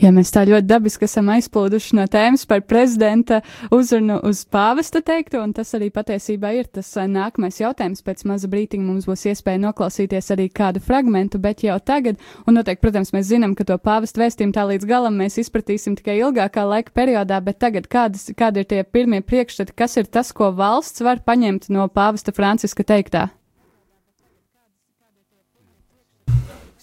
Ja 0.00 0.08
mēs 0.16 0.30
tā 0.32 0.46
ļoti 0.48 0.64
dabiski 0.64 1.04
esam 1.04 1.26
aizplūduši 1.34 1.96
no 1.98 2.06
tēmas 2.08 2.46
par 2.48 2.62
prezidenta 2.64 3.42
uzrunu 3.74 4.14
uz 4.24 4.46
pāvesta 4.48 5.02
teikto, 5.04 5.42
un 5.44 5.52
tas 5.52 5.74
arī 5.76 5.90
patiesībā 5.92 6.54
ir 6.56 6.70
tas 6.72 6.88
eh, 6.96 7.04
nākamais 7.10 7.60
jautājums. 7.60 8.00
Pēc 8.06 8.24
maza 8.30 8.48
brītiņa 8.48 8.86
mums 8.86 9.04
būs 9.10 9.26
iespēja 9.28 9.60
noklausīties 9.66 10.32
arī 10.32 10.48
kādu 10.56 10.80
fragmentu, 10.80 11.36
bet 11.42 11.66
jau 11.66 11.76
tagad, 11.84 12.16
un 12.46 12.56
noteikti, 12.56 12.80
protams, 12.86 13.12
mēs 13.12 13.28
zinām, 13.28 13.52
ka 13.58 13.68
to 13.68 13.76
pāvesta 13.76 14.24
vēstījumu 14.24 14.56
tā 14.56 14.64
līdz 14.72 14.88
galam 14.88 15.20
mēs 15.20 15.36
izpratīsim 15.44 16.00
tikai 16.00 16.16
ilgākā 16.22 16.64
laika 16.64 16.96
periodā, 16.96 17.42
bet 17.44 17.60
tagad 17.60 17.84
kādas, 17.92 18.30
kādi 18.32 18.64
ir 18.64 18.72
tie 18.72 18.80
pirmie 18.88 19.20
priekšstati, 19.20 19.76
kas 19.76 20.00
ir 20.00 20.08
tas, 20.08 20.32
ko 20.32 20.48
valsts 20.56 21.04
var 21.04 21.20
paņemt 21.28 21.68
no 21.76 21.90
pāvesta 21.92 22.32
Franciska 22.32 22.88
teiktā? 22.88 23.28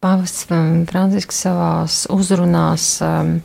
Pāvests 0.02 0.48
Francisks 0.90 1.44
savās 1.44 2.02
uzrunās 2.10 2.86
um, 3.06 3.36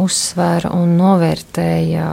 uzsvēra 0.00 0.70
un 0.72 0.94
novērtēja 0.96 2.08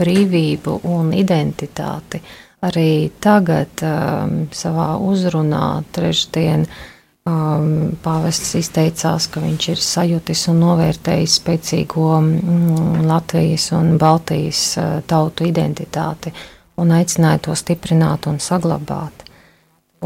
brīvību 0.00 0.80
un 0.90 1.12
identitāti. 1.14 2.20
Arī 2.66 3.10
tagad 3.22 3.84
um, 3.86 4.48
savā 4.50 4.96
uzrunā 4.98 5.84
trešdien 5.94 6.64
um, 6.66 7.94
pāvests 8.02 8.56
izteicās, 8.58 9.28
ka 9.30 9.44
viņš 9.44 9.68
ir 9.76 9.84
sajutis 9.84 10.42
un 10.50 10.58
novērtējis 10.64 11.38
spēcīgo 11.38 12.08
mm, 12.18 13.06
Latvijas 13.06 13.70
un 13.78 13.94
Baltijas 14.02 14.64
uh, 14.74 14.98
tautu 15.06 15.46
identitāti 15.46 16.34
un 16.82 16.90
aicināja 16.98 17.46
to 17.46 17.54
stiprināt 17.58 18.26
un 18.26 18.42
saglabāt. 18.42 19.27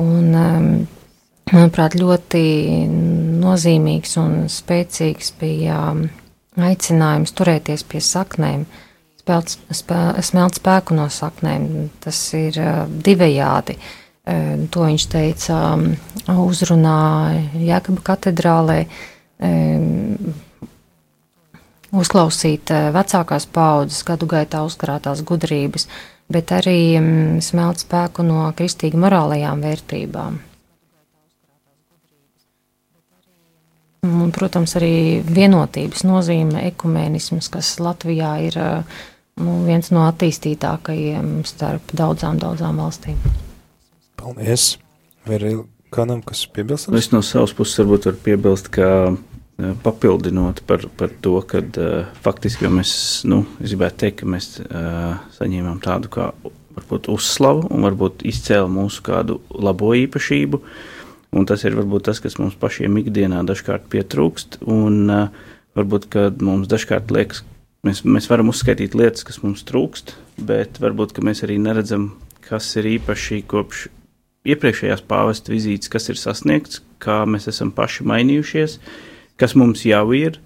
Un, 0.00 0.28
um, 0.32 0.68
manuprāt, 1.52 1.96
ļoti 2.00 2.44
nozīmīgs 3.42 4.16
un 4.22 4.36
spēcīgs 4.52 5.34
bija 5.40 5.80
aicinājums 6.60 7.34
turēties 7.36 7.84
pie 7.88 8.00
saknēm, 8.04 8.64
spelt, 9.20 9.56
spē, 9.72 9.98
smelt 10.24 10.60
spēku 10.60 10.96
no 10.96 11.08
saknēm. 11.12 11.90
Tas 12.02 12.20
ir 12.38 12.58
divējādi. 13.04 13.76
To 14.72 14.86
viņš 14.86 15.04
teica 15.10 15.58
uzrunā 16.30 16.98
Jēkaba 17.58 18.04
katedrālē 18.06 18.78
uzklausīt 21.92 22.70
vecākās 22.94 23.48
paudzes 23.50 24.04
gadu 24.06 24.28
gaitā 24.30 24.62
uzkrātās 24.64 25.24
gudrības, 25.26 25.88
bet 26.32 26.52
arī 26.54 27.40
smelt 27.44 27.82
spēku 27.82 28.24
no 28.26 28.46
kristīgi 28.56 29.00
morālajām 29.00 29.62
vērtībām. 29.64 30.40
Un, 34.02 34.32
protams, 34.34 34.74
arī 34.80 35.22
vienotības 35.22 36.02
nozīme, 36.02 36.64
ekumēnisms, 36.72 37.46
kas 37.54 37.76
Latvijā 37.78 38.32
ir 38.48 38.56
nu, 39.38 39.60
viens 39.66 39.92
no 39.94 40.02
attīstītākajiem 40.08 41.44
starp 41.46 41.94
daudzām, 41.94 42.40
daudzām 42.42 42.80
valstīm. 42.82 43.20
Paldies! 44.18 44.72
Vai 45.26 45.38
ir 45.38 45.46
kādam, 45.94 46.18
kas 46.26 46.42
piebilstams? 46.50 46.98
Es 46.98 47.12
no 47.14 47.22
savas 47.22 47.54
puses 47.54 47.78
varbūt 47.78 48.08
varu 48.10 48.20
piebilst, 48.26 48.72
ka 48.74 48.88
papildinot 49.82 50.62
par, 50.66 50.86
par 50.98 51.12
to, 51.24 51.36
ka 51.48 51.60
uh, 51.60 52.08
faktiski 52.24 52.70
mēs, 52.72 52.94
nu, 53.28 53.42
es 53.60 53.74
gribētu 53.74 54.04
teikt, 54.04 54.22
ka 54.22 54.30
mēs 54.32 54.54
uh, 54.64 55.20
saņēmām 55.36 55.82
tādu 55.84 56.10
kā 56.12 56.32
varbūt 56.72 57.10
uzslavu 57.12 57.68
un 57.68 57.84
varbūt 57.84 58.24
izcēla 58.26 58.70
mūsu 58.72 59.04
kādu 59.04 59.42
labo 59.52 59.92
īpašību. 59.98 60.62
Uh, 60.62 60.98
Un 61.32 61.46
tas 61.48 61.62
ir 61.64 61.72
varbūt 61.72 62.04
tas, 62.10 62.18
kas 62.20 62.36
mums 62.36 62.58
pašiem 62.60 62.98
ikdienā 63.00 63.38
dažkārt 63.48 63.86
pietrūkst. 63.92 64.58
Un 64.68 65.08
uh, 65.08 65.30
varbūt 65.78 66.12
mums 66.44 66.68
dažkārt 66.68 67.12
liekas, 67.14 67.40
mēs, 67.88 68.02
mēs 68.04 68.28
varam 68.28 68.52
uzskaitīt 68.52 68.92
lietas, 68.98 69.24
kas 69.24 69.40
mums 69.40 69.64
trūkst, 69.68 70.12
bet 70.44 70.76
varbūt 70.82 71.16
mēs 71.24 71.40
arī 71.46 71.56
neredzam, 71.62 72.10
kas 72.44 72.68
ir 72.76 72.90
īpaši 72.98 73.40
kopš 73.48 73.86
iepriekšējās 74.52 75.06
pāvesta 75.08 75.54
vizītes, 75.54 75.88
kas 75.88 76.10
ir 76.12 76.20
sasniegts, 76.20 76.82
kā 77.00 77.22
mēs 77.24 77.48
esam 77.48 77.72
paši 77.72 78.04
mainījušies, 78.12 78.76
kas 79.40 79.56
mums 79.58 79.84
jau 79.88 80.06
ir. 80.16 80.40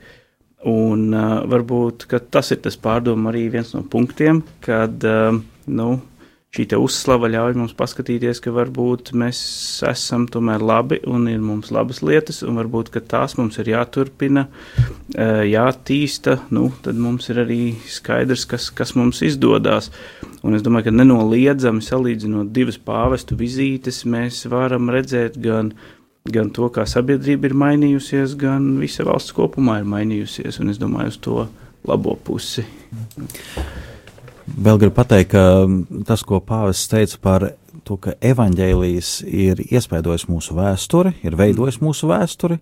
Un 0.66 1.12
uh, 1.14 1.44
varbūt 1.46 2.08
tas 2.32 2.50
ir 2.50 2.62
tas 2.64 2.78
pārdomu 2.80 3.30
arī 3.30 3.46
viens 3.52 3.70
no 3.76 3.84
punktiem, 3.86 4.40
kad 4.64 5.04
uh, 5.06 5.36
nu, 5.66 5.90
šī 6.56 6.78
uzslava 6.80 7.28
ļauj 7.28 7.56
mums 7.58 7.74
paskatīties, 7.76 8.40
ka 8.40 8.52
varbūt 8.54 9.12
mēs 9.18 9.38
esam 9.84 10.24
tomēr 10.30 10.62
labi 10.64 10.98
un 11.04 11.26
ir 11.28 11.42
mums 11.44 11.72
labas 11.74 12.00
lietas, 12.06 12.40
un 12.46 12.56
varbūt 12.56 12.94
tās 13.10 13.36
mums 13.36 13.58
ir 13.60 13.72
jāturpina, 13.74 14.46
eh, 15.14 15.44
jātīsta. 15.50 16.38
Nu, 16.50 16.70
tad 16.82 16.96
mums 16.96 17.28
ir 17.28 17.42
arī 17.44 17.76
skaidrs, 17.90 18.46
kas, 18.48 18.70
kas 18.70 18.94
mums 18.96 19.20
izdodas. 19.22 19.90
Un 20.42 20.54
es 20.54 20.62
domāju, 20.62 20.88
ka 20.88 20.96
nenoliedzami 20.96 21.82
salīdzinot 21.82 22.52
divas 22.52 22.78
pāvestu 22.78 23.36
vizītes, 23.36 24.04
mēs 24.06 24.46
varam 24.48 24.88
redzēt 24.88 25.36
gan, 25.42 25.74
gan 26.32 26.50
to, 26.54 26.68
kā 26.72 26.86
sabiedrība 26.88 27.50
ir 27.50 27.56
mainījusies, 27.58 28.36
gan 28.40 28.74
visa 28.80 29.06
valsts 29.06 29.34
kopumā 29.36 29.80
ir 29.82 29.90
mainījusies, 29.90 30.60
un 30.62 30.72
es 30.72 30.80
domāju 30.82 31.14
uz 31.14 31.20
to 31.22 31.46
labo 31.86 32.16
pusi. 32.24 32.66
Vēl 34.46 34.78
gribu 34.78 34.94
pateikt, 34.94 35.32
ka 35.34 35.66
tas, 36.06 36.22
ko 36.26 36.38
Pāvests 36.44 36.90
teica 36.90 37.18
par 37.22 37.48
to, 37.86 37.98
ka 38.00 38.14
evaņģēlijas 38.24 39.20
ir 39.26 39.62
iespaidojis 39.66 40.28
mūsu 40.30 40.56
vēsturi, 40.56 41.16
ir 41.26 41.36
veidojis 41.38 41.80
mūsu 41.82 42.10
vēsturi, 42.10 42.58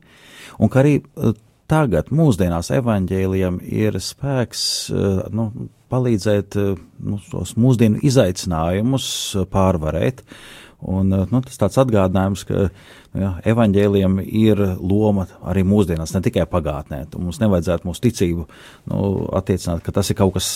un 0.59 0.73
ka 0.73 0.81
arī 0.83 0.97
eh, 1.01 1.37
tagad, 1.71 2.11
mūsdienās, 2.15 2.73
evaņģēlijam 2.79 3.61
ir 3.69 4.01
spēks 4.01 4.65
eh, 4.91 5.23
nu, 5.37 5.49
palīdzēt 5.93 6.59
eh, 6.61 6.75
nu, 7.05 7.21
tos 7.31 7.55
mūsdienu 7.61 8.03
izaicinājumus 8.05 9.07
pārvarēt. 9.53 10.25
Un, 10.85 11.09
nu, 11.09 11.41
tas 11.45 11.57
tāds 11.61 11.79
atgādinājums, 11.81 12.43
ka 12.49 12.67
ja, 13.17 13.31
evaņģēliem 13.49 14.19
ir 14.25 14.61
loma 14.81 15.25
arī 15.49 15.63
mūsdienās, 15.67 16.13
ne 16.13 16.21
tikai 16.27 16.45
pagātnē. 16.51 17.05
Mums 17.17 17.41
nevajadzētu 17.41 17.89
mūsu 17.89 18.05
ticību 18.05 18.45
nu, 18.93 18.99
attiecināt, 19.39 19.85
ka 19.87 19.95
tas 19.97 20.13
ir 20.13 20.19
kaut 20.21 20.37
kas 20.37 20.51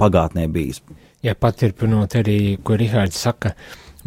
pagātnē 0.00 0.46
bijis. 0.52 0.80
Jā, 1.24 1.34
paturpinot 1.36 2.16
arī, 2.20 2.38
ko 2.64 2.78
Rihards 2.78 3.20
saka, 3.26 3.52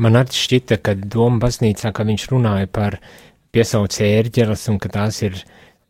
man 0.01 0.17
arī 0.17 0.38
šķita, 0.41 0.80
ka 0.82 0.95
Doma 0.97 1.43
baznīcā, 1.43 1.91
ka 1.93 2.07
viņš 2.07 2.30
runāja 2.32 2.72
par 2.72 2.97
piesaucē 3.51 4.07
ērģeles 4.22 4.69
un 4.72 4.80
ka 4.82 4.89
tās 4.93 5.22
ir 5.28 5.38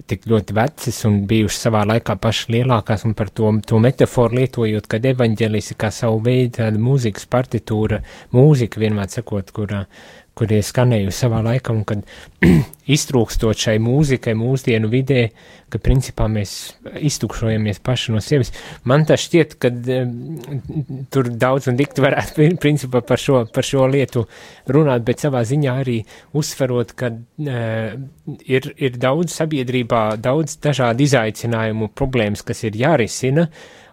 tik 0.07 0.25
ļoti 0.31 0.55
vecas 0.57 1.01
un 1.09 1.19
bijušas 1.29 1.67
savā 1.67 1.83
laikā 1.89 2.15
pašas 2.21 2.51
lielākās, 2.53 3.05
un 3.07 3.13
par 3.17 3.29
to, 3.29 3.51
to 3.67 3.81
metaforu 3.83 4.39
lietojot, 4.39 4.87
kad 4.91 5.05
evaņģēlis 5.11 5.73
ir 5.73 5.79
kā 5.81 5.91
savu 5.93 6.21
veidu 6.25 6.57
tāda 6.61 6.81
mūzikas 6.81 7.27
partitūra, 7.31 8.01
mūzika 8.35 8.81
vienmēr 8.81 9.11
sakot, 9.11 9.53
kurā 9.55 9.85
uh, 9.85 10.20
kur 10.38 10.51
ir 10.51 10.63
skanējusi 10.63 11.25
savā 11.25 11.41
laikā, 11.43 11.73
un 11.75 11.84
kad 11.88 12.03
iztrūkstot 12.95 13.59
šai 13.59 13.75
mūzikai 13.84 14.34
mūsdienu 14.38 14.89
vidē, 14.91 15.25
ka 15.71 15.79
principā 15.84 16.27
mēs 16.32 16.53
iztukšojamies 17.07 17.82
paši 17.84 18.15
no 18.15 18.21
sevis. 18.23 18.53
Man 18.88 19.05
tas 19.07 19.23
šķiet, 19.25 19.57
ka 19.61 19.71
um, 19.71 20.15
tur 21.13 21.29
daudz 21.41 21.67
un 21.71 21.79
dikti 21.79 22.03
varētu 22.03 22.47
principā 22.63 23.03
par 23.07 23.21
šo, 23.21 23.43
par 23.51 23.67
šo 23.67 23.86
lietu 23.91 24.25
runāt, 24.71 25.05
bet 25.07 25.23
savā 25.23 25.43
ziņā 25.47 25.75
arī 25.84 25.99
uzsverot, 26.38 26.95
ka 26.99 27.11
uh, 27.11 27.93
ir, 28.47 28.71
ir 28.79 28.97
daudz 29.03 29.36
sabiedrībā, 29.36 30.05
daudz 30.23 30.57
dažādu 30.63 31.07
izaicinājumu 31.07 31.91
problēmas, 31.95 32.43
kas 32.47 32.65
ir 32.67 32.79
jārisina, 32.79 33.49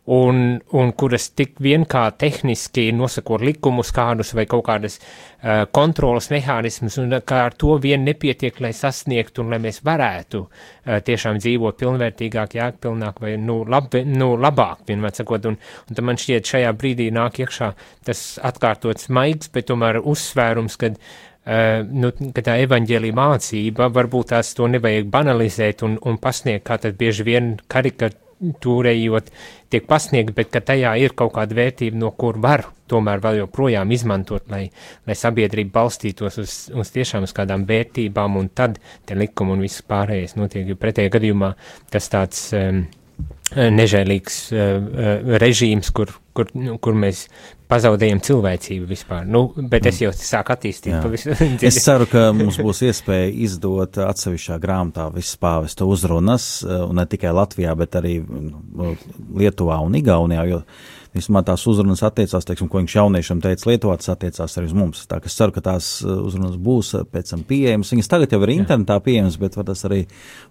un, 0.09 0.61
un 0.73 0.93
kuras 0.97 1.29
tik 1.37 1.59
vien 1.61 1.85
kā 1.89 2.07
tehniski 2.17 2.87
nosakot 2.97 3.43
likumus 3.45 3.91
kādus 3.93 4.33
vai 4.37 4.47
kaut 4.49 4.65
kādas 4.65 4.97
uh, 5.01 5.67
kontrolas 5.75 6.31
mehānismus, 6.33 6.97
un 7.03 7.19
kā 7.29 7.43
ar 7.51 7.57
to 7.61 7.77
vien 7.83 8.07
nepietiek, 8.07 8.57
lai 8.65 8.73
sasniegtu 8.77 9.45
un 9.45 9.53
lai 9.53 9.61
mēs 9.67 9.83
varētu 9.85 10.41
uh, 10.45 10.99
tiešām 11.05 11.41
dzīvot 11.43 11.77
pilnvērtīgāk, 11.83 12.57
jēgpilnāk 12.57 13.21
vai, 13.21 13.37
nu, 13.43 13.61
lab, 13.69 13.93
nu 14.09 14.33
labāk, 14.41 14.87
vienmēr 14.89 15.17
sakot, 15.21 15.51
un, 15.53 15.59
un 15.61 15.99
tad 15.99 16.09
man 16.09 16.21
šķiet 16.21 16.55
šajā 16.55 16.73
brīdī 16.81 17.11
nāk 17.13 17.43
iekšā 17.45 17.73
tas 18.09 18.23
atkārtots 18.49 19.11
maigs, 19.13 19.53
bet 19.53 19.69
tomēr 19.73 20.01
uzsvērums, 20.05 20.81
kad 20.81 21.01
Uh, 21.49 21.81
nu, 21.97 22.11
ka 22.37 22.43
tā 22.45 22.59
evaņģēlīja 22.61 23.17
mācība, 23.17 23.87
varbūt 23.97 24.35
tās 24.35 24.51
to 24.53 24.67
nevajag 24.69 25.07
banalizēt 25.09 25.81
un, 25.87 25.95
un 26.05 26.19
pasniegt, 26.21 26.67
kā 26.69 26.77
tad 26.83 26.99
bieži 27.01 27.25
vien 27.25 27.55
karikatūra 27.73 28.28
tūrējot, 28.39 29.31
tiek 29.73 29.87
pasniegt, 29.89 30.35
bet 30.37 30.53
ka 30.55 30.63
tajā 30.65 30.95
ir 31.03 31.15
kaut 31.19 31.35
kāda 31.37 31.57
vērtība, 31.59 31.99
no 31.99 32.13
kur 32.17 32.39
var 32.43 32.69
tomēr 32.89 33.23
vēl 33.25 33.43
joprojām 33.43 33.91
izmantot, 33.93 34.47
lai, 34.53 34.69
lai 35.07 35.17
sabiedrība 35.19 35.75
balstītos 35.81 36.39
uz, 36.41 36.55
uz 36.73 36.93
tiešām 36.95 37.27
uz 37.27 37.35
kādām 37.37 37.67
vērtībām, 37.69 38.39
un 38.41 38.49
tad 38.55 38.79
te 39.07 39.19
likumi 39.19 39.57
un 39.57 39.67
viss 39.67 39.85
pārējais 39.89 40.39
notiek, 40.39 40.69
jo 40.71 40.79
pretējā 40.79 41.13
gadījumā 41.19 41.53
tas 41.93 42.09
tāds 42.13 42.47
um, 42.57 42.87
nežēlīgs 43.57 44.41
uh, 44.53 45.37
režīms, 45.41 45.93
kur, 45.95 46.13
kur, 46.37 46.51
nu, 46.59 46.77
kur 46.83 46.97
mēs 46.99 47.27
pazaudējam 47.69 48.21
cilvēcību 48.25 48.89
vispār. 48.89 49.27
Nu, 49.29 49.47
bet 49.71 49.87
es 49.91 50.01
jau 50.03 50.11
sāku 50.17 50.55
attīstīt 50.55 50.97
pavisam. 51.03 51.37
es 51.69 51.81
ceru, 51.85 52.09
ka 52.11 52.29
mums 52.37 52.61
būs 52.65 52.83
iespēja 52.89 53.31
izdot 53.47 54.01
atsevišķā 54.05 54.59
grāmatā 54.63 55.09
visas 55.15 55.37
pāvesta 55.41 55.89
uzrunas, 55.89 56.49
un 56.65 56.97
ne 57.01 57.09
tikai 57.09 57.35
Latvijā, 57.37 57.75
bet 57.79 57.99
arī 58.01 58.19
nu, 58.25 58.95
Lietuvā 59.37 59.81
un 59.85 59.99
Igaunijā, 60.01 60.47
jo 60.53 60.63
Vismaz 61.17 61.47
tās 61.49 61.63
uzrunas 61.71 62.03
attiecās, 62.05 62.45
teiksim, 62.45 62.69
ko 62.69 62.83
viņš 62.83 62.95
jauniešiem 62.99 63.39
teica 63.41 63.69
Lietuvā, 63.71 63.95
tas 63.97 64.11
attiecās 64.13 64.59
arī 64.61 64.69
uz 64.69 64.75
mums. 64.77 65.01
Tā 65.09 65.17
ka 65.25 65.31
es 65.31 65.37
ceru, 65.39 65.55
ka 65.57 65.63
tās 65.65 65.87
uh, 66.05 66.19
uzrunas 66.29 66.59
būs 66.61 66.91
uh, 66.99 67.07
pēc 67.09 67.33
tam 67.33 67.45
pieejamas. 67.49 67.93
Viņas 67.95 68.11
tagad 68.13 68.35
jau 68.35 68.41
ir 68.45 68.53
internetā 68.53 68.99
pieejamas, 69.05 69.39
bet 69.41 69.57
tas 69.57 69.85
arī 69.89 70.03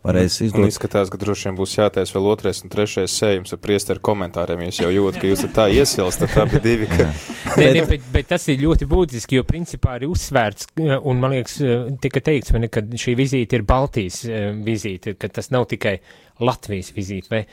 varēs 0.07 0.39
izdot. 0.47 0.65
Izskatās, 0.65 1.11
ka 1.13 1.21
droši 1.21 1.49
vien 1.49 1.59
būs 1.59 1.77
jātais 1.77 2.13
vēl 2.15 2.29
otrais 2.33 2.63
un 2.65 2.73
trešais 2.73 3.19
sējums 3.21 3.53
ar 3.53 3.61
priesteru 3.61 4.01
komentāriem. 4.09 4.65
Jūs 4.65 4.81
jau 4.81 4.91
jūtat, 4.95 5.21
ka 5.21 5.29
jūs 5.29 5.43
esat 5.43 5.55
tā 5.59 5.67
iesilst, 5.77 6.25
tad 6.25 6.41
abi 6.47 6.63
divi. 6.65 6.89
Ka... 6.89 7.09
Nē, 7.53 7.71
ne, 7.77 7.85
bet, 7.93 8.11
bet 8.17 8.31
tas 8.33 8.49
ir 8.49 8.61
ļoti 8.65 8.89
būtiski, 8.89 9.37
jo 9.37 9.45
principā 9.47 9.99
ir 10.01 10.09
uzsvērts, 10.09 10.71
un 10.97 11.21
man 11.21 11.37
liekas, 11.37 11.59
tika 12.01 12.23
teikts, 12.25 12.55
man, 12.55 12.65
ka 12.73 12.81
šī 12.97 13.13
vizīte 13.19 13.61
ir 13.61 13.67
Baltijas 13.69 14.23
vizīte, 14.65 15.13
ka 15.21 15.29
tas 15.29 15.53
nav 15.53 15.69
tikai 15.69 15.99
Latvijas 16.43 16.91
vizīte. 16.93 17.31
Vai, 17.31 17.45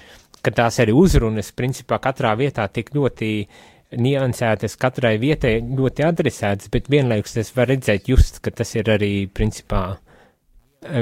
ka 0.45 0.53
tās 0.55 0.81
arī 0.85 0.95
uzrunas, 0.97 1.53
principā, 1.57 1.99
katrā 2.03 2.35
vietā 2.39 2.67
tik 2.69 2.93
ļoti 2.95 3.31
niansētas, 4.01 4.79
katrai 4.81 5.17
vietai 5.23 5.59
ļoti 5.63 6.07
adresētas, 6.07 6.71
bet 6.73 6.91
vienlaikus 6.91 7.39
es 7.43 7.53
varu 7.57 7.75
redzēt, 7.75 8.09
just, 8.11 8.41
ka 8.45 8.53
tas 8.55 8.75
ir 8.77 8.91
arī, 8.91 9.13
principā, 9.31 9.85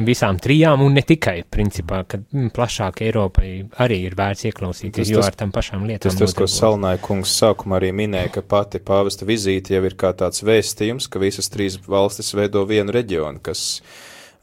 visām 0.06 0.38
trijām, 0.38 0.82
un 0.84 0.94
ne 0.94 1.02
tikai, 1.06 1.42
principā, 1.50 2.02
ka 2.08 2.20
mm, 2.20 2.52
plašāk 2.54 3.02
Eiropai 3.06 3.50
arī 3.82 3.98
ir 4.06 4.16
vērts 4.18 4.46
ieklausīties, 4.50 5.08
tas, 5.08 5.10
jo 5.10 5.22
ar 5.24 5.36
tam 5.38 5.52
pašām 5.54 5.86
lietām. 5.88 6.12
Tas, 6.12 6.18
tas 6.20 6.36
ko 6.38 6.46
Salnāja 6.50 7.00
kungs 7.02 7.34
sākumā 7.40 7.80
arī 7.80 7.90
minēja, 8.02 8.30
ka 8.36 8.44
pati 8.46 8.82
pāvesta 8.84 9.26
vizīte 9.28 9.74
jau 9.74 9.82
ir 9.88 9.96
kā 9.98 10.12
tāds 10.18 10.44
vēstījums, 10.46 11.08
ka 11.10 11.22
visas 11.22 11.50
trīs 11.52 11.80
valstis 11.82 12.32
veido 12.38 12.62
vienu 12.68 12.94
reģionu, 12.94 13.42
kas 13.42 13.82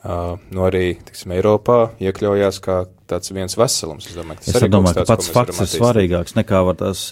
uh, 0.03 0.35
no 0.51 0.67
arī, 0.67 0.97
tiksim, 1.07 1.37
Eiropā 1.37 1.81
iekļaujās 2.03 2.59
kā 2.65 2.81
tāds 3.09 3.31
viens 3.33 3.55
veselums. 3.57 4.07
Es 4.09 4.15
domāju, 4.17 4.43
es 4.45 4.65
domāju 4.71 4.99
tāds, 4.99 5.07
ka 5.07 5.15
pats 5.15 5.29
fakts 5.33 5.61
ir 5.63 5.69
svarīgāks 5.71 6.35
nekā 6.37 6.61
tas. 6.79 7.03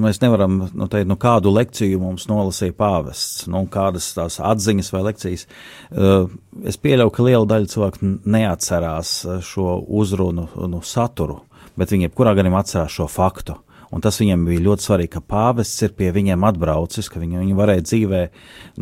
Mēs 0.00 0.20
nevaram 0.22 0.58
nu, 0.66 0.88
teikt, 0.92 1.08
nu, 1.10 1.16
kādu 1.20 1.52
lekciju 1.54 2.00
mums 2.02 2.28
nolasīja 2.30 2.76
pāvests, 2.76 3.46
nu, 3.52 3.64
kādas 3.72 4.08
tās 4.16 4.38
atziņas 4.42 4.92
vai 4.94 5.04
lekcijas. 5.08 5.46
Uh, 5.90 6.28
es 6.68 6.78
pieļauju, 6.80 7.14
ka 7.14 7.26
liela 7.26 7.48
daļa 7.52 7.72
cilvēku 7.72 8.12
neatcerās 8.36 9.14
uh, 9.24 9.38
šo 9.44 9.78
uzrunu 10.00 10.48
nu, 10.68 10.82
saturu, 10.84 11.40
bet 11.78 11.94
viņi 11.94 12.10
jebkurā 12.10 12.36
gadījumā 12.36 12.64
atcerās 12.64 12.98
šo 12.98 13.08
faktu. 13.10 13.58
Un 13.94 14.02
tas 14.02 14.18
viņiem 14.18 14.48
bija 14.48 14.64
ļoti 14.64 14.82
svarīgi, 14.82 15.12
ka 15.14 15.22
pāvests 15.22 15.84
ir 15.86 15.92
pie 15.96 16.10
viņiem 16.12 16.44
atbraucis, 16.48 17.08
ka 17.08 17.22
viņi, 17.22 17.38
viņi 17.44 17.56
varēja 17.56 17.84
dzīvē 17.86 18.22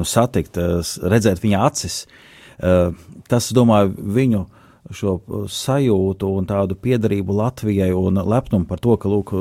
nu, 0.01 0.07
satikt, 0.09 0.59
uh, 0.59 0.95
redzēt 1.11 1.45
viņa 1.45 1.67
acis. 1.71 2.05
Tas, 2.55 3.49
domāju, 3.51 3.97
viņu 4.15 4.45
šo 4.93 5.15
uh, 5.17 5.45
sajūtu 5.49 6.29
un 6.39 6.49
tādu 6.49 6.77
piedarību 6.77 7.37
Latvijai 7.39 7.91
un 7.97 8.21
lepnumu 8.21 8.69
par 8.69 8.83
to, 8.85 8.97
ka, 9.01 9.09
lūk, 9.09 9.33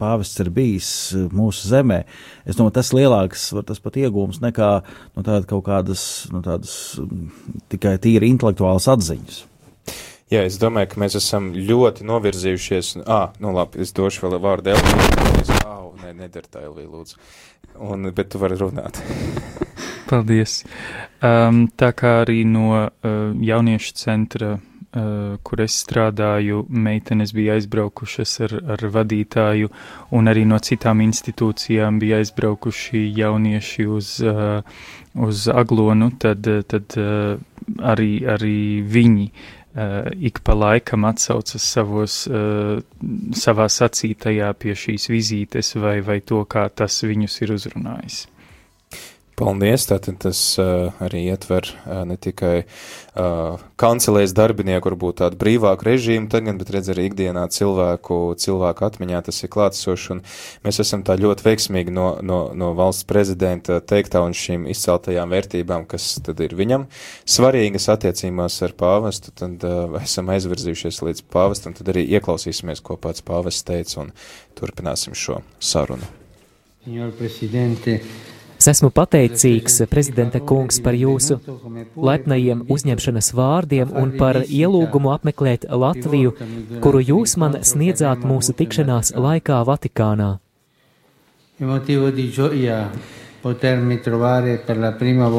pāvests 0.00 0.42
ir 0.42 0.50
bijis 0.54 0.90
uh, 1.14 1.28
mūsu 1.34 1.70
zemē. 1.70 2.00
Es 2.48 2.58
domāju, 2.58 2.78
tas 2.80 2.90
lielāks, 2.96 3.48
var 3.54 3.68
tas 3.68 3.82
pat 3.84 3.98
iegūms 4.00 4.42
nekā 4.42 4.70
no 5.14 5.26
tāda 5.26 5.44
kaut 5.48 5.66
kādas, 5.68 6.02
no 6.34 6.42
tādas 6.44 6.72
um, 7.02 7.28
tikai 7.70 7.98
tīri 8.02 8.32
intelektuālas 8.34 8.88
atziņas. 8.90 9.44
Jā, 10.28 10.42
es 10.44 10.58
domāju, 10.60 10.90
ka 10.92 11.00
mēs 11.00 11.16
esam 11.16 11.52
ļoti 11.56 12.04
novirzījušies. 12.08 12.98
Ah, 13.08 13.30
nu 13.40 13.54
labi, 13.56 13.80
es 13.84 13.94
došu 13.96 14.26
vēl 14.26 14.40
vārdu 14.44 14.74
Elvijai. 14.74 15.60
Ау, 15.62 15.94
nē, 16.02 16.12
nedara 16.18 16.50
tā, 16.50 16.66
Elvija, 16.66 16.90
lūdzu. 16.90 17.22
Un, 17.86 18.10
bet 18.12 18.34
tu 18.34 18.40
vari 18.42 18.58
runāt. 18.60 18.98
Paldies. 20.08 20.62
Um, 21.24 21.66
tā 21.80 21.94
kā 21.96 22.18
arī 22.26 22.42
no 22.48 22.66
uh, 22.76 22.90
jauniešu 23.44 23.96
centra 23.96 24.58
Uh, 24.58 24.77
kur 24.90 25.60
es 25.60 25.74
strādāju, 25.82 26.62
meitenes 26.68 27.34
bija 27.36 27.58
aizbraukušas 27.58 28.30
ar, 28.46 28.54
ar 28.76 28.84
vadītāju, 28.94 29.68
un 30.16 30.32
arī 30.32 30.46
no 30.48 30.58
citām 30.64 31.02
institūcijām 31.04 31.98
bija 32.00 32.22
aizbraukuši 32.22 33.02
jaunieši 33.18 33.86
uz, 33.98 34.14
uz 35.28 35.44
aglonu, 35.52 36.10
tad, 36.18 36.48
tad 36.72 36.96
arī, 36.96 38.10
arī 38.24 38.58
viņi 38.88 39.28
ik 40.24 40.40
pa 40.42 40.56
laikam 40.56 41.04
atsaucas 41.04 41.62
savos, 41.62 42.22
savā 43.44 43.68
sacītajā 43.70 44.48
pie 44.58 44.74
šīs 44.74 45.10
vizītes 45.12 45.76
vai, 45.76 46.00
vai 46.00 46.20
to, 46.24 46.42
kā 46.48 46.64
tas 46.72 47.02
viņus 47.04 47.40
ir 47.44 47.54
uzrunājis. 47.58 48.24
Paldies! 49.38 49.84
Tātad 49.86 50.16
tas 50.24 50.38
uh, 50.58 50.88
arī 51.04 51.20
ietver 51.30 51.68
uh, 51.70 52.00
ne 52.08 52.16
tikai 52.18 52.64
uh, 52.64 53.60
kancelēs 53.78 54.32
darbinieku, 54.34 54.90
varbūt 54.90 55.20
tādu 55.20 55.38
brīvāku 55.38 55.86
režīmu 55.86 56.26
tagad, 56.32 56.56
bet 56.58 56.72
redz 56.74 56.90
arī 56.90 57.04
ikdienā 57.06 57.44
cilvēku, 57.54 58.16
cilvēku 58.42 58.86
atmiņā 58.88 59.20
tas 59.28 59.38
ir 59.44 59.52
klātsoši, 59.54 60.08
un 60.16 60.22
mēs 60.66 60.82
esam 60.82 61.04
tā 61.06 61.14
ļoti 61.22 61.46
veiksmīgi 61.46 61.94
no, 61.94 62.08
no, 62.18 62.40
no 62.50 62.72
valsts 62.78 63.06
prezidenta 63.06 63.78
teiktā 63.78 64.24
un 64.26 64.34
šīm 64.34 64.66
izceltajām 64.74 65.30
vērtībām, 65.30 65.86
kas 65.86 66.16
tad 66.26 66.42
ir 66.42 66.56
viņam 66.58 66.88
svarīgas 67.22 67.86
attiecībās 67.94 68.58
ar 68.66 68.74
pāvestu, 68.80 69.34
tad 69.38 69.68
uh, 69.68 70.00
esam 70.02 70.32
aizvirzījušies 70.34 70.98
līdz 71.06 71.28
pāvestam, 71.30 71.78
tad 71.78 71.92
arī 71.94 72.08
ieklausīsimies, 72.18 72.82
ko 72.82 72.98
pats 72.98 73.22
pāvests 73.22 73.70
teica, 73.70 74.02
un 74.02 74.10
turpināsim 74.58 75.14
šo 75.14 75.44
sarunu. 75.62 76.10
Signor 76.82 77.14
Presidente, 77.18 78.00
Es 78.58 78.66
esmu 78.66 78.88
pateicīgs, 78.90 79.76
prezidenta 79.90 80.40
kungs, 80.42 80.80
par 80.82 80.96
jūsu 80.98 81.36
lepnajiem 82.08 82.64
uzņemšanas 82.74 83.30
vārdiem 83.38 83.92
un 84.00 84.16
par 84.18 84.40
ielūgumu 84.42 85.12
apmeklēt 85.14 85.68
Latviju, 85.70 86.34
kuru 86.82 87.04
jūs 87.12 87.36
man 87.38 87.60
sniedzāt 87.62 88.26
mūsu 88.26 88.56
tikšanās 88.58 89.14
laikā 89.14 89.62
Vatikānā. 89.68 90.32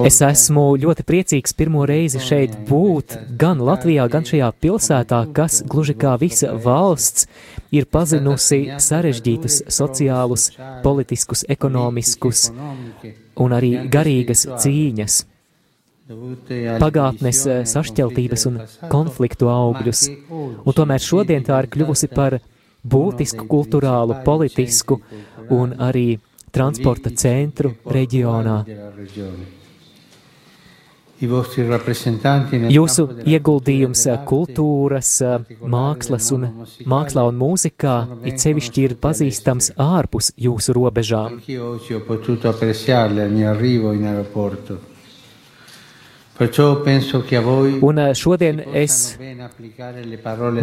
Es 0.07 0.21
esmu 0.23 0.63
ļoti 0.79 1.03
priecīgs 1.03 1.55
pirmo 1.57 1.83
reizi 1.89 2.21
šeit 2.23 2.53
būt, 2.69 3.15
gan 3.41 3.59
Latvijā, 3.59 4.05
gan 4.11 4.23
šajā 4.27 4.47
pilsētā, 4.63 5.19
kas 5.35 5.59
gluži 5.67 5.97
kā 5.99 6.13
visa 6.21 6.53
valsts 6.63 7.27
ir 7.75 7.89
pazinusi 7.91 8.61
sarežģītus 8.79 9.65
sociālus, 9.67 10.47
politiskus, 10.85 11.43
ekonomiskus 11.51 12.45
un 13.39 13.57
arī 13.57 13.73
garīgas 13.91 14.45
cīņas, 14.63 15.19
pagātnes 16.79 17.43
sašķeltības 17.73 18.47
un 18.49 18.61
konfliktu 18.89 19.51
augļus, 19.51 20.05
un 20.31 20.79
tomēr 20.79 21.03
šodien 21.03 21.43
tā 21.45 21.59
ir 21.65 21.69
kļuvusi 21.75 22.09
par 22.15 22.39
būtisku 22.87 23.43
kulturālu, 23.51 24.21
politisku 24.23 25.01
un 25.51 25.75
arī 25.83 26.07
transporta 26.53 27.13
centru 27.15 27.73
reģionā. 27.85 28.59
Jūsu 31.19 33.03
ieguldījums 33.27 34.05
kultūras, 34.27 35.09
mākslas 35.73 36.29
un, 36.31 36.45
mākslā 36.87 37.25
un 37.27 37.35
mūzikā 37.41 37.95
it 38.31 38.39
sevišķi 38.39 38.85
ir 38.87 38.95
pazīstams 39.03 39.73
ārpus 39.75 40.31
jūsu 40.39 40.77
robežām. 40.77 41.35
Un 47.89 48.03
šodien 48.15 48.63
es, 48.79 48.97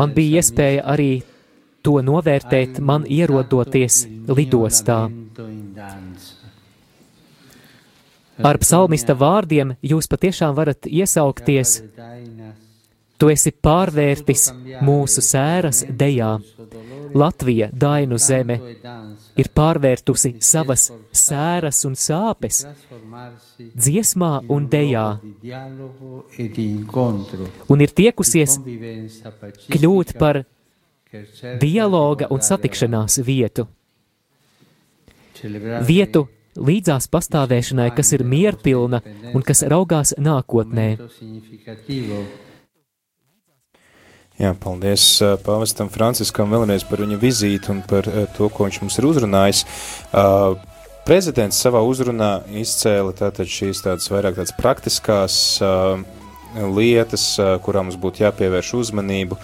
man 0.00 0.16
bija 0.16 0.40
iespēja 0.40 0.86
arī 0.94 1.10
to 1.86 2.00
novērtēt, 2.02 2.80
man 2.82 3.06
ierodoties 3.06 4.02
lidostā. 4.26 5.06
Ar 8.36 8.58
psalmista 8.60 9.14
vārdiem 9.16 9.76
jūs 9.80 10.10
patiešām 10.12 10.56
varat 10.56 10.88
iesaukties. 10.90 11.78
Tu 13.16 13.30
esi 13.32 13.52
pārvērtis 13.64 14.50
mūsu 14.84 15.22
sēras 15.24 15.86
dejā. 15.88 16.34
Latvija, 17.16 17.70
Dainu 17.72 18.18
zeme, 18.20 18.58
ir 19.40 19.48
pārvērtusi 19.56 20.34
savas 20.44 20.90
sēras 21.16 21.78
un 21.88 21.94
sāpes 21.96 22.66
dziesmā 23.56 24.32
un 24.52 24.66
dejā, 24.68 25.06
un 27.72 27.86
ir 27.86 27.96
tiekusies 28.02 28.58
kļūt 29.72 30.12
par 30.20 30.42
dialoga 31.60 32.28
un 32.30 32.42
satikšanās 32.42 33.20
vietu. 33.26 33.66
Vietu, 35.86 36.26
līdzās 36.56 37.10
pastāvēšanai, 37.12 37.90
kas 37.96 38.12
ir 38.16 38.24
mierpilna 38.24 39.02
un 39.34 39.44
kas 39.44 39.62
raugās 39.68 40.14
nākotnē. 40.18 40.88
Jā, 44.36 44.50
paldies 44.60 45.04
uh, 45.24 45.38
pāvestam 45.40 45.88
Franciskam 45.88 46.50
vēlreiz 46.52 46.84
par 46.84 47.00
viņa 47.00 47.16
vizīti 47.20 47.70
un 47.72 47.78
par 47.88 48.08
uh, 48.10 48.26
to, 48.36 48.50
ko 48.52 48.66
viņš 48.66 48.80
mums 48.82 48.98
ir 49.00 49.06
uzrunājis. 49.08 49.62
Uh, 50.12 50.58
prezidents 51.08 51.62
savā 51.64 51.80
uzrunā 51.86 52.42
izcēla 52.60 53.14
tātad 53.16 53.48
šīs 53.48 53.80
tādas 53.86 54.10
vairāk 54.12 54.36
tādas 54.36 54.52
praktiskās 54.58 55.38
uh, 55.64 56.02
lietas, 56.54 57.24
kurām 57.64 57.88
mums 57.88 57.98
būtu 58.00 58.24
jāpievērš 58.24 58.72
uzmanību. 58.80 59.38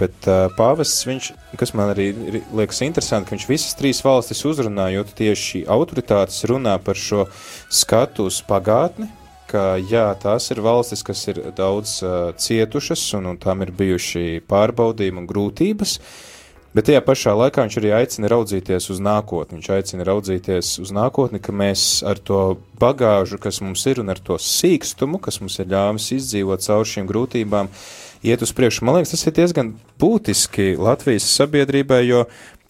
Bet 0.00 0.28
pāvests, 0.58 1.06
viņš, 1.08 1.30
kas 1.60 1.74
man 1.78 1.92
arī 1.94 2.10
liekas 2.54 2.82
interesanti, 2.86 3.28
ka 3.28 3.36
viņš 3.36 3.48
visas 3.50 3.78
trīs 3.78 4.02
valstis 4.04 4.44
uzrunājot 4.48 5.14
tieši 5.18 5.64
autoritātes 5.70 6.44
runā 6.50 6.76
par 6.82 6.98
šo 6.98 7.26
skatu 7.72 8.28
uz 8.30 8.40
pagātni, 8.46 9.08
ka 9.50 9.76
jā, 9.78 10.08
tās 10.18 10.50
ir 10.50 10.62
valstis, 10.64 11.04
kas 11.06 11.20
ir 11.30 11.40
daudz 11.54 12.00
uh, 12.02 12.32
cietušas 12.40 13.02
un, 13.18 13.34
un 13.34 13.40
tām 13.40 13.62
ir 13.62 13.70
bijuši 13.76 14.40
pārbaudījumi 14.50 15.22
un 15.22 15.28
grūtības, 15.30 15.98
uh, 16.00 16.33
Bet 16.74 16.88
tajā 16.88 16.98
pašā 17.06 17.36
laikā 17.38 17.62
viņš 17.62 17.76
arī 17.78 17.90
aicina 17.94 18.28
raudzīties 18.32 18.88
uz 18.90 18.98
nākotni. 18.98 19.60
Viņš 19.60 19.68
aicina 19.76 20.06
raudzīties 20.08 20.72
uz 20.82 20.90
nākotni, 20.94 21.38
ka 21.38 21.54
mēs 21.54 22.02
ar 22.02 22.18
to 22.18 22.40
bagāžu, 22.82 23.38
kas 23.38 23.60
mums 23.62 23.84
ir, 23.86 24.00
un 24.02 24.10
ar 24.10 24.18
to 24.18 24.34
sīkstumu, 24.42 25.20
kas 25.22 25.38
mums 25.38 25.60
ir 25.62 25.70
ļāvis 25.70 26.08
izdzīvot 26.16 26.64
cauri 26.66 26.90
šīm 26.90 27.06
grūtībām, 27.06 27.70
iet 28.26 28.42
uz 28.42 28.50
priekšu. 28.58 28.88
Man 28.88 28.98
liekas, 28.98 29.14
tas 29.14 29.22
ir 29.30 29.36
diezgan 29.36 29.70
būtiski 30.02 30.72
Latvijas 30.80 31.28
sabiedrībai, 31.36 32.00
jo 32.08 32.24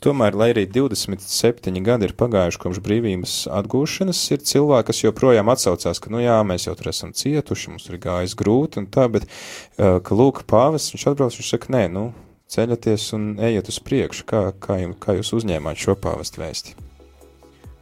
tomēr, 0.05 0.37
lai 0.37 0.51
arī 0.53 0.67
27 0.69 1.81
gadi 1.87 2.11
ir 2.11 2.13
pagājuši 2.21 2.61
kopš 2.61 2.83
brīvības 2.85 3.39
atgūšanas, 3.57 4.21
ir 4.37 4.45
cilvēki, 4.45 4.89
kas 4.91 5.01
joprojām 5.07 5.49
atsaucās, 5.49 6.03
ka, 6.03 6.13
nu 6.13 6.21
jā, 6.21 6.37
mēs 6.45 6.69
jau 6.69 6.77
tur 6.77 6.93
esam 6.93 7.15
cietuši, 7.17 7.73
mums 7.73 7.89
ir 7.89 7.97
gājis 8.05 8.37
grūti 8.37 8.83
un 8.83 8.91
tā, 8.93 9.09
bet, 9.17 9.25
uh, 9.25 9.97
ka 10.05 10.19
lūk, 10.19 10.45
pāvests, 10.51 10.93
viņš 10.93 11.09
atbrauc, 11.15 11.41
viņš 11.41 11.55
saka, 11.55 11.73
nē, 11.73 11.87
nu, 11.95 12.05
ceļaties 12.53 13.13
un 13.17 13.29
ejiet 13.43 13.71
uz 13.73 13.81
priekšu, 13.85 14.27
kā, 14.29 14.47
kā, 14.61 14.81
jums, 14.83 14.99
kā 15.03 15.17
jūs 15.19 15.33
uzņēmāt 15.41 15.81
šo 15.81 15.97
pāvestu 16.01 16.45
vēsti? 16.45 16.77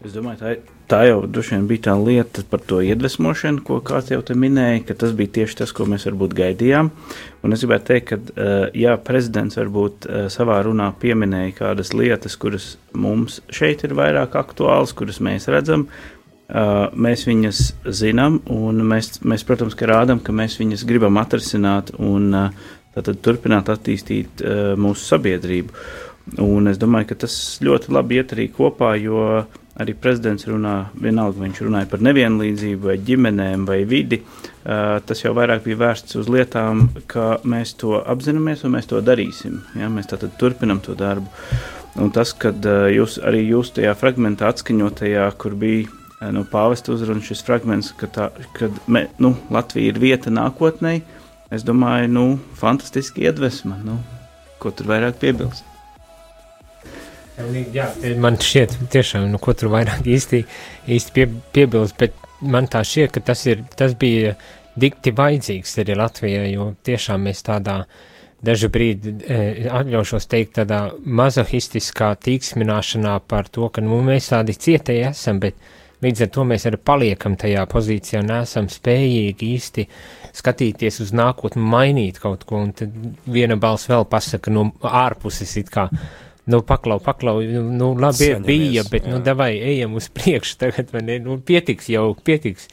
Es 0.02 0.14
domāju, 0.16 0.38
tā, 0.40 0.52
tā 0.90 1.00
jau 1.06 1.20
vien 1.30 1.66
bija 1.70 1.84
tā 1.86 1.92
lieta 1.94 2.42
par 2.50 2.62
to 2.66 2.80
iedvesmošanu, 2.82 3.62
ko 3.62 3.78
kāds 3.86 4.10
jau 4.10 4.18
te 4.26 4.34
minēja, 4.34 4.80
ka 4.88 4.96
tas 4.98 5.12
bija 5.14 5.30
tieši 5.36 5.60
tas, 5.60 5.74
ko 5.76 5.86
mēs 5.86 6.08
varbūt 6.08 6.34
gaidījām. 6.40 6.90
Un 7.46 7.54
es 7.54 7.62
gribētu 7.62 7.88
teikt, 7.92 8.08
ka, 8.08 8.18
eh, 8.18 8.64
jā, 8.82 8.96
prezidents 9.06 9.60
varbūt 9.60 10.08
eh, 10.08 10.24
savā 10.32 10.58
runā 10.66 10.90
pieminēja 10.98 11.54
kādas 11.60 11.94
lietas, 11.94 12.34
kuras 12.34 12.72
mums 12.98 13.38
šeit 13.46 13.86
ir 13.86 13.94
vairāk 13.98 14.34
aktuālas, 14.42 14.94
kuras 14.98 15.22
mēs 15.22 15.46
redzam, 15.54 15.86
eh, 15.86 16.74
mēs 16.90 17.22
viņas 17.30 17.62
zinām, 17.86 18.40
un 18.50 18.82
mēs, 18.82 19.20
mēs 19.22 19.46
protams, 19.46 19.78
ka 19.78 19.86
rādām, 19.86 20.18
ka 20.18 20.34
mēs 20.34 20.58
viņas 20.58 20.82
gribam 20.88 21.22
atrisināt 21.22 21.94
un 22.00 22.50
tātad 22.96 23.20
turpināt 23.24 23.70
attīstīt 23.72 24.44
mūsu 24.80 25.06
sabiedrību. 25.06 25.84
Un 26.44 26.70
es 26.70 26.78
domāju, 26.78 27.10
ka 27.10 27.22
tas 27.24 27.34
ļoti 27.64 27.90
labi 27.96 28.20
iet 28.20 28.34
arī 28.36 28.44
kopā, 28.54 28.92
jo 29.00 29.22
uh, 29.40 29.62
arī 29.80 29.94
prezidents 29.96 30.44
runā, 30.48 30.74
vienalga 31.00 31.40
viņš 31.42 31.60
runāja 31.64 31.88
par 31.88 32.02
nevienlīdzību 32.04 32.90
vai 32.90 32.96
ģimenēm 33.06 33.64
vai 33.68 33.78
vidi, 33.88 34.20
tas 34.62 35.22
jau 35.24 35.32
vairāk 35.36 35.64
bija 35.64 35.80
vērsts 35.80 36.18
uz 36.20 36.28
lietām, 36.32 36.88
ka 37.10 37.38
mēs 37.48 37.74
to 37.80 37.96
apzināmies 38.00 38.66
un 38.66 38.76
mēs 38.76 38.90
to 38.90 39.00
darīsim. 39.04 39.62
Ja? 39.78 39.88
Mēs 39.92 40.10
tātad 40.12 40.36
turpinam 40.40 40.82
to 40.84 40.96
darbu. 40.98 41.28
Un 42.00 42.12
tas, 42.12 42.32
kad 42.32 42.64
jūs 42.92 43.18
arī 43.24 43.42
jūs 43.50 43.74
tajā 43.76 43.92
fragmentā 44.00 44.48
atskaņotajā, 44.52 45.26
kur 45.40 45.56
bija 45.60 46.30
no 46.32 46.44
pāvesta 46.48 46.94
uzrunas 46.94 47.26
šis 47.28 47.42
fragments, 47.44 47.90
ka 47.98 48.08
tā, 48.12 48.28
kad 48.56 48.76
me, 48.86 49.08
nu, 49.20 49.34
Latvija 49.52 49.92
ir 49.92 50.00
vieta 50.00 50.32
nākotnē, 50.32 51.00
es 51.52 51.66
domāju, 51.66 52.08
nu, 52.12 52.24
fantastiski 52.58 53.26
iedvesma, 53.26 53.76
nu, 53.84 53.98
ko 54.62 54.72
tur 54.74 54.88
vairāk 54.92 55.20
piebilst. 55.22 55.68
Jā, 57.72 57.88
man 58.20 58.36
šķiet, 58.40 58.76
tiešām, 58.92 59.30
nu, 59.32 59.40
ko 59.42 59.54
tur 59.56 59.72
vairāk 59.72 60.06
īsti, 60.06 60.42
īsti 60.92 61.14
pie, 61.16 61.26
piebilst, 61.56 61.96
bet 62.00 62.16
man 62.44 62.68
tā 62.70 62.82
šķiet, 62.86 63.14
ka 63.14 63.22
tas, 63.32 63.44
ir, 63.48 63.64
tas 63.78 63.96
bija 63.98 64.34
dikti 64.78 65.12
vajadzīgs 65.16 65.78
arī 65.82 65.96
Latvijai, 65.98 66.48
jo 66.52 66.72
tiešām 66.86 67.28
mēs 67.28 67.44
tādā 67.46 67.82
dažu 68.42 68.68
brīdi 68.74 69.14
e, 69.22 69.38
atļaušos 69.70 70.26
teikt 70.30 70.56
tādā 70.58 70.80
mazohistiskā 71.04 72.12
tīksmināšanā 72.24 73.18
par 73.30 73.48
to, 73.52 73.68
ka 73.72 73.84
nu, 73.84 74.00
mēs 74.06 74.32
tādi 74.32 74.56
cietēji 74.58 75.06
esam, 75.12 75.38
bet 75.42 75.58
līdz 76.02 76.26
ar 76.26 76.32
to 76.34 76.46
mēs 76.50 76.66
arī 76.68 76.80
paliekam 76.82 77.36
tajā 77.38 77.62
pozīcijā 77.70 78.22
un 78.24 78.34
esam 78.40 78.68
spējīgi 78.72 79.52
īsti 79.56 79.86
skatīties 80.36 81.00
uz 81.04 81.12
nākotni, 81.16 81.62
mainīt 81.62 82.20
kaut 82.22 82.46
ko, 82.48 82.62
un 82.64 82.72
tad 82.76 82.94
viena 83.28 83.58
balss 83.60 83.90
vēl 83.90 84.06
pasaka 84.10 84.52
no 84.52 84.70
ārpuses 84.80 85.56
it 85.60 85.72
kā 85.72 85.88
nu, 86.44 86.62
paklau, 86.62 86.98
paklau, 86.98 87.40
nu, 87.42 87.62
nu 87.70 87.92
labi, 87.94 88.32
Saņemies, 88.32 88.46
bija, 88.46 88.84
bet, 88.90 89.06
nu, 89.06 89.14
jā. 89.14 89.18
nu, 89.18 89.24
davai, 89.26 89.52
ejam 89.62 89.94
uz 89.98 90.08
priekšu 90.14 90.58
tagad, 90.58 90.90
vai 90.94 91.04
ne, 91.06 91.18
nu, 91.22 91.38
pietiks 91.38 91.90
jau, 91.92 92.08
pietiks. 92.24 92.68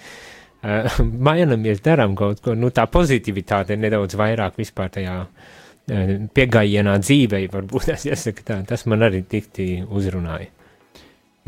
Uh, 0.60 0.89
mainamies, 1.30 1.84
darām 1.86 2.18
kaut 2.20 2.41
ko, 2.43 2.55
nu, 2.57 2.72
tā 2.76 2.88
pozitivitāte 2.91 3.78
nedaudz 3.80 4.18
vairāk 4.20 4.57
vispār 4.60 4.89
tajā 4.97 5.18
uh, 5.24 6.16
piegājienā 6.36 6.97
dzīvei, 7.03 7.45
varbūt 7.53 7.88
tas 7.93 8.07
jāsaka 8.10 8.47
tā, 8.47 8.62
tas 8.74 8.88
man 8.89 9.05
arī 9.07 9.22
tikti 9.28 9.76
uzrunāja. 9.86 10.49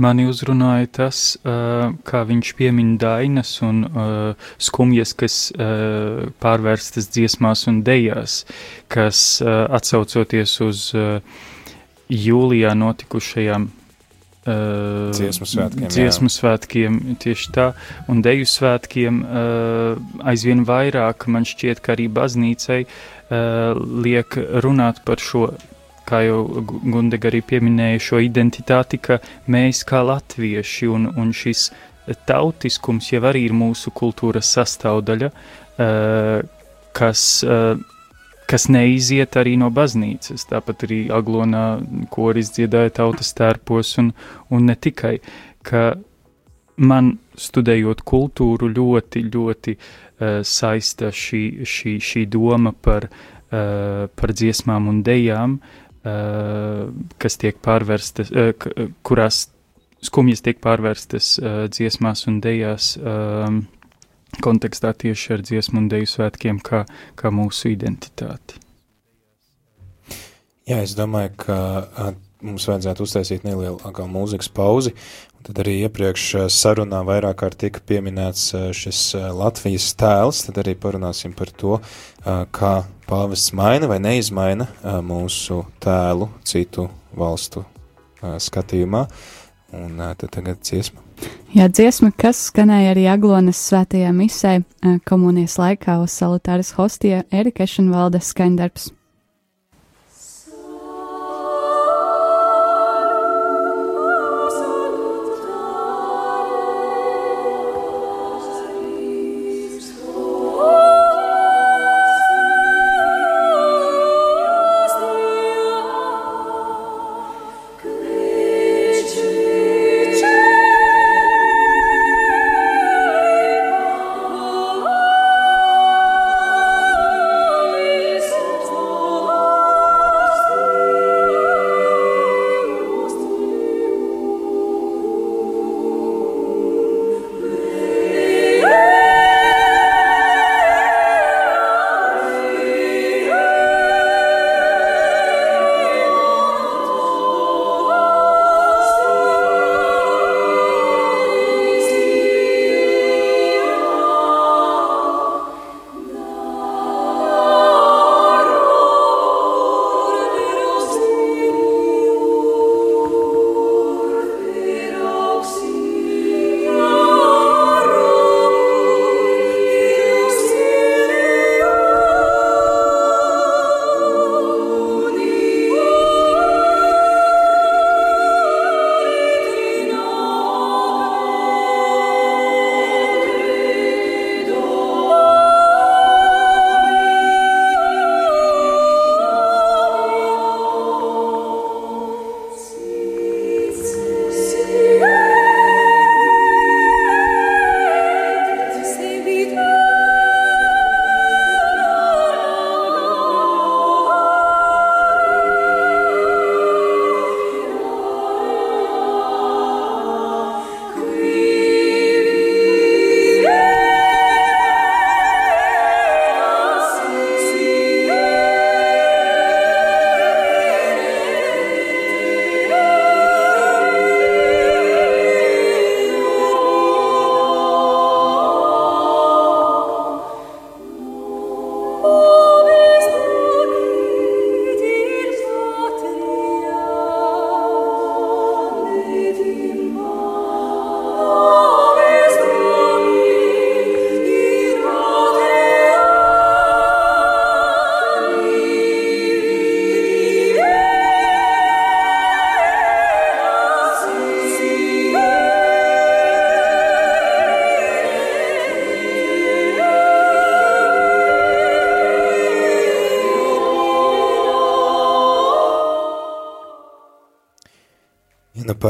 Mani 0.02 0.24
uzrunāja 0.26 0.88
tas, 0.98 1.18
kā 2.08 2.22
viņš 2.26 2.54
piemin 2.58 2.96
dainas 3.02 3.52
un 3.66 3.84
skumjas, 4.58 5.12
kas 5.20 5.36
pārvērstas 6.42 7.10
dziesmās 7.12 7.68
un 7.70 7.84
dejās, 7.86 8.46
kas 8.90 9.42
atsaucoties 9.46 10.56
uz 10.66 10.88
jūlijā 12.12 12.74
notikušajām 12.76 13.68
uh, 14.46 15.12
dziesmu 15.16 15.48
svētkiem. 15.48 15.88
Dziesmu 15.92 16.30
jā. 16.30 16.36
svētkiem 16.36 17.00
tieši 17.22 17.54
tā, 17.56 17.68
un 18.12 18.22
deju 18.26 18.48
svētkiem 18.50 19.22
uh, 19.24 20.28
aizvien 20.28 20.66
vairāk 20.68 21.28
man 21.32 21.48
šķiet, 21.48 21.84
ka 21.84 21.96
arī 21.96 22.08
baznīcai 22.12 22.82
uh, 22.86 23.78
liek 24.06 24.38
runāt 24.66 25.04
par 25.08 25.22
šo, 25.24 25.52
kā 26.12 26.26
jau 26.28 26.42
Gundega 26.68 27.30
arī 27.32 27.42
pieminēja, 27.48 28.04
šo 28.04 28.20
identitāti, 28.26 29.00
ka 29.00 29.22
mēs 29.52 29.86
kā 29.88 30.04
latvieši 30.04 30.92
un, 30.92 31.08
un 31.16 31.32
šis 31.36 31.70
tautiskums 32.28 33.12
jau 33.14 33.24
arī 33.30 33.46
ir 33.48 33.56
mūsu 33.56 33.94
kultūras 33.96 34.52
sastāvdaļa, 34.58 35.32
uh, 35.32 36.38
kas 36.98 37.26
uh, 37.48 37.80
kas 38.52 38.66
neiziet 38.68 39.38
arī 39.40 39.54
no 39.56 39.70
baznīcas. 39.72 40.44
Tāpat 40.50 40.84
arī 40.84 40.98
Aglonā 41.16 41.80
koris 42.12 42.50
dziedāja 42.52 42.92
tautas 42.98 43.30
tērpos 43.38 43.94
un, 44.02 44.10
un 44.52 44.66
ne 44.68 44.76
tikai, 44.76 45.22
ka 45.64 45.94
man 46.76 47.14
studējot 47.40 48.02
kultūru 48.12 48.68
ļoti, 48.74 49.24
ļoti 49.32 49.78
uh, 49.78 50.42
saista 50.44 51.14
šī, 51.16 51.64
šī, 51.64 51.96
šī 52.04 52.26
doma 52.32 52.76
par, 52.76 53.08
par 53.52 54.32
dziesmām 54.32 54.86
un 54.88 55.02
dejām, 55.04 55.58
uh, 55.58 55.81
kas 56.02 57.38
tiek 57.42 57.60
pārverstas, 57.62 58.32
uh, 58.34 58.54
kurās 59.06 59.46
skumjas 60.02 60.42
tiek 60.46 60.62
pārverstas 60.64 61.36
uh, 61.42 61.64
dziesmās 61.72 62.28
un 62.32 62.42
dejās. 62.44 62.96
Kontekstā 64.42 64.94
tieši 64.96 65.34
ar 65.36 65.42
dziesmu 65.44 65.82
un 65.82 65.88
deju 65.92 66.08
svētkiem 66.08 66.62
kā, 66.64 66.86
kā 67.20 67.30
mūsu 67.36 67.74
identitāti. 67.74 68.62
Jā, 70.70 70.78
es 70.80 70.94
domāju, 70.96 71.34
ka 71.44 71.58
mums 72.42 72.66
vajadzētu 72.70 73.04
uztaisīt 73.04 73.44
nelielu 73.44 74.08
mūzikas 74.08 74.48
pauzi, 74.56 74.94
tad 75.46 75.62
arī 75.64 75.78
iepriekš 75.86 76.26
sarunā 76.54 77.02
vairāk 77.08 77.40
kārt 77.42 77.60
tika 77.64 77.82
pieminēts 77.88 78.52
šis 78.78 79.02
Latvijas 79.36 79.90
tēls, 80.00 80.46
tad 80.48 80.62
arī 80.64 80.76
parunāsim 80.80 81.36
par 81.38 81.52
to, 81.58 81.80
kā 82.56 82.74
pāvests 83.10 83.54
maina 83.58 83.90
vai 83.92 84.00
neizmaina 84.04 84.70
mūsu 85.06 85.64
tēlu 85.84 86.30
citu 86.48 86.88
valstu 87.18 87.66
skatījumā, 88.22 89.06
un 89.82 90.00
tad 90.14 90.30
tagad 90.32 90.62
dziesma. 90.62 91.02
Jā, 91.54 91.68
dziesma, 91.68 92.10
kas 92.18 92.40
skanēja 92.50 92.96
arī 92.96 93.04
Aglonas 93.12 93.60
svētajā 93.70 94.14
misē 94.16 94.56
komunijas 95.10 95.58
laikā 95.62 96.00
uz 96.02 96.16
salutāras 96.18 96.72
hostija 96.78 97.26
Erika 97.30 97.68
Ešenvalda 97.68 98.22
skaņdarbs. 98.24 98.90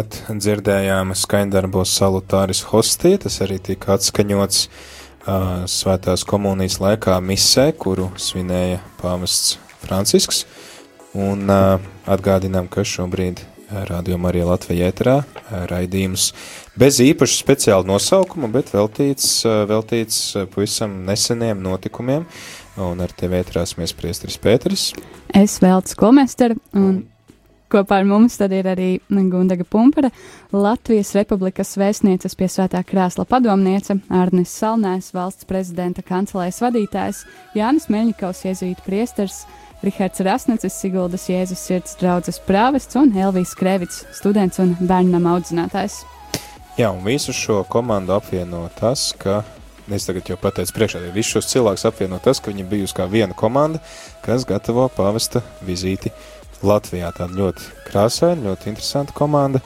Tāpat 0.02 0.40
dzirdējām 0.42 1.12
skaņdarbos 1.14 1.92
salutāris 1.94 2.64
hostī, 2.72 3.12
tas 3.22 3.36
arī 3.46 3.60
tika 3.62 3.92
atskaņots 3.94 4.64
uh, 4.66 5.68
svētās 5.70 6.24
komunijas 6.26 6.80
laikā 6.82 7.20
misē, 7.22 7.68
kuru 7.78 8.08
svinēja 8.18 8.80
pāvests 8.98 9.60
Francisks. 9.84 10.48
Un 11.14 11.46
uh, 11.46 11.78
atgādinām, 12.10 12.66
ka 12.66 12.82
šobrīd 12.82 13.44
rādījumā 13.92 14.32
arī 14.32 14.42
Latvijā 14.50 14.90
ēterā 14.90 15.20
raidījums 15.70 16.32
bez 16.82 16.98
īpaša 17.06 17.38
speciāla 17.38 17.86
nosaukuma, 17.86 18.50
bet 18.50 18.74
veltīts, 18.74 19.44
veltīts 19.46 20.34
pavisam 20.56 21.04
neseniem 21.06 21.62
notikumiem. 21.62 22.26
Un 22.82 23.06
ar 23.06 23.14
tevi 23.14 23.38
ēterās 23.38 23.78
mēs 23.78 23.94
priestris 23.94 24.42
Pēteris. 24.42 24.90
Es 25.30 25.60
veltu 25.62 25.94
skolmesteru 25.94 26.58
un 26.74 27.04
kopā 27.72 28.02
ar 28.02 28.08
mums 28.08 28.38
ir 28.42 28.68
arī 28.68 28.90
Gundaga 29.10 29.64
Pumpara, 29.64 30.12
Latvijas 30.52 31.14
Republikas 31.16 31.74
vēstnieces 31.80 32.36
pie 32.36 32.50
svētā 32.52 32.84
krēsla 32.84 33.26
padomniece, 33.26 33.98
Arnis 34.10 34.54
Salnēs, 34.60 35.14
valsts 35.16 35.48
prezidenta 35.48 36.04
kancelēs 36.04 36.62
vadītājs, 36.62 37.26
Jānis 37.56 37.90
Meļņikovs, 37.92 38.46
jēzuīta 38.48 38.86
priesters, 38.86 39.46
Rihards 39.82 40.22
Rasnecis, 40.22 40.76
Siguldas 40.78 41.26
Jēzus 41.26 41.64
sirds 41.66 41.96
draudzes 41.98 42.38
prāvests 42.46 43.00
un 43.00 43.16
Elvijas 43.18 43.56
Krevits, 43.58 44.04
students 44.14 44.62
un 44.62 44.76
bērnam 44.78 45.26
audzinātājs. 45.32 46.04
Jā, 46.78 46.92
un 46.92 47.02
visu 47.06 47.34
šo 47.34 47.64
komandu 47.70 48.14
apvieno 48.16 48.68
tas, 48.78 49.10
ka 49.18 49.42
es 49.92 50.06
tagad 50.08 50.30
jau 50.30 50.38
pateicu 50.40 50.76
priekšā, 50.76 51.02
ka 51.02 51.16
visus 51.16 51.34
šos 51.36 51.50
cilvēkus 51.52 51.88
apvieno 51.90 52.20
tas, 52.24 52.40
ka 52.40 52.54
viņi 52.54 52.68
bijusi 52.70 52.96
kā 53.00 53.08
viena 53.10 53.36
komanda, 53.38 53.82
kas 54.24 54.46
gatavo 54.48 54.86
pavesta 54.96 55.42
vizīti 55.66 56.14
Latvijā. 56.66 57.14
Tāda 57.16 57.38
ļoti 57.38 57.72
krāsaina, 57.88 58.50
ļoti 58.50 58.72
interesanta 58.72 59.16
komanda, 59.18 59.62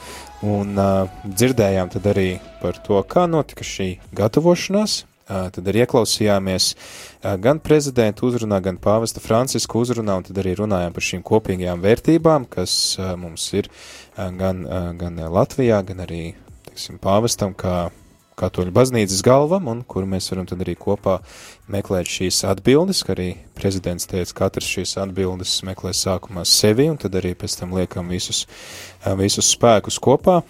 un 0.46 0.78
uh, 0.78 1.10
dzirdējām 1.26 1.92
arī 2.04 2.30
par 2.62 2.80
to, 2.86 3.02
kā 3.10 3.26
notika 3.30 3.66
šī 3.66 3.96
gatavošanās, 4.16 5.04
tad 5.26 5.66
arī 5.66 5.82
ieklausījāmies 5.86 6.72
gan 7.42 7.60
prezidenta 7.64 8.26
uzrunā, 8.28 8.60
gan 8.62 8.78
pāvesta 8.82 9.24
Franciska 9.24 9.80
uzrunā, 9.80 10.20
un 10.20 10.28
tad 10.28 10.38
arī 10.38 10.54
runājām 10.60 10.94
par 10.94 11.06
šīm 11.08 11.24
kopīgajām 11.26 11.82
vērtībām, 11.82 12.46
kas 12.52 12.76
mums 13.18 13.48
ir 13.58 13.70
gan, 14.16 14.62
gan 15.00 15.22
Latvijā, 15.34 15.82
gan 15.88 16.06
arī, 16.06 16.24
teiksim, 16.70 17.00
pāvestam, 17.02 17.56
kā 17.58 17.88
katoļu 18.40 18.74
baznīcas 18.76 19.24
galvam, 19.26 19.70
un 19.72 19.82
kur 19.88 20.08
mēs 20.10 20.30
varam 20.32 20.48
tad 20.50 20.62
arī 20.66 20.76
kopā 20.80 21.18
meklēt 21.72 22.12
šīs 22.12 22.44
atbildes, 22.52 23.04
ka 23.08 23.16
arī 23.16 23.32
prezidents 23.58 24.10
teica, 24.12 24.36
katrs 24.44 24.70
šīs 24.78 24.98
atbildes 25.02 25.58
meklē 25.68 25.96
sākumā 25.96 26.46
sevi, 26.48 26.90
un 26.92 27.00
tad 27.02 27.16
arī 27.16 27.34
pēc 27.40 27.60
tam 27.62 27.76
liekam 27.78 28.12
visus, 28.12 28.46
visus 29.20 29.52
spēkus 29.56 30.02
kopā. 30.04 30.42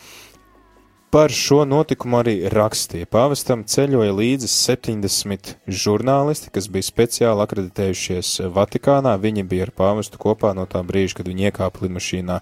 Par 1.15 1.31
šo 1.31 1.61
notikumu 1.63 2.17
arī 2.19 2.33
rakstīja. 2.51 3.07
Pāvestam 3.07 3.61
ceļoja 3.71 4.11
līdzi 4.11 4.49
70 4.51 5.53
žurnālisti, 5.63 6.49
kas 6.51 6.65
bija 6.67 6.83
speciāli 6.83 7.39
akreditējušies 7.45 8.31
Vatikānā. 8.51 9.13
Viņi 9.23 9.45
bija 9.47 9.69
ar 9.69 9.71
pāvestu 9.77 10.19
kopā 10.19 10.51
no 10.57 10.65
tā 10.67 10.81
brīža, 10.83 11.21
kad 11.21 11.29
viņi 11.31 11.47
iekāpa 11.47 11.85
lidmašīnā 11.85 12.41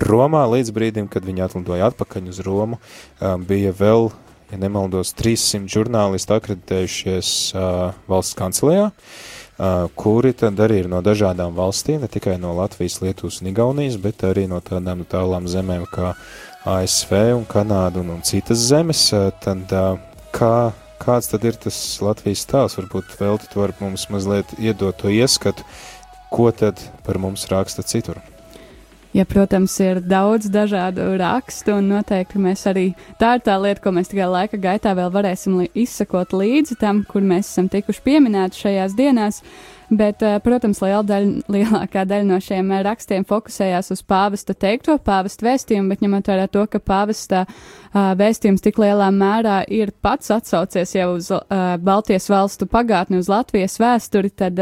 Romā, 0.00 0.46
līdz 0.48 0.72
brīdim, 0.78 1.10
kad 1.12 1.28
viņi 1.28 1.44
atlidoja 1.44 1.90
atpakaļ 1.90 2.30
uz 2.32 2.40
Romu. 2.46 2.80
Bija 3.20 3.74
vēl, 3.76 4.08
ja 4.50 4.60
nemaldos, 4.60 5.14
300 5.18 5.70
žurnālisti 5.72 6.36
akreditējušies 6.36 7.32
valsts 8.06 8.38
kancelējā. 8.38 8.90
Uh, 8.90 9.36
kuri 9.94 10.32
tad 10.36 10.60
arī 10.60 10.82
ir 10.82 10.88
no 10.92 11.00
dažādām 11.00 11.54
valstīm, 11.56 12.02
ne 12.02 12.10
tikai 12.12 12.36
no 12.40 12.52
Latvijas, 12.58 13.00
Lietuvas 13.00 13.40
un 13.40 13.48
Igaunijas, 13.48 13.96
bet 13.96 14.24
arī 14.28 14.44
no 14.50 14.60
tādām 14.60 15.04
tālām 15.08 15.48
zemēm 15.48 15.86
kā 15.88 16.12
ASV 16.68 17.14
un 17.38 17.46
Kanādu 17.48 18.02
un, 18.04 18.12
un 18.18 18.22
citas 18.26 18.66
zemes, 18.68 19.08
tad 19.40 19.72
kā, 20.36 20.52
kāds 21.00 21.32
tad 21.32 21.48
ir 21.48 21.56
tas 21.56 21.78
Latvijas 22.04 22.44
stāsts? 22.44 22.76
Varbūt 22.82 23.16
vēl 23.20 23.40
tu 23.46 23.62
vari 23.62 23.76
mums 23.80 24.08
mazliet 24.12 24.52
iedot 24.60 24.96
to 25.00 25.08
ieskatu, 25.08 25.64
ko 26.28 26.50
tad 26.52 26.82
par 27.06 27.22
mums 27.22 27.48
raksta 27.48 27.86
citur. 27.86 28.20
Ja, 29.16 29.24
protams, 29.24 29.72
ir 29.80 30.02
daudz 30.04 30.50
dažādu 30.52 31.06
rakstu, 31.16 31.78
un 31.78 31.86
noteikti 31.88 32.36
mēs 32.42 32.66
arī 32.68 32.90
tā 33.16 33.38
ir 33.38 33.44
tā 33.46 33.54
lieta, 33.62 33.80
ko 33.80 33.94
mēs 33.96 34.10
tikai 34.12 34.26
laika 34.28 34.60
gaitā 34.60 34.92
vēl 34.98 35.08
varēsim 35.14 35.62
izsekot 35.72 36.34
līdzi 36.36 36.76
tam, 36.82 37.00
kur 37.08 37.24
mēs 37.24 37.48
esam 37.48 37.70
tikuši 37.72 38.04
pieminēti 38.04 38.66
šajās 38.66 38.98
dienās. 38.98 39.40
Uh, 39.40 39.75
Bet, 39.90 40.22
eh, 40.22 40.38
protams, 40.42 40.80
liela 40.82 41.04
daļa, 41.06 41.42
lielākā 41.54 42.02
daļa 42.10 42.26
no 42.26 42.40
šiem 42.42 42.72
eh, 42.74 42.82
rakstiem 42.86 43.26
fokusējās 43.28 43.92
uz 43.94 44.02
pāvesta 44.02 44.54
teikto, 44.54 44.96
pāvesta 44.98 45.46
vēstījumu, 45.46 45.92
bet 45.92 46.02
ņemot 46.02 46.30
vērā 46.32 46.46
to, 46.50 46.64
ka 46.70 46.80
pāvesta 46.82 47.44
uh, 47.46 48.10
vēstījums 48.18 48.64
tik 48.64 48.80
lielā 48.82 49.06
mērā 49.14 49.60
ir 49.72 49.92
pats 50.02 50.32
atsaucies 50.34 50.94
jau 50.96 51.08
uz 51.14 51.30
Baltijas 51.86 52.26
valstu 52.30 52.66
pagātni, 52.70 53.20
uz 53.22 53.30
Latvijas 53.30 53.78
vēsturi, 53.80 54.32
tad, 54.34 54.58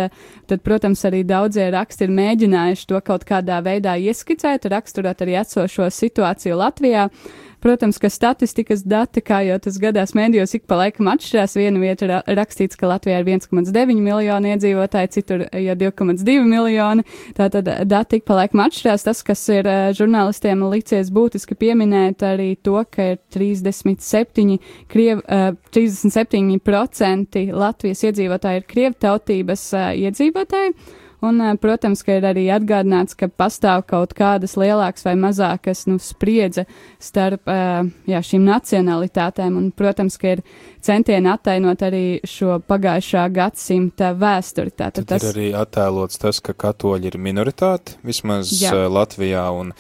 tad, 0.51 0.63
protams, 0.67 1.03
arī 1.09 1.23
daudzie 1.27 1.71
raksti 1.73 2.07
ir 2.07 2.15
mēģinājuši 2.15 2.87
to 2.93 3.01
kaut 3.05 3.25
kādā 3.29 3.63
veidā 3.65 3.97
ieskicēt, 4.01 4.69
raksturot 4.71 5.25
arī 5.25 5.39
esošo 5.41 5.89
situāciju 5.93 6.61
Latvijā. 6.61 7.09
Uh, 7.09 7.44
Protams, 7.65 7.97
ka 7.97 8.11
statistikas 8.13 8.83
dati, 8.85 9.23
kā 9.25 9.39
jau 9.47 9.55
tas 9.65 9.79
gadās 9.81 10.11
mēdījos, 10.13 10.53
ik 10.59 10.67
pa 10.69 10.77
laikam 10.83 11.09
atšķirās. 11.09 11.55
Viena 11.57 11.81
vieta 11.81 12.05
ir 12.05 12.37
rakstīts, 12.37 12.77
ka 12.77 12.91
Latvijā 12.91 13.23
ir 13.23 13.31
1,9 13.31 14.03
miljoni 14.05 14.51
iedzīvotāji, 14.53 15.11
citur 15.15 15.47
jau 15.49 15.77
2,2 15.81 16.43
miljoni. 16.45 17.07
Tātad 17.39 17.71
dati 17.89 18.21
ik 18.21 18.27
pa 18.29 18.37
laikam 18.43 18.61
atšķirās. 18.67 19.07
Tas, 19.07 19.23
kas 19.25 19.47
ir 19.49 19.69
žurnālistiem 19.97 20.61
licies 20.75 21.09
būtiski 21.15 21.57
pieminēt, 21.57 22.27
arī 22.29 22.51
to, 22.61 22.77
ka 22.85 23.15
ir 23.15 23.23
37, 23.33 24.59
kriev, 24.93 25.25
37% 25.73 27.47
Latvijas 27.65 28.05
iedzīvotāji 28.11 28.61
ir 28.61 28.69
krievtautības 28.75 29.65
iedzīvotāji. 30.05 30.77
Un, 31.25 31.41
protams, 31.61 32.03
ka 32.05 32.19
ir 32.19 32.27
arī 32.29 32.45
atgādināts, 32.53 33.17
ka 33.19 33.31
pastāv 33.33 33.87
kaut 33.89 34.15
kādas 34.17 34.57
lielākas 34.61 35.07
vai 35.07 35.15
mazākas 35.19 35.85
nu, 35.89 35.99
spriedze 36.03 36.67
starp 37.03 37.49
jā, 37.49 38.21
šīm 38.29 38.45
nacionalitātēm. 38.49 39.57
Un, 39.61 39.71
protams, 39.75 40.19
ka 40.21 40.37
ir 40.37 40.45
centieni 40.85 41.31
attainot 41.33 41.85
arī 41.87 42.05
šo 42.29 42.59
pagājušā 42.69 43.27
gadsimta 43.35 44.13
vēsturi. 44.19 44.75
Tātad 44.77 45.09
tas 45.11 45.25
ir 45.25 45.33
arī 45.33 45.49
attēlots 45.57 46.21
tas, 46.21 46.43
ka 46.45 46.57
katoļi 46.67 47.13
ir 47.13 47.21
minoritāte, 47.23 47.99
vismaz 48.05 48.53
jā. 48.61 48.75
Latvijā 48.91 49.47
un 49.55 49.73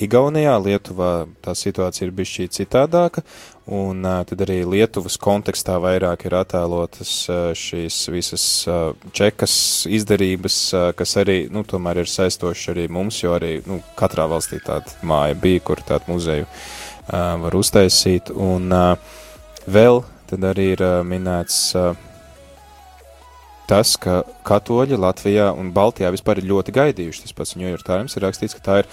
Igaunijā, 0.00 0.54
Lietuvā 0.56 1.26
tā 1.44 1.52
situācija 1.56 2.06
ir 2.06 2.14
bišķī 2.16 2.46
citādāka, 2.56 3.20
un 3.68 4.00
uh, 4.08 4.22
tad 4.26 4.40
arī 4.46 4.62
Lietuvas 4.64 5.18
kontekstā 5.20 5.76
vairāk 5.82 6.24
ir 6.26 6.36
attēlotas 6.38 7.12
uh, 7.28 7.40
šīs 7.56 7.98
visas 8.12 8.46
uh, 8.70 8.94
čekas 9.12 9.54
izdarības, 9.92 10.56
uh, 10.72 10.86
kas 10.96 11.12
arī, 11.20 11.44
nu, 11.52 11.64
tomēr 11.68 12.02
ir 12.02 12.10
saistoši 12.10 12.72
arī 12.72 12.86
mums, 12.88 13.20
jo 13.22 13.36
arī, 13.36 13.58
nu, 13.68 13.82
katrā 13.98 14.26
valstī 14.32 14.62
tāda 14.64 14.96
māja 15.04 15.36
bija, 15.38 15.60
kur 15.68 15.84
tādu 15.84 16.14
muzeju 16.14 16.48
uh, 16.48 17.36
var 17.44 17.58
uztaisīt, 17.60 18.32
un 18.32 18.72
uh, 18.72 19.20
vēl 19.68 20.02
tad 20.32 20.48
arī 20.54 20.72
ir 20.72 20.86
uh, 20.86 21.02
minēts 21.06 21.66
uh, 21.76 21.92
tas, 23.72 23.96
ka 23.96 24.20
katoļi 24.44 25.00
Latvijā 25.00 25.48
un 25.56 25.72
Baltijā 25.72 26.12
vispār 26.12 26.42
ir 26.42 26.50
ļoti 26.50 26.76
gaidījuši. 26.76 27.24
Tas 27.24 27.36
pats 27.38 27.56
New 27.56 27.68
York 27.68 27.86
Times 27.88 28.16
ir 28.16 28.26
rakstīts, 28.26 28.56
ka 28.58 28.64
tā 28.66 28.78
ir 28.82 28.90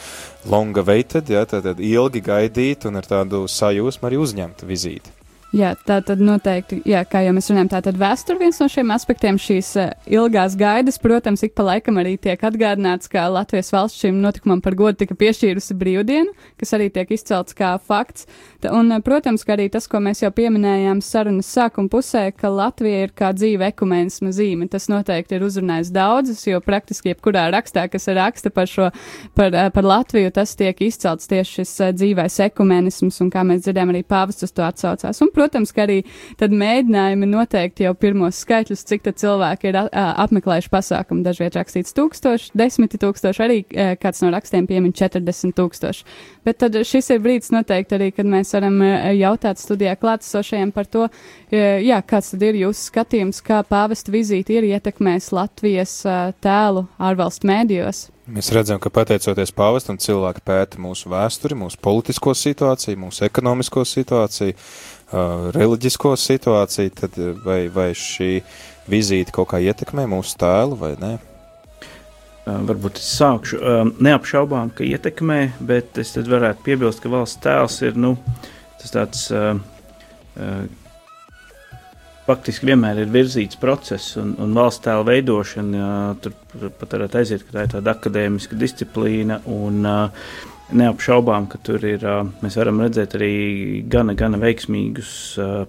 longa 0.50 0.86
waited, 0.88 1.32
ja, 1.34 1.44
tātad 1.50 1.82
ilgi 1.84 2.24
gaidīta 2.24 2.92
un 2.92 3.02
ar 3.02 3.08
tādu 3.10 3.44
sajūsmu 3.52 4.10
arī 4.10 4.22
uzņemta 4.24 4.70
vizīte. 4.70 5.19
Jā, 5.50 5.72
tā 5.82 5.96
tad 6.06 6.20
noteikti, 6.22 6.78
jā, 6.86 7.00
kā 7.10 7.24
jau 7.26 7.32
mēs 7.34 7.48
runājam, 7.50 7.72
tā 7.72 7.80
tad 7.88 7.96
vēsture 7.98 8.38
viens 8.38 8.60
no 8.62 8.68
šiem 8.70 8.92
aspektiem, 8.94 9.38
šīs 9.42 9.70
uh, 9.82 9.88
ilgās 10.06 10.54
gaidas, 10.54 11.00
protams, 11.02 11.42
ik 11.42 11.56
pa 11.58 11.64
laikam 11.66 11.98
arī 11.98 12.20
tiek 12.22 12.44
atgādināts, 12.46 13.10
ka 13.10 13.24
Latvijas 13.34 13.72
valsts 13.74 13.98
šim 14.04 14.20
notikumam 14.22 14.62
par 14.62 14.78
godu 14.78 15.00
tika 15.02 15.18
piešķīrusi 15.18 15.74
brīvdienu, 15.80 16.36
kas 16.62 16.74
arī 16.78 16.92
tiek 16.94 17.10
izcelts 17.18 17.58
kā 17.58 17.72
fakts. 17.82 18.28
Ta, 18.62 18.76
un, 18.78 18.92
uh, 18.94 19.02
protams, 19.02 19.42
ka 19.42 19.56
arī 19.56 19.66
tas, 19.74 19.88
ko 19.90 19.98
mēs 20.06 20.22
jau 20.22 20.30
pieminējām 20.38 21.02
sarunas 21.02 21.50
sākuma 21.50 21.90
pusē, 21.96 22.28
ka 22.30 22.54
Latvija 22.54 23.08
ir 23.08 23.16
kā 23.18 23.32
dzīve 23.34 23.72
ekumenisma 23.72 24.30
zīme, 24.38 24.70
tas 24.70 24.86
noteikti 24.94 25.40
ir 25.40 25.48
uzrunājis 25.50 25.90
daudzus, 25.98 26.46
jo 26.46 26.62
praktiski 26.62 27.16
jebkurā 27.16 27.48
rakstā, 27.58 27.88
kas 27.90 28.06
raksta 28.14 28.54
par 28.54 28.70
šo, 28.70 28.92
par, 29.34 29.50
uh, 29.50 29.74
par 29.74 29.90
Latviju, 29.96 30.30
tas 30.38 30.54
tiek 30.62 30.86
izcelts 30.92 31.26
tieši 31.34 31.64
šis 31.64 31.76
uh, 31.88 31.92
dzīvais 31.98 32.38
ekumenisms, 32.52 33.18
un 33.26 33.34
kā 33.34 33.42
mēs 33.50 33.66
dzirdējām, 33.66 33.98
arī 33.98 34.06
pāvests 34.06 34.46
uz 34.46 34.54
to 34.54 34.70
atsaucās. 34.70 35.26
Un, 35.26 35.34
protams, 35.40 35.72
ka 35.76 35.88
arī 35.88 36.02
tad 36.40 36.52
mēģinājumi 36.52 37.32
noteikti 37.32 37.88
jau 37.88 37.96
pirmos 37.96 38.44
skaitļus, 38.44 38.86
cik 38.92 39.08
tad 39.08 39.20
cilvēki 39.24 39.72
ir 39.72 39.80
apmeklējuši 39.90 40.74
pasākumu. 40.74 41.24
Dažviet 41.24 41.56
rakstīts 41.56 41.96
tūkstoši, 41.96 42.52
desmiti 42.60 43.00
tūkstoši, 43.00 43.44
arī 43.46 43.60
kāds 44.02 44.22
no 44.26 44.34
rakstiem 44.36 44.68
piemin 44.70 44.92
40 44.96 45.56
tūkstoši. 45.58 46.06
Bet 46.48 46.60
tad 46.64 46.76
šis 46.84 47.12
ir 47.16 47.24
brīdis 47.24 47.54
noteikti 47.56 47.96
arī, 47.98 48.12
kad 48.16 48.28
mēs 48.30 48.52
varam 48.58 48.80
jautāt 49.16 49.62
studijā 49.62 49.96
klātesošajiem 50.00 50.76
par 50.76 50.90
to, 50.92 51.08
jā, 51.54 52.00
kāds 52.04 52.34
tad 52.34 52.46
ir 52.48 52.60
jūsu 52.66 52.90
skatījums, 52.90 53.44
kā 53.46 53.64
pāvesta 53.68 54.12
vizīte 54.14 54.58
ir 54.58 54.70
ietekmējis 54.74 55.32
Latvijas 55.36 55.98
tēlu 56.44 56.88
ārvalstu 57.00 57.48
mēdījos. 57.50 58.08
Mēs 58.30 58.52
redzam, 58.54 58.78
ka 58.78 58.92
pateicoties 58.94 59.50
pāvestam, 59.58 59.98
cilvēki 59.98 60.44
pēta 60.46 60.78
mūsu 60.82 61.10
vēsturi, 61.10 61.56
mūsu 61.58 61.80
politisko 61.82 62.36
situāciju, 62.38 63.00
mūsu 63.08 63.24
ekonomisko 63.26 63.82
situāciju, 63.90 64.54
reliģisko 65.12 66.14
situāciju, 66.20 66.94
tad 67.02 67.18
vai, 67.46 67.64
vai 67.74 67.92
šī 67.98 68.40
vizīte 68.90 69.34
kaut 69.36 69.52
kā 69.54 69.62
ietekmē 69.64 70.06
mūsu 70.10 70.38
tēlu 70.42 70.78
vai 70.80 70.94
nē? 71.02 71.14
Uh, 72.50 72.62
varbūt 72.66 72.98
es 73.02 73.10
sākšu. 73.20 73.60
Uh, 73.60 73.82
neapšaubām, 74.02 74.72
ka 74.74 74.86
ietekmē, 74.88 75.40
bet 75.60 75.98
es 76.02 76.16
varētu 76.18 76.66
piebilst, 76.66 77.02
ka 77.04 77.12
valsts 77.12 77.42
tēls 77.44 77.80
ir 77.86 78.00
nu, 78.00 78.16
tas 78.82 78.94
tāds 78.96 79.26
uh, 79.36 79.60
uh, 80.40 80.64
faktiski 82.30 82.70
vienmēr 82.70 83.04
ir 83.04 83.12
virzīts 83.14 83.60
process, 83.60 84.16
un, 84.22 84.36
un 84.42 84.56
valsts 84.58 84.86
tēla 84.86 85.06
veidošana, 85.08 85.92
tur 86.24 86.36
pat 86.80 86.96
varētu 86.98 87.22
aiziet, 87.22 87.46
ka 87.46 87.56
tā 87.56 87.66
ir 87.66 87.76
tāda 87.76 87.96
akadēmiska 87.98 88.58
disciplīna, 88.60 89.42
un 89.50 89.82
neapšaubām, 90.76 91.48
ka 91.50 91.60
tur 91.66 91.84
ir, 91.88 92.06
mēs 92.44 92.58
varam 92.60 92.82
redzēt 92.84 93.16
arī 93.18 93.34
gana, 93.90 94.16
gana 94.18 94.40
veiksmīgus 94.42 95.12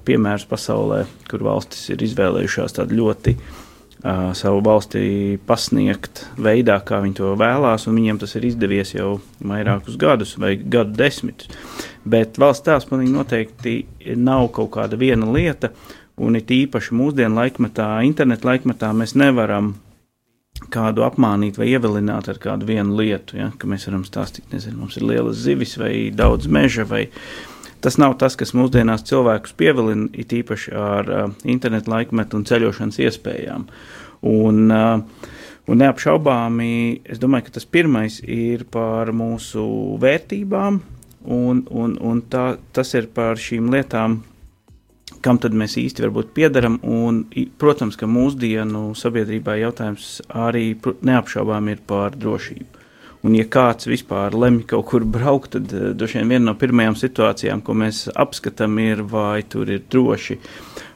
piemērus 0.06 0.46
pasaulē, 0.50 1.04
kur 1.30 1.44
valstis 1.46 1.90
ir 1.94 2.04
izvēlējušās 2.06 2.78
tādu 2.78 3.00
ļoti 3.00 3.36
savu 4.00 4.62
valsti 4.64 5.02
pasniegt 5.44 6.22
veidā, 6.40 6.78
kā 6.84 7.02
viņi 7.04 7.18
to 7.18 7.34
vēlās, 7.40 7.84
un 7.88 7.98
viņiem 8.00 8.20
tas 8.22 8.32
ir 8.38 8.46
izdevies 8.48 8.94
jau 8.94 9.18
vairākus 9.44 9.98
gadus 10.00 10.38
vai 10.40 10.54
gadu 10.56 10.96
desmitus. 10.96 11.52
Bet 12.08 12.40
valsts 12.40 12.64
tēls 12.64 12.88
man 12.88 13.04
noteikti 13.12 13.82
nav 14.16 14.48
kaut 14.56 14.72
kāda 14.78 14.96
viena 15.00 15.28
lieta, 15.28 15.68
Un 16.20 16.36
it 16.36 16.50
īpaši 16.52 16.92
mūsdienu 16.96 17.38
laikmetā, 17.38 17.86
internetu 18.04 18.50
laikmetā, 18.50 18.90
mēs 18.96 19.14
nevaram 19.16 19.72
kādu 20.72 21.04
apmānīt 21.06 21.58
vai 21.60 21.70
ievilināt 21.72 22.28
ar 22.30 22.40
kādu 22.42 22.68
vienu 22.68 22.98
lietu. 23.00 23.38
Ja? 23.40 23.50
Ka 23.58 23.70
mēs 23.70 23.88
varam 23.88 24.04
stāstīt, 24.06 24.46
nezinu, 24.52 24.82
mums 24.82 24.98
ir 25.00 25.06
lielas 25.08 25.40
zivis 25.46 25.76
vai 25.80 25.94
daudz 26.14 26.50
meža. 26.50 26.86
Vai... 26.90 27.06
Tas 27.80 27.96
nav 27.96 28.18
tas, 28.20 28.36
kas 28.36 28.52
mūsdienās 28.52 29.06
cilvēkus 29.08 29.56
pievilina, 29.56 30.10
it 30.12 30.34
īpaši 30.36 30.72
ar 30.76 31.08
uh, 31.10 31.28
internetu 31.48 31.94
laikmetu 31.94 32.36
un 32.36 32.44
ceļošanas 32.48 33.00
iespējām. 33.06 33.68
Un, 34.28 34.66
uh, 34.68 35.28
Un 35.70 35.78
neapšaubāmi, 35.78 36.72
es 37.06 37.20
domāju, 37.22 37.46
ka 37.46 37.52
tas 37.60 37.66
pirmais 37.68 38.16
ir 38.26 38.64
par 38.74 39.12
mūsu 39.14 39.62
vērtībām, 40.02 40.80
un, 41.30 41.60
un, 41.70 41.92
un 42.00 42.22
tā, 42.32 42.56
tas 42.74 42.90
ir 42.98 43.06
par 43.14 43.38
šīm 43.38 43.68
lietām, 43.70 44.16
kam 45.24 45.38
tad 45.40 45.54
mēs 45.56 45.76
īsti 45.80 46.04
varbūt 46.06 46.34
piedaram. 46.36 46.78
Un, 46.86 47.24
protams, 47.60 47.98
ka 48.00 48.08
mūsdienu 48.10 48.90
sabiedrībā 48.98 49.58
jautājums 49.60 50.18
arī 50.28 50.74
neapšaubām 51.06 51.72
ir 51.72 51.82
par 51.86 52.16
drošību. 52.18 52.76
Un, 53.20 53.34
ja 53.36 53.44
kāds 53.52 53.84
vispār 53.84 54.32
lemj 54.32 54.62
kaut 54.70 54.86
kur 54.88 55.04
braukt, 55.04 55.52
tad 55.52 55.72
uh, 55.76 55.90
droši 55.92 56.22
vien 56.22 56.30
viena 56.32 56.46
no 56.46 56.54
pirmajām 56.56 56.96
situācijām, 56.96 57.60
ko 57.64 57.76
mēs 57.76 58.06
apskatām, 58.16 58.78
ir, 58.80 59.02
vai 59.04 59.42
tur 59.44 59.68
ir 59.68 59.82
droši. 59.92 60.38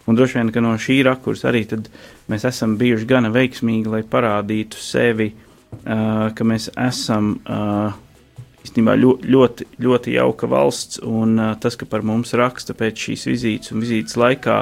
Un 0.09 0.17
droši 0.17 0.41
vien, 0.41 0.53
ka 0.53 0.63
no 0.65 0.73
šī 0.81 1.03
rakursa 1.05 1.51
arī 1.51 1.67
mēs 2.33 2.47
esam 2.49 2.79
bijuši 2.81 3.09
gana 3.09 3.29
veiksmīgi, 3.33 3.93
lai 3.93 4.01
parādītu 4.09 4.81
sevi, 4.81 5.35
uh, 5.35 6.33
ka 6.33 6.49
mēs 6.49 6.71
esam 6.81 7.35
uh, 7.45 7.93
īstenībā 8.75 8.97
ļoti, 8.99 9.31
ļoti, 9.31 9.67
ļoti 9.79 10.15
jauka 10.17 10.49
valsts, 10.51 10.99
un 11.07 11.39
tas, 11.63 11.77
ka 11.79 11.87
par 11.87 12.03
mums 12.03 12.35
raksta 12.35 12.75
pēc 12.75 13.07
šīs 13.07 13.29
vizītes 13.31 13.73
un 13.73 13.81
vizītes 13.81 14.17
laikā 14.19 14.59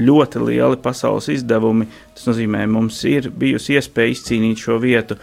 ļoti 0.00 0.40
lieli 0.46 0.78
pasaules 0.80 1.28
izdevumi, 1.28 1.86
tas 2.14 2.26
nozīmē, 2.30 2.64
mums 2.70 3.02
ir 3.04 3.30
bijusi 3.30 3.76
iespēja 3.76 4.14
izcīnīt 4.14 4.64
šo 4.64 4.78
vietu. 4.80 5.18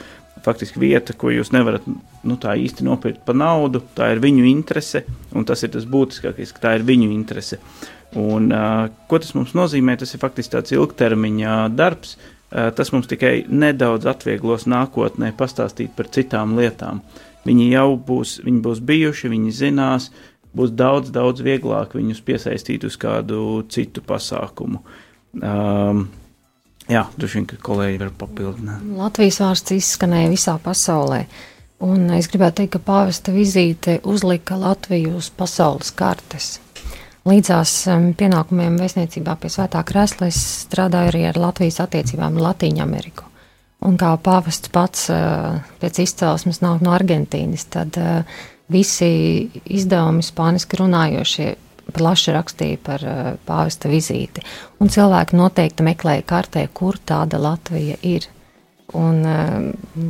Faktiski 0.45 0.79
vieta, 0.79 1.15
ko 1.17 1.31
jūs 1.33 1.49
nevarat 1.51 1.83
nu, 1.87 2.37
tā 2.37 2.53
īsti 2.55 2.85
nopirkt 2.85 3.23
par 3.25 3.35
naudu, 3.35 3.81
tā 3.97 4.11
ir 4.13 4.21
viņu 4.23 4.45
interese, 4.47 5.01
un 5.35 5.43
tas 5.47 5.63
ir 5.65 5.73
tas 5.73 5.87
būtiskākais, 5.89 6.53
ka 6.53 6.67
tā 6.67 6.75
ir 6.77 6.85
viņu 6.87 7.09
interese. 7.11 7.57
Un, 8.15 8.51
uh, 8.53 8.85
ko 9.09 9.19
tas 9.19 9.33
mums 9.35 9.51
nozīmē? 9.57 9.97
Tas 9.99 10.13
ir 10.13 10.21
faktiski 10.21 10.53
tāds 10.53 10.71
ilgtermiņa 10.71 11.57
darbs, 11.75 12.15
tas 12.49 12.91
mums 12.93 13.09
tikai 13.11 13.45
nedaudz 13.49 14.07
atvieglos 14.07 14.67
nākotnē 14.71 15.33
pastāstīt 15.35 15.95
par 15.97 16.07
citām 16.13 16.55
lietām. 16.59 17.01
Viņi 17.47 17.69
jau 17.71 17.89
būs, 18.07 18.37
viņi 18.43 18.61
būs 18.63 18.79
bijuši, 18.83 19.31
viņi 19.31 19.51
zinās, 19.55 20.09
būs 20.55 20.71
daudz, 20.75 21.11
daudz 21.15 21.43
vieglāk 21.45 21.95
viņus 21.95 22.23
piesaistīt 22.27 22.87
uz 22.87 22.97
kādu 22.99 23.63
citu 23.71 24.03
pasākumu. 24.03 24.81
Um, 25.37 26.07
jā, 26.89 27.05
droši 27.15 27.39
vien, 27.39 27.49
ka 27.51 27.59
kolēģi 27.63 28.01
var 28.03 28.15
papildināt. 28.23 28.83
Latvijas 28.97 29.41
vārds 29.43 29.75
izskanēja 29.77 30.31
visā 30.33 30.57
pasaulē. 30.63 31.25
Un 31.87 32.07
es 32.15 32.25
gribētu 32.31 32.63
teikt, 32.63 32.73
ka 32.73 32.85
pāvesta 32.87 33.33
vizīte 33.35 33.99
uzlika 34.09 34.57
Latviju 34.57 35.19
uz 35.19 35.29
pasaules 35.29 35.91
kartes. 35.93 36.55
Līdzās 37.27 37.71
um, 37.91 38.11
pienākumiem 38.15 38.77
vēstniecībā 38.79 39.33
pie 39.41 39.49
Svētā 39.51 39.81
Krēsla 39.87 40.29
es 40.31 40.37
strādāju 40.63 41.11
arī 41.11 41.25
ar 41.27 41.39
Latvijas 41.41 41.81
attiecībām 41.83 42.37
Latīņu 42.39 42.83
Ameriku. 42.85 43.25
Un 43.83 43.97
kā 43.99 44.13
pāvests 44.23 44.71
pats 44.71 45.09
uh, 45.11 45.57
pēc 45.81 45.99
izcelsmes 46.05 46.61
nāk 46.63 46.85
no 46.85 46.93
Argentīnas, 46.95 47.65
tad 47.73 47.99
uh, 47.99 48.37
visi 48.71 49.09
izdevumi 49.65 50.23
spāniski 50.23 50.79
runājošie 50.79 51.49
plaši 51.97 52.37
rakstīja 52.37 52.79
par 52.85 53.03
uh, 53.03 53.33
pāvesta 53.49 53.91
vizīti. 53.91 54.45
Un 54.79 54.93
cilvēki 54.93 55.35
noteikti 55.35 55.83
meklēja 55.89 56.23
kartē, 56.31 56.63
kur 56.71 57.01
tāda 57.03 57.41
Latvija 57.43 57.99
ir. 58.07 58.29
Un 58.95 59.19
uh, 59.27 59.59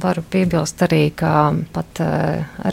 varu 0.05 0.21
piebilst 0.21 0.85
arī, 0.85 1.07
ka 1.17 1.49
pat 1.73 2.05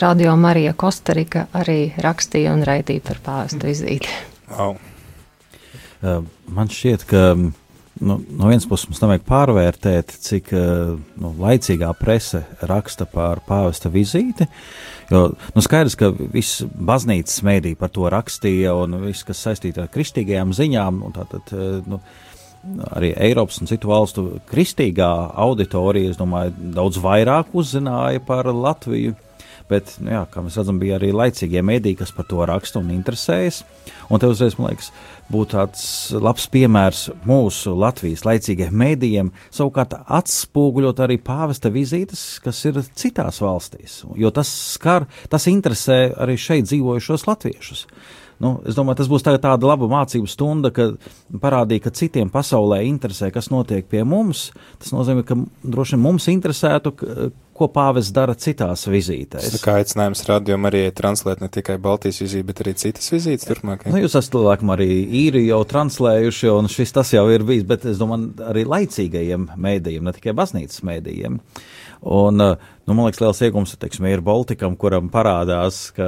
Radio 0.05 0.37
Marija 0.37 0.77
Kostarika 0.77 1.47
arī 1.57 1.95
rakstīja 1.97 2.53
un 2.53 2.61
raidīja 2.67 3.07
par 3.09 3.25
pāvesta 3.25 3.65
vizīti. 3.73 4.34
Wow. 4.49 4.77
Man 6.51 6.69
šķiet, 6.69 7.05
ka 7.09 7.21
nu, 7.35 8.17
no 8.19 8.49
vienas 8.49 8.67
puses 8.69 8.89
mums 8.89 9.01
nevajag 9.01 9.23
pārvērtēt, 9.25 10.13
cik 10.25 10.51
nu, 10.53 11.31
laicīgā 11.39 11.89
prese 11.99 12.43
raksta 12.67 13.07
par 13.09 13.41
pāvesta 13.47 13.89
vizīti. 13.93 14.47
Jo 15.11 15.27
nu, 15.31 15.63
skaidrs, 15.63 15.97
ka 15.99 16.11
viss 16.13 16.63
baznīcas 16.65 17.41
mēdī 17.45 17.75
par 17.79 17.93
to 17.95 18.09
rakstīja, 18.11 18.75
un 18.83 18.99
viss, 19.05 19.25
kas 19.25 19.43
saistīts 19.47 19.81
ar 19.81 19.91
kristīgajām 19.93 20.53
ziņām, 20.57 21.01
un 21.07 21.15
tātad, 21.15 21.53
nu, 21.89 22.01
arī 22.91 23.13
Eiropas 23.27 23.61
un 23.61 23.69
citu 23.69 23.89
valstu 23.91 24.27
kristīgā 24.49 25.11
auditorija, 25.45 26.13
es 26.13 26.21
domāju, 26.21 26.55
daudz 26.75 26.99
vairāk 27.01 27.53
uzzināja 27.57 28.23
par 28.25 28.49
Latviju 28.49 29.15
Bet, 29.65 29.95
nu, 29.97 30.11
jā, 30.13 30.21
kā 30.29 30.43
mēs 30.45 30.59
redzam, 30.59 30.77
bija 30.77 30.99
arī 30.99 31.09
laicīgie 31.15 31.63
mēdīji, 31.65 31.97
kas 32.03 32.11
par 32.13 32.27
to 32.29 32.43
raksta 32.45 32.77
un 32.83 32.91
interesējas. 32.93 33.63
Un 34.13 34.21
te 34.21 34.29
uzreiz, 34.29 34.59
man 34.59 34.69
liekas, 34.69 34.91
būtu 35.33 35.55
tāds 35.55 35.85
labs 36.21 36.45
piemērs 36.53 37.07
mūsu 37.25 37.73
Latvijas 37.81 38.27
laicīgiem 38.27 38.75
mēdījiem, 38.77 39.31
savukārt 39.55 39.95
atspoguļot 40.05 41.01
arī 41.01 41.17
pāvesta 41.17 41.71
vizītes, 41.73 42.37
kas 42.45 42.59
ir 42.69 42.77
citās 42.93 43.41
valstīs. 43.41 44.03
Jo 44.21 44.29
tas 44.35 44.51
skar, 44.75 45.07
tas 45.33 45.49
interesē 45.49 46.11
arī 46.13 46.37
šeit 46.37 46.69
dzīvojušos 46.69 47.25
latviešus. 47.25 47.87
Nu, 48.43 48.57
es 48.67 48.75
domāju, 48.75 48.99
tas 48.99 49.09
būs 49.09 49.23
tā, 49.23 49.33
tāda 49.39 49.69
laba 49.69 49.87
mācību 49.87 50.27
stunda, 50.27 50.69
ka 50.75 50.89
parādīja, 51.41 51.85
ka 51.85 51.93
citiem 51.95 52.29
pasaulē 52.33 52.81
interesē, 52.83 53.29
kas 53.33 53.47
notiek 53.49 53.87
pie 53.87 54.03
mums. 54.03 54.49
Tas 54.81 54.91
nozīmē, 54.91 55.23
ka 55.25 55.37
droši 55.63 55.95
vien 55.95 56.03
mums 56.03 56.27
interesētu, 56.33 56.91
ko 57.55 57.69
pāvis 57.71 58.11
dara 58.15 58.35
citās 58.35 58.83
vizītēs. 58.89 59.53
Tas 59.53 59.63
kā 59.63 59.77
aicinājums 59.79 60.25
radiom 60.27 60.67
arī 60.67 60.83
translēt 60.95 61.43
ne 61.43 61.49
tikai 61.51 61.77
Baltijas 61.81 62.19
vizīti, 62.23 62.47
bet 62.49 62.61
arī 62.63 62.75
citas 62.79 63.07
vizītes 63.13 63.47
turpmāk. 63.47 63.85
Nu, 63.87 64.01
jūs 64.03 64.17
esat 64.19 64.35
laikam 64.35 64.73
arī 64.75 64.89
īri 65.23 65.45
jau 65.47 65.61
translējuši, 65.69 66.51
un 66.51 66.67
šis 66.71 66.91
tas 66.97 67.13
jau 67.15 67.23
ir 67.31 67.45
bijis, 67.47 67.63
bet 67.69 67.87
es 67.87 68.01
domāju, 68.01 68.33
arī 68.51 68.65
laicīgajiem 68.67 69.49
mēdījiem, 69.55 70.03
ne 70.03 70.15
tikai 70.17 70.35
baznīcas 70.35 70.83
mēdījiem. 70.87 71.39
Un, 72.05 72.37
nu, 72.37 72.93
man 72.93 73.07
liekas, 73.07 73.17
liels 73.23 73.39
iegums 73.41 73.71
teiksim, 73.81 74.05
ir 74.05 74.21
Baltikam, 74.21 74.75
kuram 74.77 75.07
parādās, 75.09 75.87
ka 75.95 76.05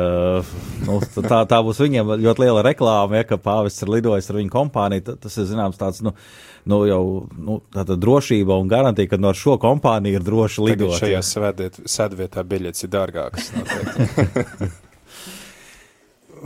nu, 0.86 1.00
tā, 1.26 1.40
tā 1.50 1.58
būs 1.66 1.82
viņiem 1.82 2.12
ļoti 2.22 2.44
liela 2.44 2.62
reklāma, 2.68 3.18
ja, 3.18 3.26
ka 3.26 3.40
pāvests 3.42 3.82
ir 3.82 3.90
lidojis 3.96 4.30
ar 4.30 4.38
viņu 4.38 4.54
kompāniju. 4.54 5.16
Tas 5.24 5.40
ir 5.42 5.48
zināms 5.50 5.80
tāds, 5.82 6.04
nu, 6.06 6.14
nu, 6.70 6.84
jau 6.86 7.02
nu, 7.34 7.58
tāda 7.74 7.98
drošība 7.98 8.60
un 8.62 8.70
garantija, 8.70 9.10
ka 9.10 9.18
no 9.18 9.34
šo 9.34 9.58
kompāniju 9.64 10.20
ir 10.20 10.28
droši 10.28 10.68
lidot. 10.68 10.94
Tagad 11.00 11.02
šajā 11.02 11.24
svētdiet, 11.32 11.82
sēdvietā 11.90 12.46
biļetes 12.46 12.86
ir 12.86 12.94
dārgākas. 12.94 13.50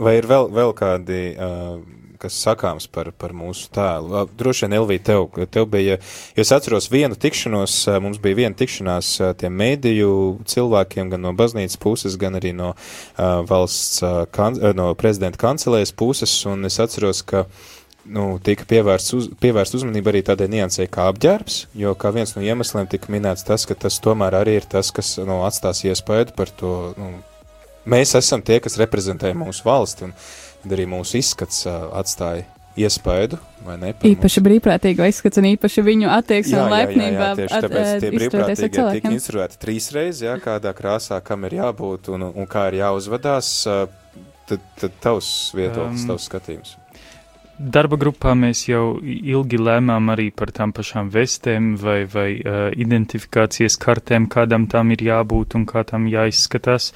Vai 0.02 0.16
ir 0.16 0.32
vēl, 0.32 0.48
vēl 0.48 0.72
kādi, 0.72 1.20
uh, 1.36 1.76
kas 2.22 2.38
sakāms 2.44 2.86
par, 2.92 3.10
par 3.18 3.34
mūsu 3.36 3.68
tēlu? 3.74 4.24
Droši 4.38 4.66
vien, 4.66 4.76
Elvija, 4.78 5.04
tev, 5.10 5.26
tev 5.52 5.66
bija, 5.72 5.98
jo 6.36 6.46
es 6.46 6.54
atceros 6.54 6.88
vienu 6.92 7.18
tikšanos, 7.18 7.76
mums 8.04 8.22
bija 8.22 8.42
viena 8.44 8.58
tikšanās 8.58 9.12
tiem 9.42 9.58
mēdīju 9.58 10.14
cilvēkiem, 10.48 11.12
gan 11.12 11.26
no 11.26 11.34
baznīcas 11.36 11.80
puses, 11.82 12.16
gan 12.20 12.38
arī 12.38 12.54
no 12.56 12.72
uh, 12.72 13.42
valsts, 13.48 14.02
uh, 14.06 14.24
kan, 14.32 14.58
no 14.78 14.92
prezidenta 14.98 15.40
kancelēs 15.42 15.94
puses, 15.96 16.34
un 16.48 16.68
es 16.68 16.78
atceros, 16.82 17.24
ka 17.26 17.46
nu, 18.04 18.36
tika 18.42 18.66
pievērsts 18.68 19.16
uz, 19.16 19.28
pievērst 19.42 19.76
uzmanība 19.78 20.12
arī 20.12 20.22
tādai 20.26 20.48
niansē 20.52 20.86
kā 20.92 21.06
apģērbs, 21.12 21.58
jo 21.78 21.94
kā 21.98 22.12
viens 22.14 22.34
no 22.36 22.42
iemesliem 22.44 22.88
tika 22.90 23.12
minēts 23.14 23.46
tas, 23.46 23.66
ka 23.68 23.76
tas 23.78 24.00
tomēr 24.02 24.40
arī 24.42 24.58
ir 24.60 24.68
tas, 24.70 24.90
kas 24.94 25.14
nu, 25.22 25.42
atstās 25.46 25.84
iespēju 25.86 26.34
par 26.36 26.50
to. 26.58 26.72
Nu, 26.98 27.12
mēs 27.88 28.14
esam 28.18 28.42
tie, 28.42 28.60
kas 28.62 28.78
reprezentē 28.80 29.32
mūsu 29.38 29.66
valsti, 29.66 30.08
un 30.08 30.16
arī 30.70 30.86
mūsu 30.90 31.18
izskats 31.20 31.64
atstāja 31.68 32.46
ne? 33.80 33.92
Īpaši 33.92 34.40
mums... 34.40 34.46
brīvprātīgo 34.46 35.06
izskats 35.08 35.40
un 35.40 35.48
īpaši 35.52 35.84
viņu 35.86 36.10
attieksme 36.12 36.60
un 36.62 36.72
laipnība. 36.72 37.32
Tieši 37.38 37.58
at, 37.58 37.66
tāpēc 37.66 37.90
tie 38.04 38.12
brīvprātīgie 38.14 38.86
tika 38.96 39.12
instruēti 39.12 39.60
trīs 39.60 39.90
reizes, 39.94 40.24
jā, 40.26 40.36
kādā 40.42 40.72
krāsā, 40.76 41.20
kam 41.24 41.44
ir 41.48 41.58
jābūt 41.60 42.12
un, 42.14 42.30
un 42.32 42.48
kā 42.50 42.68
ir 42.72 42.80
jāuzvedās. 42.82 43.54
Tad, 44.48 44.64
tad 44.80 44.96
tavs 45.00 45.28
viedoklis, 45.56 46.02
um, 46.02 46.08
tavs 46.12 46.24
skatījums. 46.28 46.76
Darba 47.62 47.96
grupā 48.00 48.34
mēs 48.34 48.64
jau 48.66 48.98
ilgi 49.02 49.60
lēmām 49.60 50.10
arī 50.14 50.30
par 50.34 50.50
tām 50.54 50.72
pašām 50.74 51.12
vestēm 51.14 51.72
vai, 51.78 52.02
vai 52.10 52.28
uh, 52.40 52.66
identifikācijas 52.74 53.78
kartēm, 53.82 54.26
kādam 54.32 54.66
tam 54.72 54.90
ir 54.94 55.04
jābūt 55.06 55.54
un 55.58 55.66
kā 55.70 55.84
tam 55.86 56.08
jāizskatās. 56.10 56.90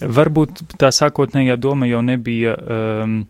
Varbūt 0.00 0.64
tā 0.80 0.92
sākotnējā 0.94 1.58
doma 1.60 1.90
jau 1.90 2.04
nebija. 2.04 2.56
Um, 2.56 3.24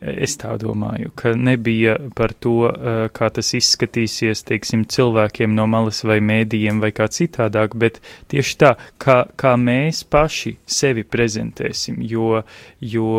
Es 0.00 0.38
tā 0.40 0.54
domāju, 0.56 1.10
ka 1.12 1.34
nebija 1.36 1.98
par 2.16 2.32
to, 2.32 2.70
kā 3.12 3.28
tas 3.36 3.50
izskatīsies, 3.58 4.40
teiksim, 4.48 4.86
cilvēkiem 4.88 5.52
no 5.52 5.66
malas 5.68 6.00
vai 6.08 6.16
mēdījiem 6.24 6.80
vai 6.80 6.88
kā 6.96 7.04
citādāk, 7.12 7.76
bet 7.76 8.00
tieši 8.32 8.56
tā, 8.62 8.70
kā, 8.96 9.18
kā 9.36 9.52
mēs 9.60 10.00
paši 10.08 10.54
sevi 10.64 11.04
prezentēsim, 11.04 12.00
jo, 12.00 12.40
jo 12.80 13.10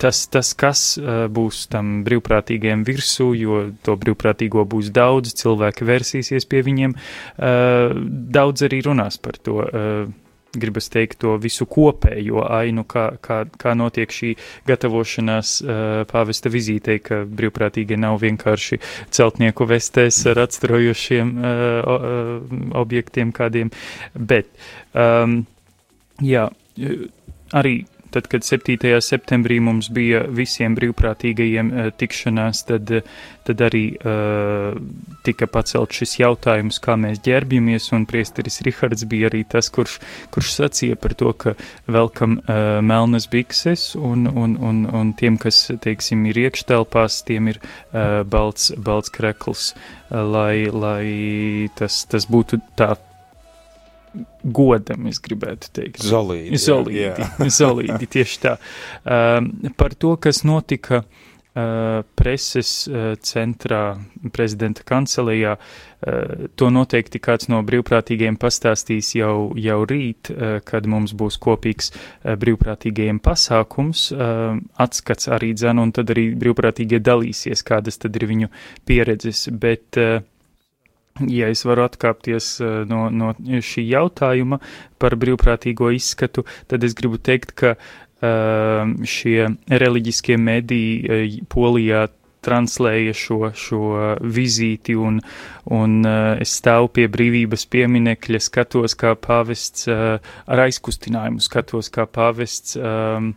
tas, 0.00 0.24
tas, 0.32 0.52
kas 0.58 0.82
uh, 1.00 1.26
būs 1.32 1.66
tam 1.72 2.02
brīvprātīgajam 2.06 2.84
virsū, 2.86 3.30
jo 3.38 3.60
to 3.84 3.96
brīvprātīgo 4.00 4.64
būs 4.68 4.90
daudz, 4.94 5.34
cilvēki 5.40 5.88
versīsies 5.88 6.48
pie 6.50 6.64
viņiem, 6.66 6.96
uh, 6.96 7.94
daudz 8.38 8.66
arī 8.68 8.84
runās 8.86 9.20
par 9.22 9.40
to. 9.40 9.62
Uh, 9.64 10.20
gribas 10.54 10.86
teikt 10.86 11.18
to 11.24 11.34
visu 11.42 11.66
kopējo 11.66 12.44
ainu, 12.46 12.84
kā, 12.86 13.08
kā, 13.22 13.40
kā 13.58 13.72
notiek 13.74 14.12
šī 14.14 14.34
gatavošanās 14.68 15.54
pāvesta 16.10 16.52
vizītei, 16.52 17.00
ka 17.02 17.24
brīvprātīgi 17.26 17.98
nav 17.98 18.20
vienkārši 18.22 18.78
celtnieku 19.14 19.66
vestēs 19.66 20.20
ar 20.30 20.44
atstarojošiem 20.44 21.32
objektiem 22.84 23.34
kādiem, 23.34 23.72
bet, 24.14 24.52
um, 24.94 25.40
jā, 26.22 26.46
arī 27.54 27.74
tad, 28.14 28.28
kad 28.30 28.46
7. 28.46 28.78
septembrī 29.04 29.58
mums 29.64 29.90
bija 29.94 30.24
visiem 30.30 30.76
brīvprātīgajiem 30.78 31.70
uh, 31.72 31.88
tikšanās, 31.98 32.64
tad, 32.68 32.92
tad 33.44 33.64
arī 33.66 33.84
uh, 33.98 34.76
tika 35.26 35.48
pacelt 35.50 35.94
šis 35.96 36.18
jautājums, 36.20 36.80
kā 36.84 36.96
mēs 37.00 37.22
ģērbjamies, 37.26 37.90
un 37.96 38.06
priesteris 38.10 38.60
Rihards 38.66 39.06
bija 39.10 39.30
arī 39.30 39.44
tas, 39.50 39.70
kurš, 39.74 39.98
kurš 40.34 40.52
sacīja 40.58 40.98
par 41.00 41.16
to, 41.18 41.32
ka 41.34 41.56
velkam 41.90 42.38
uh, 42.40 42.80
melnas 42.84 43.28
bikses, 43.30 43.90
un, 43.98 44.28
un, 44.30 44.58
un, 44.60 44.84
un 44.90 45.14
tiem, 45.18 45.38
kas, 45.40 45.66
teiksim, 45.84 46.24
ir 46.30 46.44
iekštelpās, 46.46 47.22
tiem 47.28 47.52
ir 47.54 47.60
uh, 47.62 48.22
balts, 48.28 48.70
balts 48.78 49.12
krekls, 49.14 49.72
lai, 50.10 50.68
lai 50.70 51.68
tas, 51.78 52.04
tas 52.10 52.28
būtu 52.30 52.60
tā 52.78 52.94
godam, 54.44 55.08
es 55.10 55.20
gribētu 55.22 55.70
teikt. 55.74 56.04
Zolīdi. 56.04 56.58
Zolīdi, 56.60 57.28
zolīdi 57.50 58.10
tieši 58.16 58.40
tā. 58.42 58.56
Um, 59.04 59.52
par 59.78 59.96
to, 59.98 60.14
kas 60.22 60.42
notika 60.46 61.02
uh, 61.04 62.02
preses 62.18 62.72
uh, 62.88 63.14
centrā, 63.22 63.96
prezidenta 64.34 64.84
kancelijā, 64.86 65.56
uh, 65.58 66.48
to 66.58 66.70
noteikti 66.74 67.20
kāds 67.22 67.48
no 67.52 67.62
brīvprātīgiem 67.66 68.38
pastāstīs 68.40 69.14
jau, 69.18 69.52
jau 69.58 69.80
rīt, 69.88 70.30
uh, 70.34 70.58
kad 70.66 70.86
mums 70.90 71.14
būs 71.16 71.40
kopīgs 71.42 71.90
uh, 71.94 72.34
brīvprātīgajiem 72.40 73.22
pasākums, 73.24 74.10
uh, 74.14 74.58
atskats 74.86 75.30
arī 75.32 75.54
dzen, 75.58 75.82
un 75.82 75.94
tad 75.96 76.14
arī 76.14 76.30
brīvprātīgie 76.38 77.02
dalīsies, 77.02 77.66
kādas 77.66 78.02
tad 78.02 78.20
ir 78.20 78.28
viņu 78.30 78.52
pieredzes, 78.86 79.48
bet 79.50 80.00
uh, 80.02 80.22
Ja 81.22 81.46
es 81.46 81.60
varu 81.62 81.84
atkāpties 81.86 82.56
eh, 82.58 82.80
no, 82.90 83.06
no 83.14 83.30
šī 83.62 83.84
jautājuma 83.86 84.58
par 84.98 85.14
brīvprātīgo 85.14 85.92
izskatu, 85.94 86.42
tad 86.66 86.82
es 86.82 86.96
gribu 86.98 87.20
teikt, 87.22 87.52
ka 87.54 87.76
uh, 87.78 88.82
šie 89.06 89.46
reliģiskie 89.70 90.34
mediji 90.42 90.96
uh, 91.06 91.36
Polijā 91.52 92.08
translēja 92.44 93.12
šo, 93.14 93.38
šo 93.54 93.82
vizīti, 94.34 94.96
un, 94.98 95.20
un 95.70 95.94
uh, 96.02 96.34
es 96.42 96.56
stāvu 96.58 96.90
pie 96.98 97.06
brīvības 97.12 97.64
pieminekļa, 97.70 98.40
skatos, 98.42 98.96
kā 98.98 99.12
pāvests 99.14 99.86
uh, 99.92 100.16
ar 100.50 100.64
aizkustinājumu, 100.64 101.44
skatos, 101.46 101.92
kā 101.94 102.08
pāvests 102.10 102.74
um, 102.80 103.30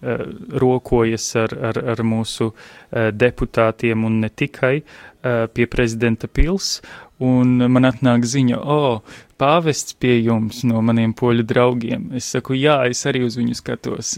uh, 0.00 0.26
rokojas 0.64 1.28
ar, 1.44 1.54
ar, 1.70 1.80
ar 1.94 2.02
mūsu 2.02 2.50
deputātiem 2.90 4.02
un 4.08 4.18
ne 4.24 4.32
tikai 4.34 4.80
pie 5.20 5.66
prezidenta 5.68 6.30
pils, 6.32 6.78
un 7.20 7.66
man 7.72 7.88
atnāk 7.88 8.24
ziņa, 8.28 8.60
o, 8.60 8.76
oh, 8.76 9.18
pāvests 9.40 9.96
pie 10.00 10.16
jums 10.18 10.62
no 10.68 10.82
maniem 10.84 11.14
poļu 11.16 11.44
draugiem. 11.48 12.10
Es 12.16 12.30
saku, 12.34 12.56
jā, 12.58 12.80
es 12.90 13.04
arī 13.08 13.24
uz 13.26 13.38
viņu 13.40 13.56
skatos, 13.58 14.16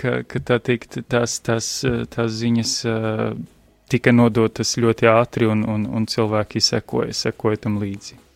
ka, 0.00 0.22
ka 0.28 0.44
tā 0.50 0.60
teikt, 0.64 1.00
tās, 1.08 1.38
tās, 1.44 1.70
tās 2.12 2.36
ziņas 2.40 2.74
tika 3.88 4.12
nodotas 4.12 4.76
ļoti 4.76 5.08
ātri 5.10 5.48
un, 5.48 5.64
un, 5.64 5.86
un 5.88 6.08
cilvēki 6.08 6.60
sekoja, 6.64 7.16
sekoja 7.16 7.64
tam 7.64 7.78
līdzi. 7.82 8.27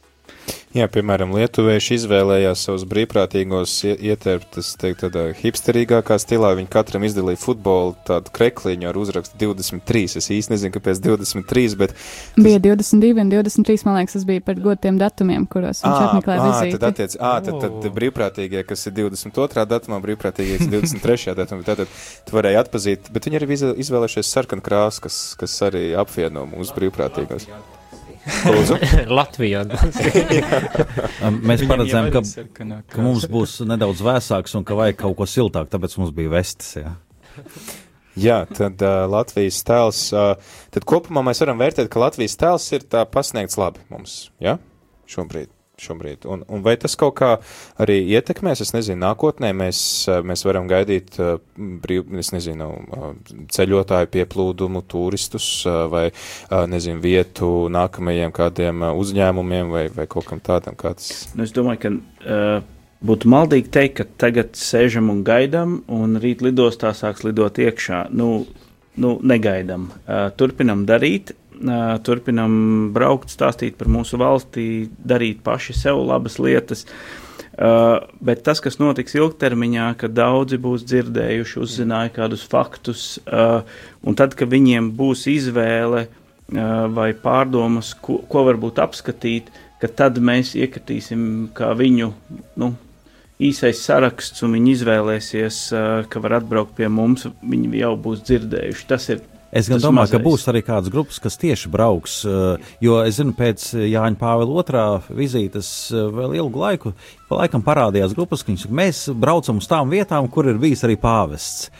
Jā, 0.73 0.86
piemēram, 0.89 1.35
lietuvieši 1.36 1.98
izvēlējās 1.98 2.62
savus 2.64 2.86
brīvprātīgos 2.89 3.74
ietērptas, 3.93 4.70
teikt, 4.81 5.02
tādā 5.02 5.27
hipsterīgākā 5.36 6.16
stilā. 6.16 6.55
Viņi 6.56 6.70
katram 6.73 7.05
izdalīja 7.05 7.40
futbolu 7.43 7.93
tādu 8.09 8.32
krekliņu 8.32 8.89
ar 8.89 8.97
uzrakstu 8.97 9.36
23. 9.43 10.06
Es 10.23 10.31
īsti 10.32 10.55
nezinu, 10.55 10.73
kāpēc 10.78 11.02
23, 11.05 11.77
bet. 11.82 11.93
Tas... 11.93 12.47
Bija 12.47 12.62
22 12.64 13.20
un 13.20 13.35
23, 13.35 13.85
man 13.85 13.98
liekas, 13.98 14.16
tas 14.16 14.24
bija 14.31 14.44
par 14.47 14.62
godiem 14.64 15.02
datumiem, 15.02 15.44
kuros 15.52 15.85
viņš 15.85 16.06
apmeklēja 16.06 16.48
vizīti. 16.48 16.81
Tad, 16.81 16.89
attiec, 16.89 17.19
ā, 17.20 17.35
tad, 17.44 17.60
tad 17.66 17.90
brīvprātīgie, 18.01 18.64
kas 18.73 18.89
ir 18.89 18.97
22. 19.02 19.69
datumā, 19.74 20.01
brīvprātīgie, 20.09 20.56
kas 20.56 20.70
ir 20.70 20.74
23. 20.78 21.36
datumā, 21.43 21.69
tad, 21.69 21.85
tad 21.85 22.01
tu 22.24 22.40
varēji 22.40 22.62
atpazīt, 22.64 23.12
bet 23.12 23.28
viņi 23.28 23.43
arī 23.43 23.60
izvēlējušies 23.60 24.35
sarkanu 24.39 24.64
krāsu, 24.64 25.05
kas, 25.05 25.23
kas 25.36 25.60
arī 25.69 25.90
apvieno 26.01 26.48
mūsu 26.48 26.81
brīvprātīgos. 26.81 27.51
Jā. 27.52 27.60
Latvijā. 29.19 29.62
Mēs 31.49 31.65
paredzējām, 31.69 32.11
ka, 32.15 32.23
ka 32.93 33.05
mums 33.05 33.27
būs 33.31 33.61
nedaudz 33.69 34.03
vēsāks 34.07 34.59
un 34.59 34.66
ka 34.66 34.78
vajag 34.78 35.01
kaut 35.05 35.16
ko 35.20 35.28
siltāku, 35.28 35.73
tāpēc 35.73 35.97
mums 36.01 36.12
bija 36.16 36.35
vestes. 36.36 36.77
Jā. 36.78 36.94
Jā, 38.23 38.43
tad 38.44 38.82
uh, 38.85 39.07
Latvijas 39.09 39.62
tēls, 39.65 40.05
uh, 40.12 40.61
tad 40.74 40.85
kopumā 40.89 41.24
mēs 41.31 41.40
varam 41.43 41.62
vērtēt, 41.62 41.89
ka 41.93 42.03
Latvijas 42.03 42.36
tēls 42.40 42.69
ir 42.77 42.85
tā 42.85 43.07
pasniegts 43.09 43.57
labi 43.61 43.81
mums, 43.89 44.27
jā, 44.36 44.59
ja? 44.59 45.09
šobrīd 45.09 45.49
šobrīd. 45.81 46.27
Un, 46.28 46.44
un 46.53 46.62
vai 46.65 46.74
tas 46.81 46.94
kaut 46.99 47.15
kā 47.20 47.31
arī 47.82 47.99
ietekmēs, 48.12 48.62
es 48.65 48.73
nezinu, 48.74 49.01
nākotnē 49.03 49.53
mēs, 49.57 49.81
eh, 50.11 50.20
mēs 50.27 50.44
varam 50.47 50.69
gaidīt, 50.70 51.16
eh, 51.19 51.39
brīv, 51.57 52.11
nezinu, 52.12 52.69
eh, 52.73 53.07
ceļotāju 53.57 54.11
pieplūdumu, 54.12 54.85
turistus 54.89 55.65
vai, 55.65 56.11
nezinu, 56.51 57.01
vietu 57.01 57.69
nākamajiem 57.73 58.32
kādiem 58.35 58.85
uzņēmumiem 58.93 59.70
vai, 59.70 59.89
vai 59.89 60.07
kaut 60.07 60.27
kam 60.27 60.40
tādam, 60.40 60.77
tas. 60.77 61.28
Nu, 61.35 61.44
es 61.44 61.53
domāju, 61.53 61.81
ka 61.82 61.90
uh, 61.93 62.62
būtu 63.05 63.31
maldīgi 63.31 63.70
teikt, 63.70 63.94
ka 64.01 64.05
tagad 64.24 64.57
sēžam 64.59 65.11
un 65.11 65.23
gaidām, 65.24 65.82
un 65.89 66.19
rīt 66.23 66.43
lidostā 66.44 66.93
sāks 66.97 67.24
lidot 67.27 67.61
iekšā. 67.62 68.07
Nu, 68.11 68.47
nu, 68.97 69.15
negaidām. 69.23 69.89
Uh, 70.07 70.28
turpinam 70.36 70.85
darīt, 70.89 71.32
turpinam 72.07 72.55
braukt, 72.95 73.33
stāstīt 73.33 73.77
par 73.79 73.91
mūsu 73.93 74.19
valsti, 74.21 74.89
darīt 74.99 75.43
paši 75.47 75.77
sev 75.77 76.01
labas 76.07 76.39
lietas. 76.43 76.87
Uh, 77.53 78.01
bet 78.25 78.41
tas, 78.47 78.63
kas 78.65 78.79
notiks 78.81 79.13
ilgtermiņā, 79.13 79.91
kad 80.01 80.15
daudzi 80.17 80.57
būs 80.57 80.87
dzirdējuši, 80.89 81.59
uzzināja 81.61 82.15
kādus 82.15 82.47
faktus, 82.49 83.03
uh, 83.29 83.61
un 84.09 84.17
tad, 84.17 84.33
kad 84.39 84.49
viņiem 84.49 84.89
būs 84.97 85.27
izvēle 85.29 86.07
uh, 86.07 86.87
vai 86.97 87.11
pārdomas, 87.13 87.93
ko, 88.01 88.23
ko 88.25 88.47
varbūt 88.49 88.81
apskatīt, 88.81 89.53
ka 89.83 89.91
tad 89.93 90.17
mēs 90.17 90.55
iekritīsim 90.57 91.53
kā 91.53 91.75
viņu 91.77 92.09
nu, 92.63 92.73
īsais 93.43 93.85
saraksts, 93.85 94.41
un 94.47 94.57
viņi 94.57 94.77
izvēlēsies, 94.77 95.59
ka 96.09 96.23
var 96.23 96.39
atbraukt 96.39 96.77
pie 96.79 96.89
mums, 96.93 97.27
viņi 97.43 97.83
jau 97.83 97.93
būs 97.99 98.23
dzirdējuši. 98.29 98.87
Tas 98.89 99.09
ir 99.11 99.23
Es 99.53 99.69
gan 99.69 99.83
domāju, 99.83 100.15
ka 100.15 100.16
mazais. 100.16 100.24
būs 100.24 100.49
arī 100.49 100.62
kādas 100.65 100.93
grupas, 100.93 101.19
kas 101.20 101.37
tieši 101.37 101.69
brauks, 101.73 102.15
uh, 102.24 102.70
jo 102.81 102.95
es 103.05 103.19
zinu, 103.19 103.35
pēc 103.37 103.66
Jāņa 103.85 104.16
Pāvila 104.16 104.62
otrā 104.62 104.85
vizītes 105.12 105.69
uh, 105.93 106.07
vēl 106.09 106.39
ilgu 106.39 106.62
laiku, 106.62 106.93
laikam 107.29 107.65
parādījās 107.65 108.15
grupas, 108.16 108.45
ka 108.45 108.55
mēs 108.73 109.05
braucam 109.12 109.61
uz 109.61 109.69
tām 109.69 109.93
vietām, 109.93 110.29
kur 110.33 110.49
ir 110.49 110.61
bijis 110.61 110.85
arī 110.89 110.99
pāvests. 111.01 111.70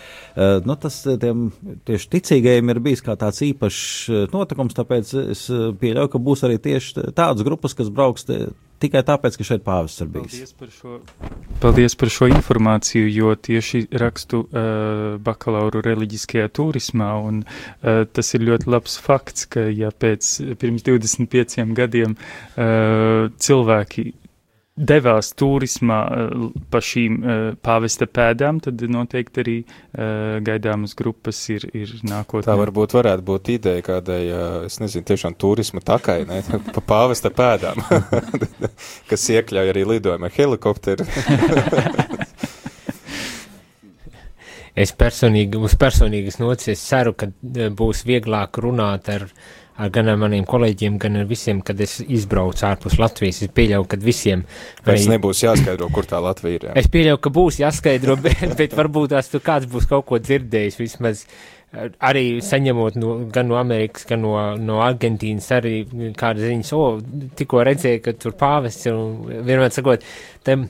Nu, 0.65 0.79
tas 0.81 0.95
tiem 1.05 1.51
tieši 1.85 2.09
ticīgajiem 2.15 2.73
ir 2.73 2.79
bijis 2.81 3.03
kā 3.05 3.19
tāds 3.21 3.43
īpašs 3.45 4.31
notikums, 4.33 4.73
tāpēc 4.79 5.13
es 5.27 5.43
pieļauju, 5.53 6.09
ka 6.15 6.21
būs 6.25 6.47
arī 6.49 6.57
tieši 6.57 7.11
tādas 7.13 7.45
grupas, 7.45 7.77
kas 7.77 7.93
brauks 7.93 8.25
te, 8.25 8.39
tikai 8.83 9.03
tāpēc, 9.07 9.39
ka 9.39 9.47
šeit 9.47 9.65
pāvests 9.67 10.05
ir 10.05 10.11
bijis. 10.13 10.33
Paldies 10.33 10.55
par 10.59 10.73
šo, 10.77 10.99
paldies 11.63 11.99
par 11.99 12.13
šo 12.13 12.29
informāciju, 12.33 13.11
jo 13.13 13.35
tieši 13.49 13.85
rakstu 14.03 14.43
uh, 14.45 15.03
bakalauru 15.23 15.85
reliģiskajā 15.87 16.49
turismā, 16.57 17.13
un 17.29 17.45
uh, 17.45 18.03
tas 18.13 18.35
ir 18.37 18.47
ļoti 18.49 18.73
labs 18.73 18.99
fakts, 19.03 19.47
ka 19.53 19.69
ja 19.71 19.93
pēc 19.93 20.33
pirms 20.63 20.87
25 20.89 21.77
gadiem 21.79 22.17
uh, 22.17 23.31
cilvēki 23.43 24.11
devās 24.77 25.33
turismā 25.37 25.99
uh, 26.09 26.45
pa 26.73 26.81
šīm 26.83 27.19
uh, 27.21 27.41
pāvesta 27.61 28.09
pēdām, 28.09 28.61
tad 28.65 28.81
noteikti 28.89 29.43
arī 29.45 29.57
uh, 29.67 30.39
gaidāmas 30.45 30.97
grupas 30.99 31.41
ir, 31.53 31.67
ir 31.77 31.93
nākotnē. 32.09 32.47
Tā 32.49 32.57
varbūt 32.61 32.97
varētu 32.97 33.27
būt 33.29 33.53
ideja 33.59 33.85
kādai, 33.85 34.23
es 34.69 34.81
nezinu, 34.81 35.05
tiešām 35.13 35.37
turisma 35.37 35.85
takai, 35.85 36.23
ne, 36.29 36.41
pa 36.73 36.85
pāvesta 36.95 37.33
pēdām, 37.35 37.85
kas 39.11 39.29
iekļauj 39.37 39.75
arī 39.75 39.87
lidojumu 39.95 40.31
ar 40.31 40.37
helikopteru. 40.41 41.09
Es 44.73 44.95
personīgi, 44.97 45.59
uz 45.61 45.75
personīgas 45.77 46.39
nots, 46.41 46.71
es 46.73 46.81
ceru, 46.81 47.13
ka 47.13 47.29
eh, 47.29 47.69
būs 47.69 48.07
vieglāk 48.09 48.57
runāt 48.65 49.11
ar, 49.13 49.27
ar 49.83 49.91
gan 49.95 50.11
ar 50.13 50.19
maniem 50.21 50.45
kolēģiem, 50.49 50.99
gan 51.03 51.19
ar 51.21 51.29
visiem, 51.29 51.63
kad 51.67 51.81
es 51.83 51.99
izbraucu 52.03 52.67
ārpus 52.69 52.99
Latvijas. 53.01 53.43
Es 53.45 53.53
pieļauju, 53.55 53.89
ka 53.91 53.99
visiem. 54.03 54.45
Vairs 54.87 55.09
nebūs 55.11 55.43
jāskaidro, 55.45 55.89
kur 55.95 56.09
tā 56.09 56.21
Latvija 56.23 56.59
ir. 56.59 56.69
Jā. 56.69 56.77
Es 56.83 56.91
pieļauju, 56.93 57.23
ka 57.25 57.33
būs 57.39 57.63
jāskaidro, 57.63 58.19
bet, 58.27 58.45
bet 58.59 58.77
varbūt 58.79 59.17
tās 59.17 59.33
tur 59.33 59.45
kāds 59.45 59.71
būs 59.71 59.89
kaut 59.91 60.07
ko 60.11 60.21
dzirdējis 60.23 60.79
vismaz. 60.81 61.27
Arī 62.05 62.43
saņemot 62.45 62.99
no, 63.01 63.15
gan 63.33 63.49
no 63.49 63.57
Amerikas, 63.57 64.05
gan 64.05 64.21
no, 64.21 64.35
no 64.61 64.83
Argentīnas, 64.85 65.47
arī 65.57 65.79
kādas 66.21 66.45
ziņas, 66.45 66.73
o, 66.77 66.83
tikko 67.39 67.65
redzēju, 67.65 68.03
ka 68.05 68.13
tur 68.21 68.37
pāvests 68.37 68.91
ir 68.91 68.99
un 68.99 69.41
vienmēr 69.49 69.73
sakot, 69.73 70.05
tam 70.45 70.67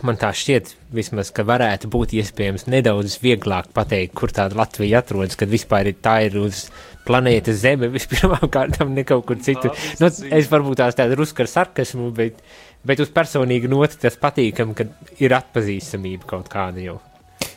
man 0.00 0.16
tā 0.20 0.30
šķiet, 0.34 0.72
vismaz, 0.94 1.30
ka 1.34 1.44
varētu 1.46 1.90
būt 1.92 2.14
iespējams 2.16 2.64
nedaudz 2.72 3.18
vieglāk 3.22 3.68
pateikt, 3.76 4.14
kur 4.16 4.32
tāda 4.32 4.56
Latvija 4.56 5.02
atrodas, 5.02 5.36
kad 5.38 5.52
vispār 5.52 5.92
ir 5.92 5.98
tā 6.02 6.16
ir 6.28 6.38
uz 6.40 6.64
planētas 7.06 7.60
Zeme 7.62 7.88
vispirmām 7.92 8.48
kārtām 8.52 8.92
ne 8.96 9.04
kaut 9.08 9.26
kur 9.28 9.40
citur. 9.42 9.74
Nu, 10.00 10.08
es 10.08 10.50
varbūt 10.50 10.82
tās 10.82 10.98
tādu 10.98 11.18
rusku 11.18 11.44
ar 11.44 11.50
sarkasmu, 11.50 12.10
bet, 12.16 12.42
bet 12.86 13.02
uz 13.02 13.10
personīgu 13.14 13.70
noti 13.72 14.00
tas 14.02 14.18
patīkam, 14.20 14.74
ka 14.78 14.86
ir 15.22 15.34
atpazīstamība 15.38 16.28
kaut 16.36 16.52
kāda 16.52 16.84
jau. 16.84 16.98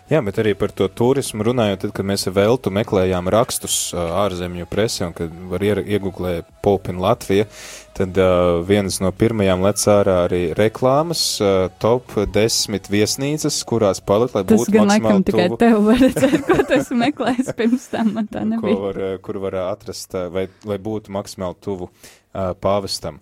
Jā, 0.09 0.19
bet 0.21 0.37
arī 0.37 0.51
par 0.57 0.69
to 0.69 0.85
turismu 0.93 1.47
runājot, 1.47 1.79
tad, 1.81 1.91
kad 1.97 2.05
mēs 2.05 2.27
ar 2.29 2.35
Veltu 2.37 2.69
meklējām 2.73 3.29
rakstus 3.33 3.89
ārzemju 3.97 4.67
presi 4.69 5.01
un 5.05 5.15
kad 5.17 5.33
var 5.49 5.65
ier- 5.65 5.81
iegooglēt 5.81 6.45
Popin 6.61 7.01
Latvija, 7.01 7.47
tad 7.97 8.17
uh, 8.17 8.59
vienas 8.67 8.97
no 8.99 9.11
pirmajām 9.15 9.63
lec 9.63 9.83
ārā 9.91 10.17
arī 10.25 10.41
reklāmas, 10.57 11.21
uh, 11.39 11.69
top 11.79 12.11
10 12.35 12.89
viesnīcas, 12.91 13.61
kurās 13.67 14.01
palikt, 14.03 14.35
lai 14.35 14.43
Tas 14.49 14.59
būtu 14.59 14.75
gan 14.75 14.91
laikam 14.91 15.07
maksimāli 15.07 15.29
tikai 15.29 15.47
tuvu. 15.47 15.59
tev 15.63 15.77
var 15.87 16.03
redzēt, 16.03 16.37
ko 16.49 16.57
tu 16.59 16.77
esi 16.79 16.99
meklējis 17.05 17.55
pirms 17.55 17.87
tam, 17.93 18.11
man 18.17 18.27
tā 18.27 18.43
ko 18.43 18.51
nebija. 18.51 18.77
var, 18.83 19.01
eh, 19.07 19.17
kur 19.23 19.39
var 19.45 19.59
atrast, 19.69 20.17
vai, 20.35 20.49
lai 20.67 20.79
būtu 20.89 21.13
maksimāli 21.15 21.55
tuvu 21.63 21.87
uh, 22.35 22.51
pāvestam. 22.59 23.21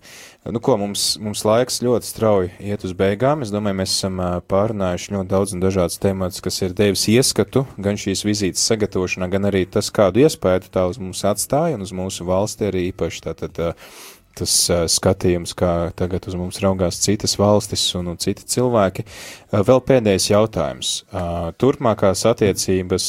Nu, 0.50 0.58
ko, 0.64 0.74
mums, 0.80 1.04
mums 1.22 1.44
laiks 1.46 1.78
ļoti 1.84 2.10
strauji 2.10 2.50
iet 2.72 2.84
uz 2.84 2.96
beigām. 2.98 3.44
Es 3.46 3.52
domāju, 3.54 3.78
mēs 3.78 3.94
esam 3.94 4.18
uh, 4.18 4.40
pārunājuši 4.50 5.14
ļoti 5.14 5.30
daudz 5.30 5.54
un 5.54 5.62
dažādas 5.62 6.00
tēmas, 6.02 6.42
kas 6.44 6.60
ir 6.66 6.74
devis 6.76 7.06
ieskatu 7.12 7.62
gan 7.78 8.00
šīs 8.00 8.26
vizītes 8.26 8.66
sagatavošanā, 8.72 9.30
gan 9.32 9.50
arī 9.52 9.64
tas, 9.70 9.92
kādu 9.94 10.26
iespēju 10.26 10.74
tā 10.74 10.88
uz 10.90 10.98
mums 10.98 11.22
atstāja 11.30 11.78
un 11.78 11.86
uz 11.86 11.94
mūsu 11.94 12.26
valsti 12.26 12.72
arī 12.72 12.88
īpaši 12.90 13.24
tātad. 13.28 13.62
Uh, 13.70 14.10
Tas 14.34 14.54
uh, 14.72 14.84
skatījums, 14.90 15.52
kā 15.54 15.92
tagad 15.94 16.26
uz 16.26 16.34
mums 16.38 16.58
raugās 16.62 16.98
citas 17.02 17.36
valstis 17.38 17.84
un, 17.98 18.08
un 18.10 18.18
citi 18.18 18.46
cilvēki. 18.50 19.04
Uh, 19.06 19.62
vēl 19.66 19.82
pēdējais 19.86 20.26
jautājums. 20.32 20.92
Uh, 21.06 21.52
turpmākās 21.60 22.24
attiecības 22.30 23.06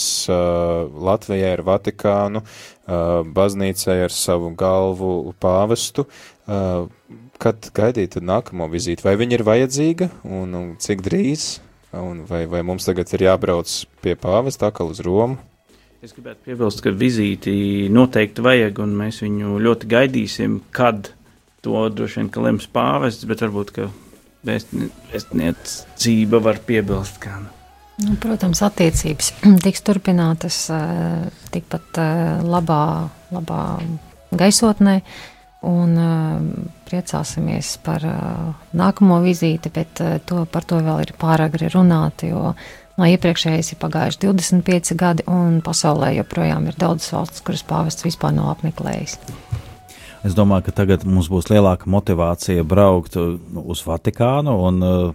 Latvijai 1.05 1.51
ar 1.55 1.61
Vatikānu, 1.65 2.41
baznīcai 3.35 3.97
ar 4.05 4.13
savu 4.13 4.51
galvu 4.57 5.33
pāvestu. 5.41 6.05
Kad 7.41 7.69
gaidīt 7.75 8.17
nākamo 8.21 8.67
vizīti? 8.71 9.05
Vai 9.05 9.15
viņa 9.19 9.37
ir 9.37 9.45
vajadzīga 9.47 10.09
un 10.29 10.75
cik 10.81 11.01
drīz? 11.05 11.47
Un 11.95 12.23
vai, 12.29 12.45
vai 12.51 12.61
mums 12.67 12.85
tagad 12.85 13.09
ir 13.15 13.25
jābrauc 13.29 13.71
pie 14.03 14.17
pāvesta 14.19 14.69
atkal 14.69 14.91
uz 14.93 15.01
Romu? 15.05 15.39
Es 16.05 16.13
gribētu 16.13 16.51
piebilst, 16.51 16.83
ka 16.85 16.91
vizīti 16.93 17.87
noteikti 17.89 18.43
vajag, 18.45 18.81
un 18.83 18.91
mēs 18.99 19.23
viņu 19.23 19.55
ļoti 19.63 19.87
gaidīsim, 19.89 20.59
kad 20.75 21.14
to 21.65 21.89
droši 21.89 22.21
vien 22.21 22.31
lems 22.47 22.69
pāvests, 22.69 23.25
bet 23.29 23.41
varbūt 23.41 23.73
vēstniecība 24.45 26.41
var 26.45 26.61
piebilst. 26.65 27.17
Kā. 27.23 27.39
Nu, 28.03 28.17
protams, 28.21 28.61
attiecības 28.65 29.31
tiks 29.65 29.85
turpinātas 29.85 30.65
eh, 30.73 31.29
tikpat 31.53 32.01
eh, 32.01 32.43
labā, 32.45 32.83
labā 33.35 33.63
gaisotnē. 34.35 34.99
Un 35.65 35.95
uh, 35.97 36.41
priecāsimies 36.85 37.71
par 37.81 38.03
nākamo 38.77 39.15
vizīti, 39.23 39.71
bet 39.73 39.97
to, 40.29 40.43
par 40.51 40.67
to 40.69 40.77
vēl 40.85 40.99
ir 41.01 41.13
pāragri 41.17 41.71
runāt, 41.73 42.21
jo 42.29 42.51
no 42.99 43.07
iepriekšējais 43.09 43.73
ir 43.73 43.79
pagājuši 43.81 44.21
25 44.27 44.93
gadi, 44.99 45.25
un 45.25 45.63
pasaulē 45.65 46.11
joprojām 46.19 46.69
ir 46.69 46.77
daudzas 46.77 47.15
valstis, 47.15 47.41
kuras 47.47 47.65
pāvests 47.65 48.05
vispār 48.05 48.35
nav 48.37 48.51
apmeklējis. 48.53 49.17
Es 50.25 50.33
domāju, 50.33 50.65
ka 50.65 50.73
tagad 50.79 51.03
mums 51.05 51.27
būs 51.29 51.51
lielāka 51.51 51.89
motivācija 51.91 52.63
braukt 52.65 53.17
uh, 53.19 53.35
uz 53.61 53.83
Vatikānu 53.85 54.55
un 54.65 54.79
uh, 54.81 55.11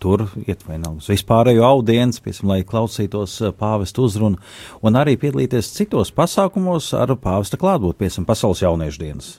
tur 0.00 0.26
iet 0.46 0.62
nav 0.70 0.96
uz 0.96 1.10
vispārējo 1.12 1.64
audienci, 1.66 2.22
piemēram, 2.24 2.52
lai 2.54 2.60
klausītos 2.64 3.34
uh, 3.44 3.52
pāvesta 3.52 4.00
uzrunu 4.06 4.40
un 4.80 4.96
arī 4.96 5.18
piedalīties 5.20 5.74
citos 5.76 6.12
pasākumos 6.16 6.88
ar 6.96 7.12
pāvesta 7.20 7.60
klātbūtni, 7.60 8.00
piemēram, 8.06 8.28
Pasaules 8.28 8.64
jauniešu 8.64 9.02
dienas. 9.02 9.32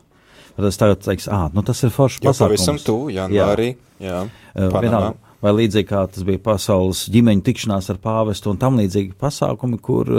Tad 0.57 0.69
es 0.69 0.77
tagad 0.77 1.01
teikšu, 1.05 1.31
ah, 1.33 1.47
nu 1.53 1.63
tas 1.65 1.81
ir 1.85 1.93
foršs 1.93 2.21
Jau 2.21 2.29
pasākums. 2.29 2.43
pavisam 2.45 2.77
tuvu, 2.81 3.09
janvārī. 3.17 3.71
Jā, 4.01 4.23
Panamā. 4.53 4.83
vienalga, 4.85 5.15
Vai 5.37 5.51
līdzīgi 5.53 5.85
kā 5.85 5.99
tas 6.09 6.25
bija 6.25 6.41
pasaules 6.41 7.03
ģimeņu 7.13 7.43
tikšanās 7.45 7.91
ar 7.93 7.99
pāvestu 8.01 8.49
un 8.49 8.57
tam 8.57 8.79
līdzīgi 8.79 9.13
pasākumi, 9.21 9.77
kur, 9.85 10.09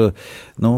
nu, 0.63 0.73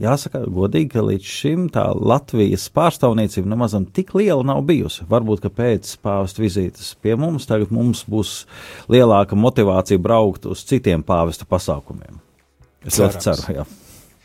jāsaka, 0.00 0.42
godīgi, 0.50 0.90
ka 0.94 1.04
līdz 1.04 1.28
šim 1.28 1.68
tā 1.74 1.84
Latvijas 1.94 2.66
pārstāvniecība 2.74 3.50
nemazam 3.52 3.86
tik 3.86 4.14
liela 4.18 4.44
nav 4.46 4.62
bijusi. 4.68 5.06
Varbūt, 5.10 5.44
ka 5.44 5.52
pēc 5.54 5.94
pāvesta 6.04 6.42
vizītes 6.42 6.94
pie 7.02 7.16
mums 7.20 7.48
tagad 7.50 7.72
mums 7.74 8.04
būs 8.10 8.34
lielāka 8.92 9.38
motivācija 9.38 10.02
braukt 10.02 10.48
uz 10.50 10.64
citiem 10.68 11.04
pāvesta 11.06 11.48
pasākumiem. 11.48 12.20
Es 12.84 12.98
ļoti 13.00 13.20
Cerams. 13.20 13.24
ceru, 13.24 13.56
jā. 13.60 13.66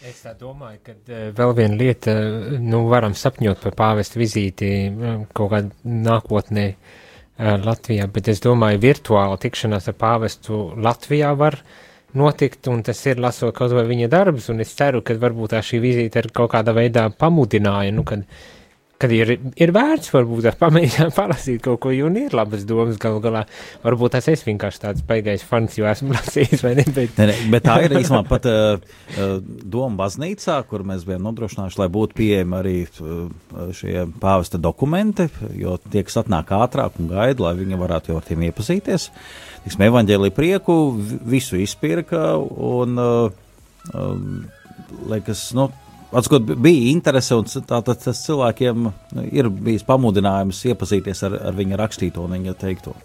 Es 0.10 0.24
tā 0.24 0.32
domāju, 0.40 0.80
ka 0.84 0.96
uh, 0.96 1.28
vēl 1.36 1.54
viena 1.58 1.76
lieta, 1.80 2.16
nu, 2.64 2.86
varam 2.91 3.14
sapņot 3.18 3.60
par 3.66 3.76
pāvestu 3.78 4.22
vizīti 4.22 4.72
uh, 4.88 5.22
kaut 5.36 5.52
kādā 5.52 5.94
nākotnē 6.08 6.66
uh, 6.72 7.58
Latvijā, 7.66 8.08
bet 8.12 8.32
es 8.32 8.40
domāju, 8.44 8.82
virtuāla 8.84 9.38
tikšanās 9.40 9.91
ar 9.91 9.98
pāvestu 10.00 10.62
Latvijā 10.80 11.34
var 11.40 11.60
notikt, 12.18 12.68
un 12.72 12.81
tas 12.86 12.99
ir 13.06 13.19
lasot 13.22 13.53
kaut 13.56 13.73
vai 13.76 13.86
viņa 13.90 14.10
darbus, 14.11 14.49
un 14.53 14.64
es 14.64 14.73
ceru, 14.77 15.03
ka 15.06 15.18
varbūt 15.19 15.53
tā 15.53 15.61
šī 15.65 15.81
vizīte 15.84 16.23
ir 16.23 16.30
kaut 16.34 16.53
kādā 16.56 16.73
veidā 16.76 17.10
pamudināja, 17.14 17.94
nu, 17.94 18.06
kad, 18.07 18.26
kad 18.99 19.11
ir, 19.15 19.31
ir 19.55 19.71
vērts 19.76 20.11
varbūt 20.11 20.49
pamēģināt 20.63 21.15
palasīt 21.15 21.61
kaut 21.63 21.80
ko, 21.85 21.93
un 22.05 22.17
ir 22.19 22.35
labas 22.35 22.65
domas 22.67 22.99
galu 23.01 23.21
galā. 23.23 23.45
Varbūt 23.85 24.17
tas 24.17 24.27
es 24.31 24.43
vienkārši 24.47 24.84
tāds 24.84 25.05
baigais 25.07 25.43
fans, 25.47 25.77
jo 25.80 25.88
esmu 25.89 26.13
lasījis, 26.17 26.63
vai 26.65 26.76
ne, 26.80 26.85
bet 26.95 27.19
Ne, 27.19 27.30
ne, 27.31 27.38
bet 27.53 27.65
tā 27.67 27.77
ir 27.85 27.95
īstenībā 27.99 28.23
pat 28.30 28.47
uh, 28.51 28.76
uh, 29.15 29.34
Doma 29.43 30.03
baznīcā, 30.03 30.59
kur 30.69 30.84
mēs 30.88 31.05
bijām 31.07 31.23
nodrošinājuši, 31.30 31.80
lai 31.81 31.89
būtu 31.95 32.17
pieejami 32.19 32.57
arī 32.59 32.76
uh, 32.85 33.26
šie 33.76 34.05
pāvesta 34.21 34.59
dokumenti, 34.61 35.30
jo 35.59 35.77
tie, 35.89 36.03
kas 36.07 36.19
atnāk 36.23 36.51
ātrāk 36.59 36.99
un 36.99 37.11
gaida, 37.11 37.47
lai 37.47 37.55
viņi 37.59 37.80
varētu 37.80 38.13
jau 38.13 38.19
ar 38.19 38.27
tiem 38.27 38.47
iepazīties. 38.49 39.09
Tiksim, 39.65 39.88
evaņģēlī 39.89 40.31
prieku 40.35 40.80
vi- 40.95 41.19
visu 41.38 41.59
izpirka 41.59 42.34
un, 42.39 42.99
uh, 42.99 43.93
um, 43.95 44.41
liekas, 45.11 45.49
nu, 45.57 45.69
Atskot, 46.10 46.48
bija 46.57 46.90
interese, 46.90 47.38
un 47.38 47.45
tātad 47.45 47.99
tas 48.02 48.23
cilvēkiem 48.26 48.88
nu, 48.88 48.94
ir 49.30 49.49
bijis 49.53 49.86
pamudinājums 49.86 50.64
iepazīties 50.72 51.22
ar, 51.27 51.38
ar 51.52 51.57
viņa 51.57 51.77
rakstīto 51.77 52.26
un 52.26 52.34
viņa 52.40 52.56
teikto. 52.57 52.95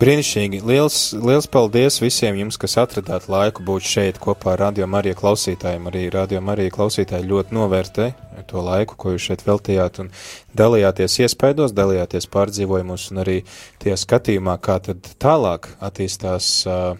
Brīnišķīgi. 0.00 0.62
Liels, 0.64 0.98
liels 1.12 1.44
paldies 1.52 1.98
visiem 2.00 2.38
jums, 2.38 2.56
kas 2.60 2.78
atradāt 2.80 3.26
laiku 3.28 3.64
būt 3.68 3.84
šeit 3.84 4.20
kopā 4.20 4.54
ar 4.54 4.62
Radio 4.62 4.86
Mariju 4.88 5.18
klausītājiem. 5.18 5.90
Arī 5.90 6.06
Radio 6.14 6.40
Mariju 6.44 6.72
klausītāji 6.72 7.28
ļoti 7.28 7.56
novērtē 7.56 8.06
to 8.48 8.62
laiku, 8.64 8.96
ko 8.96 9.12
jūs 9.12 9.26
šeit 9.28 9.44
veltījāt 9.44 10.00
un 10.00 10.08
dalījāties 10.56 11.18
iespaidos, 11.26 11.76
dalījāties 11.76 12.30
pārdzīvojumus 12.32 13.10
un 13.12 13.20
arī 13.26 13.36
tie 13.82 13.92
skatījumā, 14.00 14.56
kā 14.64 14.78
tad 14.88 15.04
tālāk 15.20 15.68
attīstās 15.84 16.48
uh, 16.64 16.96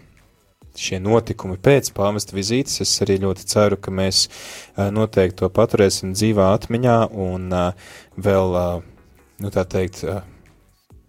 šie 0.79 0.99
notikumi 1.03 1.57
pēc 1.61 1.91
pāvesta 1.95 2.35
vizītes. 2.37 2.81
Es 2.85 2.93
arī 3.03 3.19
ļoti 3.23 3.47
ceru, 3.51 3.79
ka 3.81 3.93
mēs 3.93 4.27
noteikti 4.77 5.41
to 5.43 5.49
paturēsim 5.53 6.13
dzīvā 6.15 6.51
atmiņā 6.57 6.97
un 7.11 7.49
vēl, 8.27 8.59
nu 9.41 9.51
tā 9.53 9.65
teikt, 9.67 10.05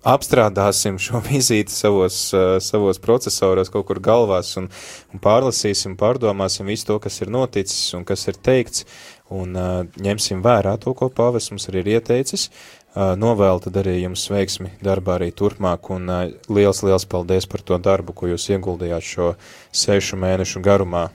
apstrādāsim 0.03 0.99
šo 1.03 1.23
vizīti 1.33 1.73
savos, 1.75 2.19
savos 2.65 3.01
procesoros, 3.03 3.71
kaut 3.73 3.87
kur 3.91 4.03
galvās 4.03 4.57
un, 4.61 4.69
un 5.15 5.23
pārlasīsim, 5.23 5.97
pārdomāsim 6.01 6.69
visu 6.69 6.91
to, 6.91 7.01
kas 7.03 7.21
ir 7.23 7.33
noticis 7.33 7.93
un 7.99 8.07
kas 8.09 8.27
ir 8.29 8.39
teikts, 8.43 8.87
un 9.33 9.57
ņemsim 10.03 10.43
vērā 10.45 10.77
to, 10.83 10.93
ko 10.99 11.09
pāvis 11.09 11.51
mums 11.53 11.69
arī 11.71 11.85
ir 11.85 11.95
ieteicis. 11.97 12.51
Uh, 12.93 13.15
novēlu 13.17 13.63
tad 13.65 13.79
arī 13.81 13.95
jums 14.03 14.27
veiksmi 14.29 14.75
darbā 14.85 15.15
arī 15.17 15.31
turpmāk, 15.33 15.89
un 15.95 16.11
uh, 16.13 16.27
liels, 16.53 16.83
liels 16.85 17.07
paldies 17.09 17.49
par 17.49 17.65
to 17.65 17.79
darbu, 17.81 18.13
ko 18.13 18.29
jūs 18.29 18.51
ieguldījāt 18.53 19.07
šo 19.09 19.29
sešu 19.73 20.19
mēnešu 20.21 20.61
garumā, 20.61 21.07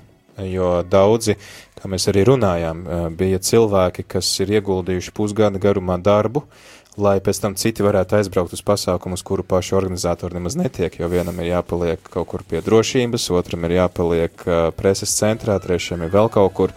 jo 0.41 0.71
daudzi, 0.89 1.37
kā 1.77 1.91
mēs 1.91 2.09
arī 2.09 2.25
runājām, 2.31 2.81
uh, 2.81 3.05
bija 3.13 3.37
cilvēki, 3.37 4.07
kas 4.09 4.31
ir 4.41 4.55
ieguldījuši 4.57 5.13
pusgada 5.13 5.61
garumā 5.61 5.99
darbu, 6.01 6.47
uh, 6.47 6.77
lai 6.97 7.17
pēc 7.23 7.39
tam 7.41 7.55
citi 7.57 7.85
varētu 7.85 8.17
aizbraukt 8.17 8.55
uz 8.57 8.63
pasākumus, 8.65 9.23
kuru 9.25 9.45
paši 9.45 9.75
organizatori 9.77 10.37
nemaz 10.37 10.57
netiek, 10.57 10.97
jo 10.99 11.09
vienam 11.11 11.37
ir 11.41 11.51
jāpaliek 11.51 12.09
kaut 12.13 12.27
kur 12.31 12.43
pie 12.47 12.61
drošības, 12.65 13.29
otram 13.37 13.67
ir 13.67 13.77
jāpaliek 13.77 14.45
uh, 14.47 14.55
preses 14.77 15.13
centrā, 15.17 15.59
trešajam 15.61 16.07
ir 16.07 16.13
vēl 16.13 16.31
kaut 16.33 16.55
kur. 16.57 16.73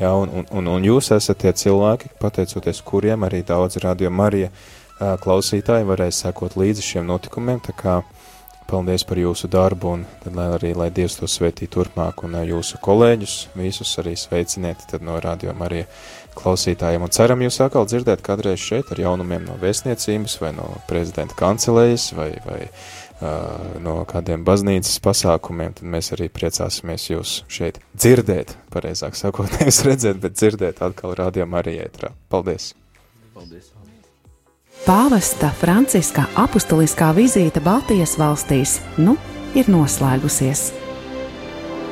Jā, 0.00 0.14
un, 0.16 0.30
un, 0.32 0.46
un, 0.56 0.68
un 0.78 0.84
jūs 0.84 1.10
esat 1.12 1.42
tie 1.42 1.50
cilvēki, 1.52 2.14
pateicoties 2.22 2.78
kuriem 2.88 3.26
arī 3.26 3.42
daudz 3.44 3.76
radio 3.84 4.08
Marija 4.08 4.48
klausītāji 5.20 5.84
varēs 5.88 6.22
sekot 6.24 6.56
līdzi 6.56 6.84
šiem 6.86 7.04
notikumiem, 7.08 7.60
tā 7.64 7.74
kā 7.76 7.98
paldies 8.70 9.04
par 9.04 9.18
jūsu 9.18 9.50
darbu 9.50 9.92
un 9.96 10.06
tad 10.22 10.36
lai 10.38 10.46
arī, 10.54 10.70
lai 10.78 10.88
Dievs 10.94 11.18
to 11.18 11.28
svētī 11.28 11.66
turpmāk 11.68 12.22
un 12.24 12.38
jūsu 12.46 12.78
kolēģus 12.84 13.36
visus 13.58 13.92
arī 14.00 14.14
sveiciniet 14.16 14.94
no 15.04 15.18
radio 15.20 15.52
Marija 15.58 15.88
klausītājiem. 16.38 17.04
Un 17.04 17.12
ceram 17.12 17.42
jūs 17.44 17.60
atkal 17.64 17.88
dzirdēt 17.90 18.22
kādreiz 18.24 18.62
šeit 18.62 18.92
ar 18.94 19.02
jaunumiem 19.02 19.48
no 19.48 19.58
vēstniecības 19.60 20.38
vai 20.40 20.54
no 20.56 20.68
prezidenta 20.88 21.36
kancelējas 21.38 22.12
vai, 22.16 22.30
vai 22.46 22.60
no 23.84 23.96
kādiem 24.08 24.44
baznīcas 24.46 25.00
pasākumiem, 25.04 25.74
tad 25.76 25.90
mēs 25.92 26.12
arī 26.16 26.30
priecāsimies 26.32 27.10
jūs 27.10 27.34
šeit 27.52 27.80
dzirdēt, 27.92 28.56
pareizāk 28.72 29.18
sakot, 29.18 29.52
nevis 29.58 29.82
redzēt, 29.86 30.22
bet 30.22 30.38
dzirdēt 30.38 30.80
atkal 30.86 31.16
rādījumā 31.18 31.60
arī 31.64 31.76
ētrā. 31.84 32.14
Paldies! 32.32 32.72
Paldies! 33.36 33.74
Pāvesta 34.80 35.50
Franciska 35.52 36.24
apustuliskā 36.40 37.10
vizīte 37.12 37.60
Baltijas 37.60 38.14
valstīs 38.16 38.78
nu 38.96 39.18
ir 39.52 39.68
noslēgusies. 39.68 40.70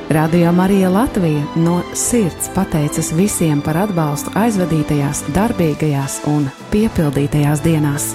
Radio 0.08 0.54
Marija 0.56 0.88
Latvija 0.88 1.42
no 1.60 1.82
sirds 1.92 2.48
pateicas 2.54 3.12
visiem 3.12 3.60
par 3.60 3.76
atbalstu 3.82 4.32
aizvadītajās, 4.40 5.26
darbīgajās 5.36 6.22
un 6.32 6.48
piepildītajās 6.72 7.60
dienās. 7.66 8.14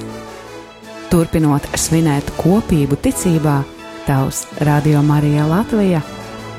Turpinot 1.14 1.61
svinēt 1.77 2.31
kopību 2.40 2.98
ticībā, 3.06 3.60
Tavs 4.07 4.40
Radio 4.65 5.03
Marija 5.06 5.44
Latvija 5.45 5.99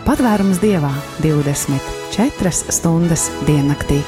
patvērums 0.07 0.61
dievā 0.63 0.93
24 1.25 2.53
stundas 2.71 3.25
diennaktī. 3.49 3.99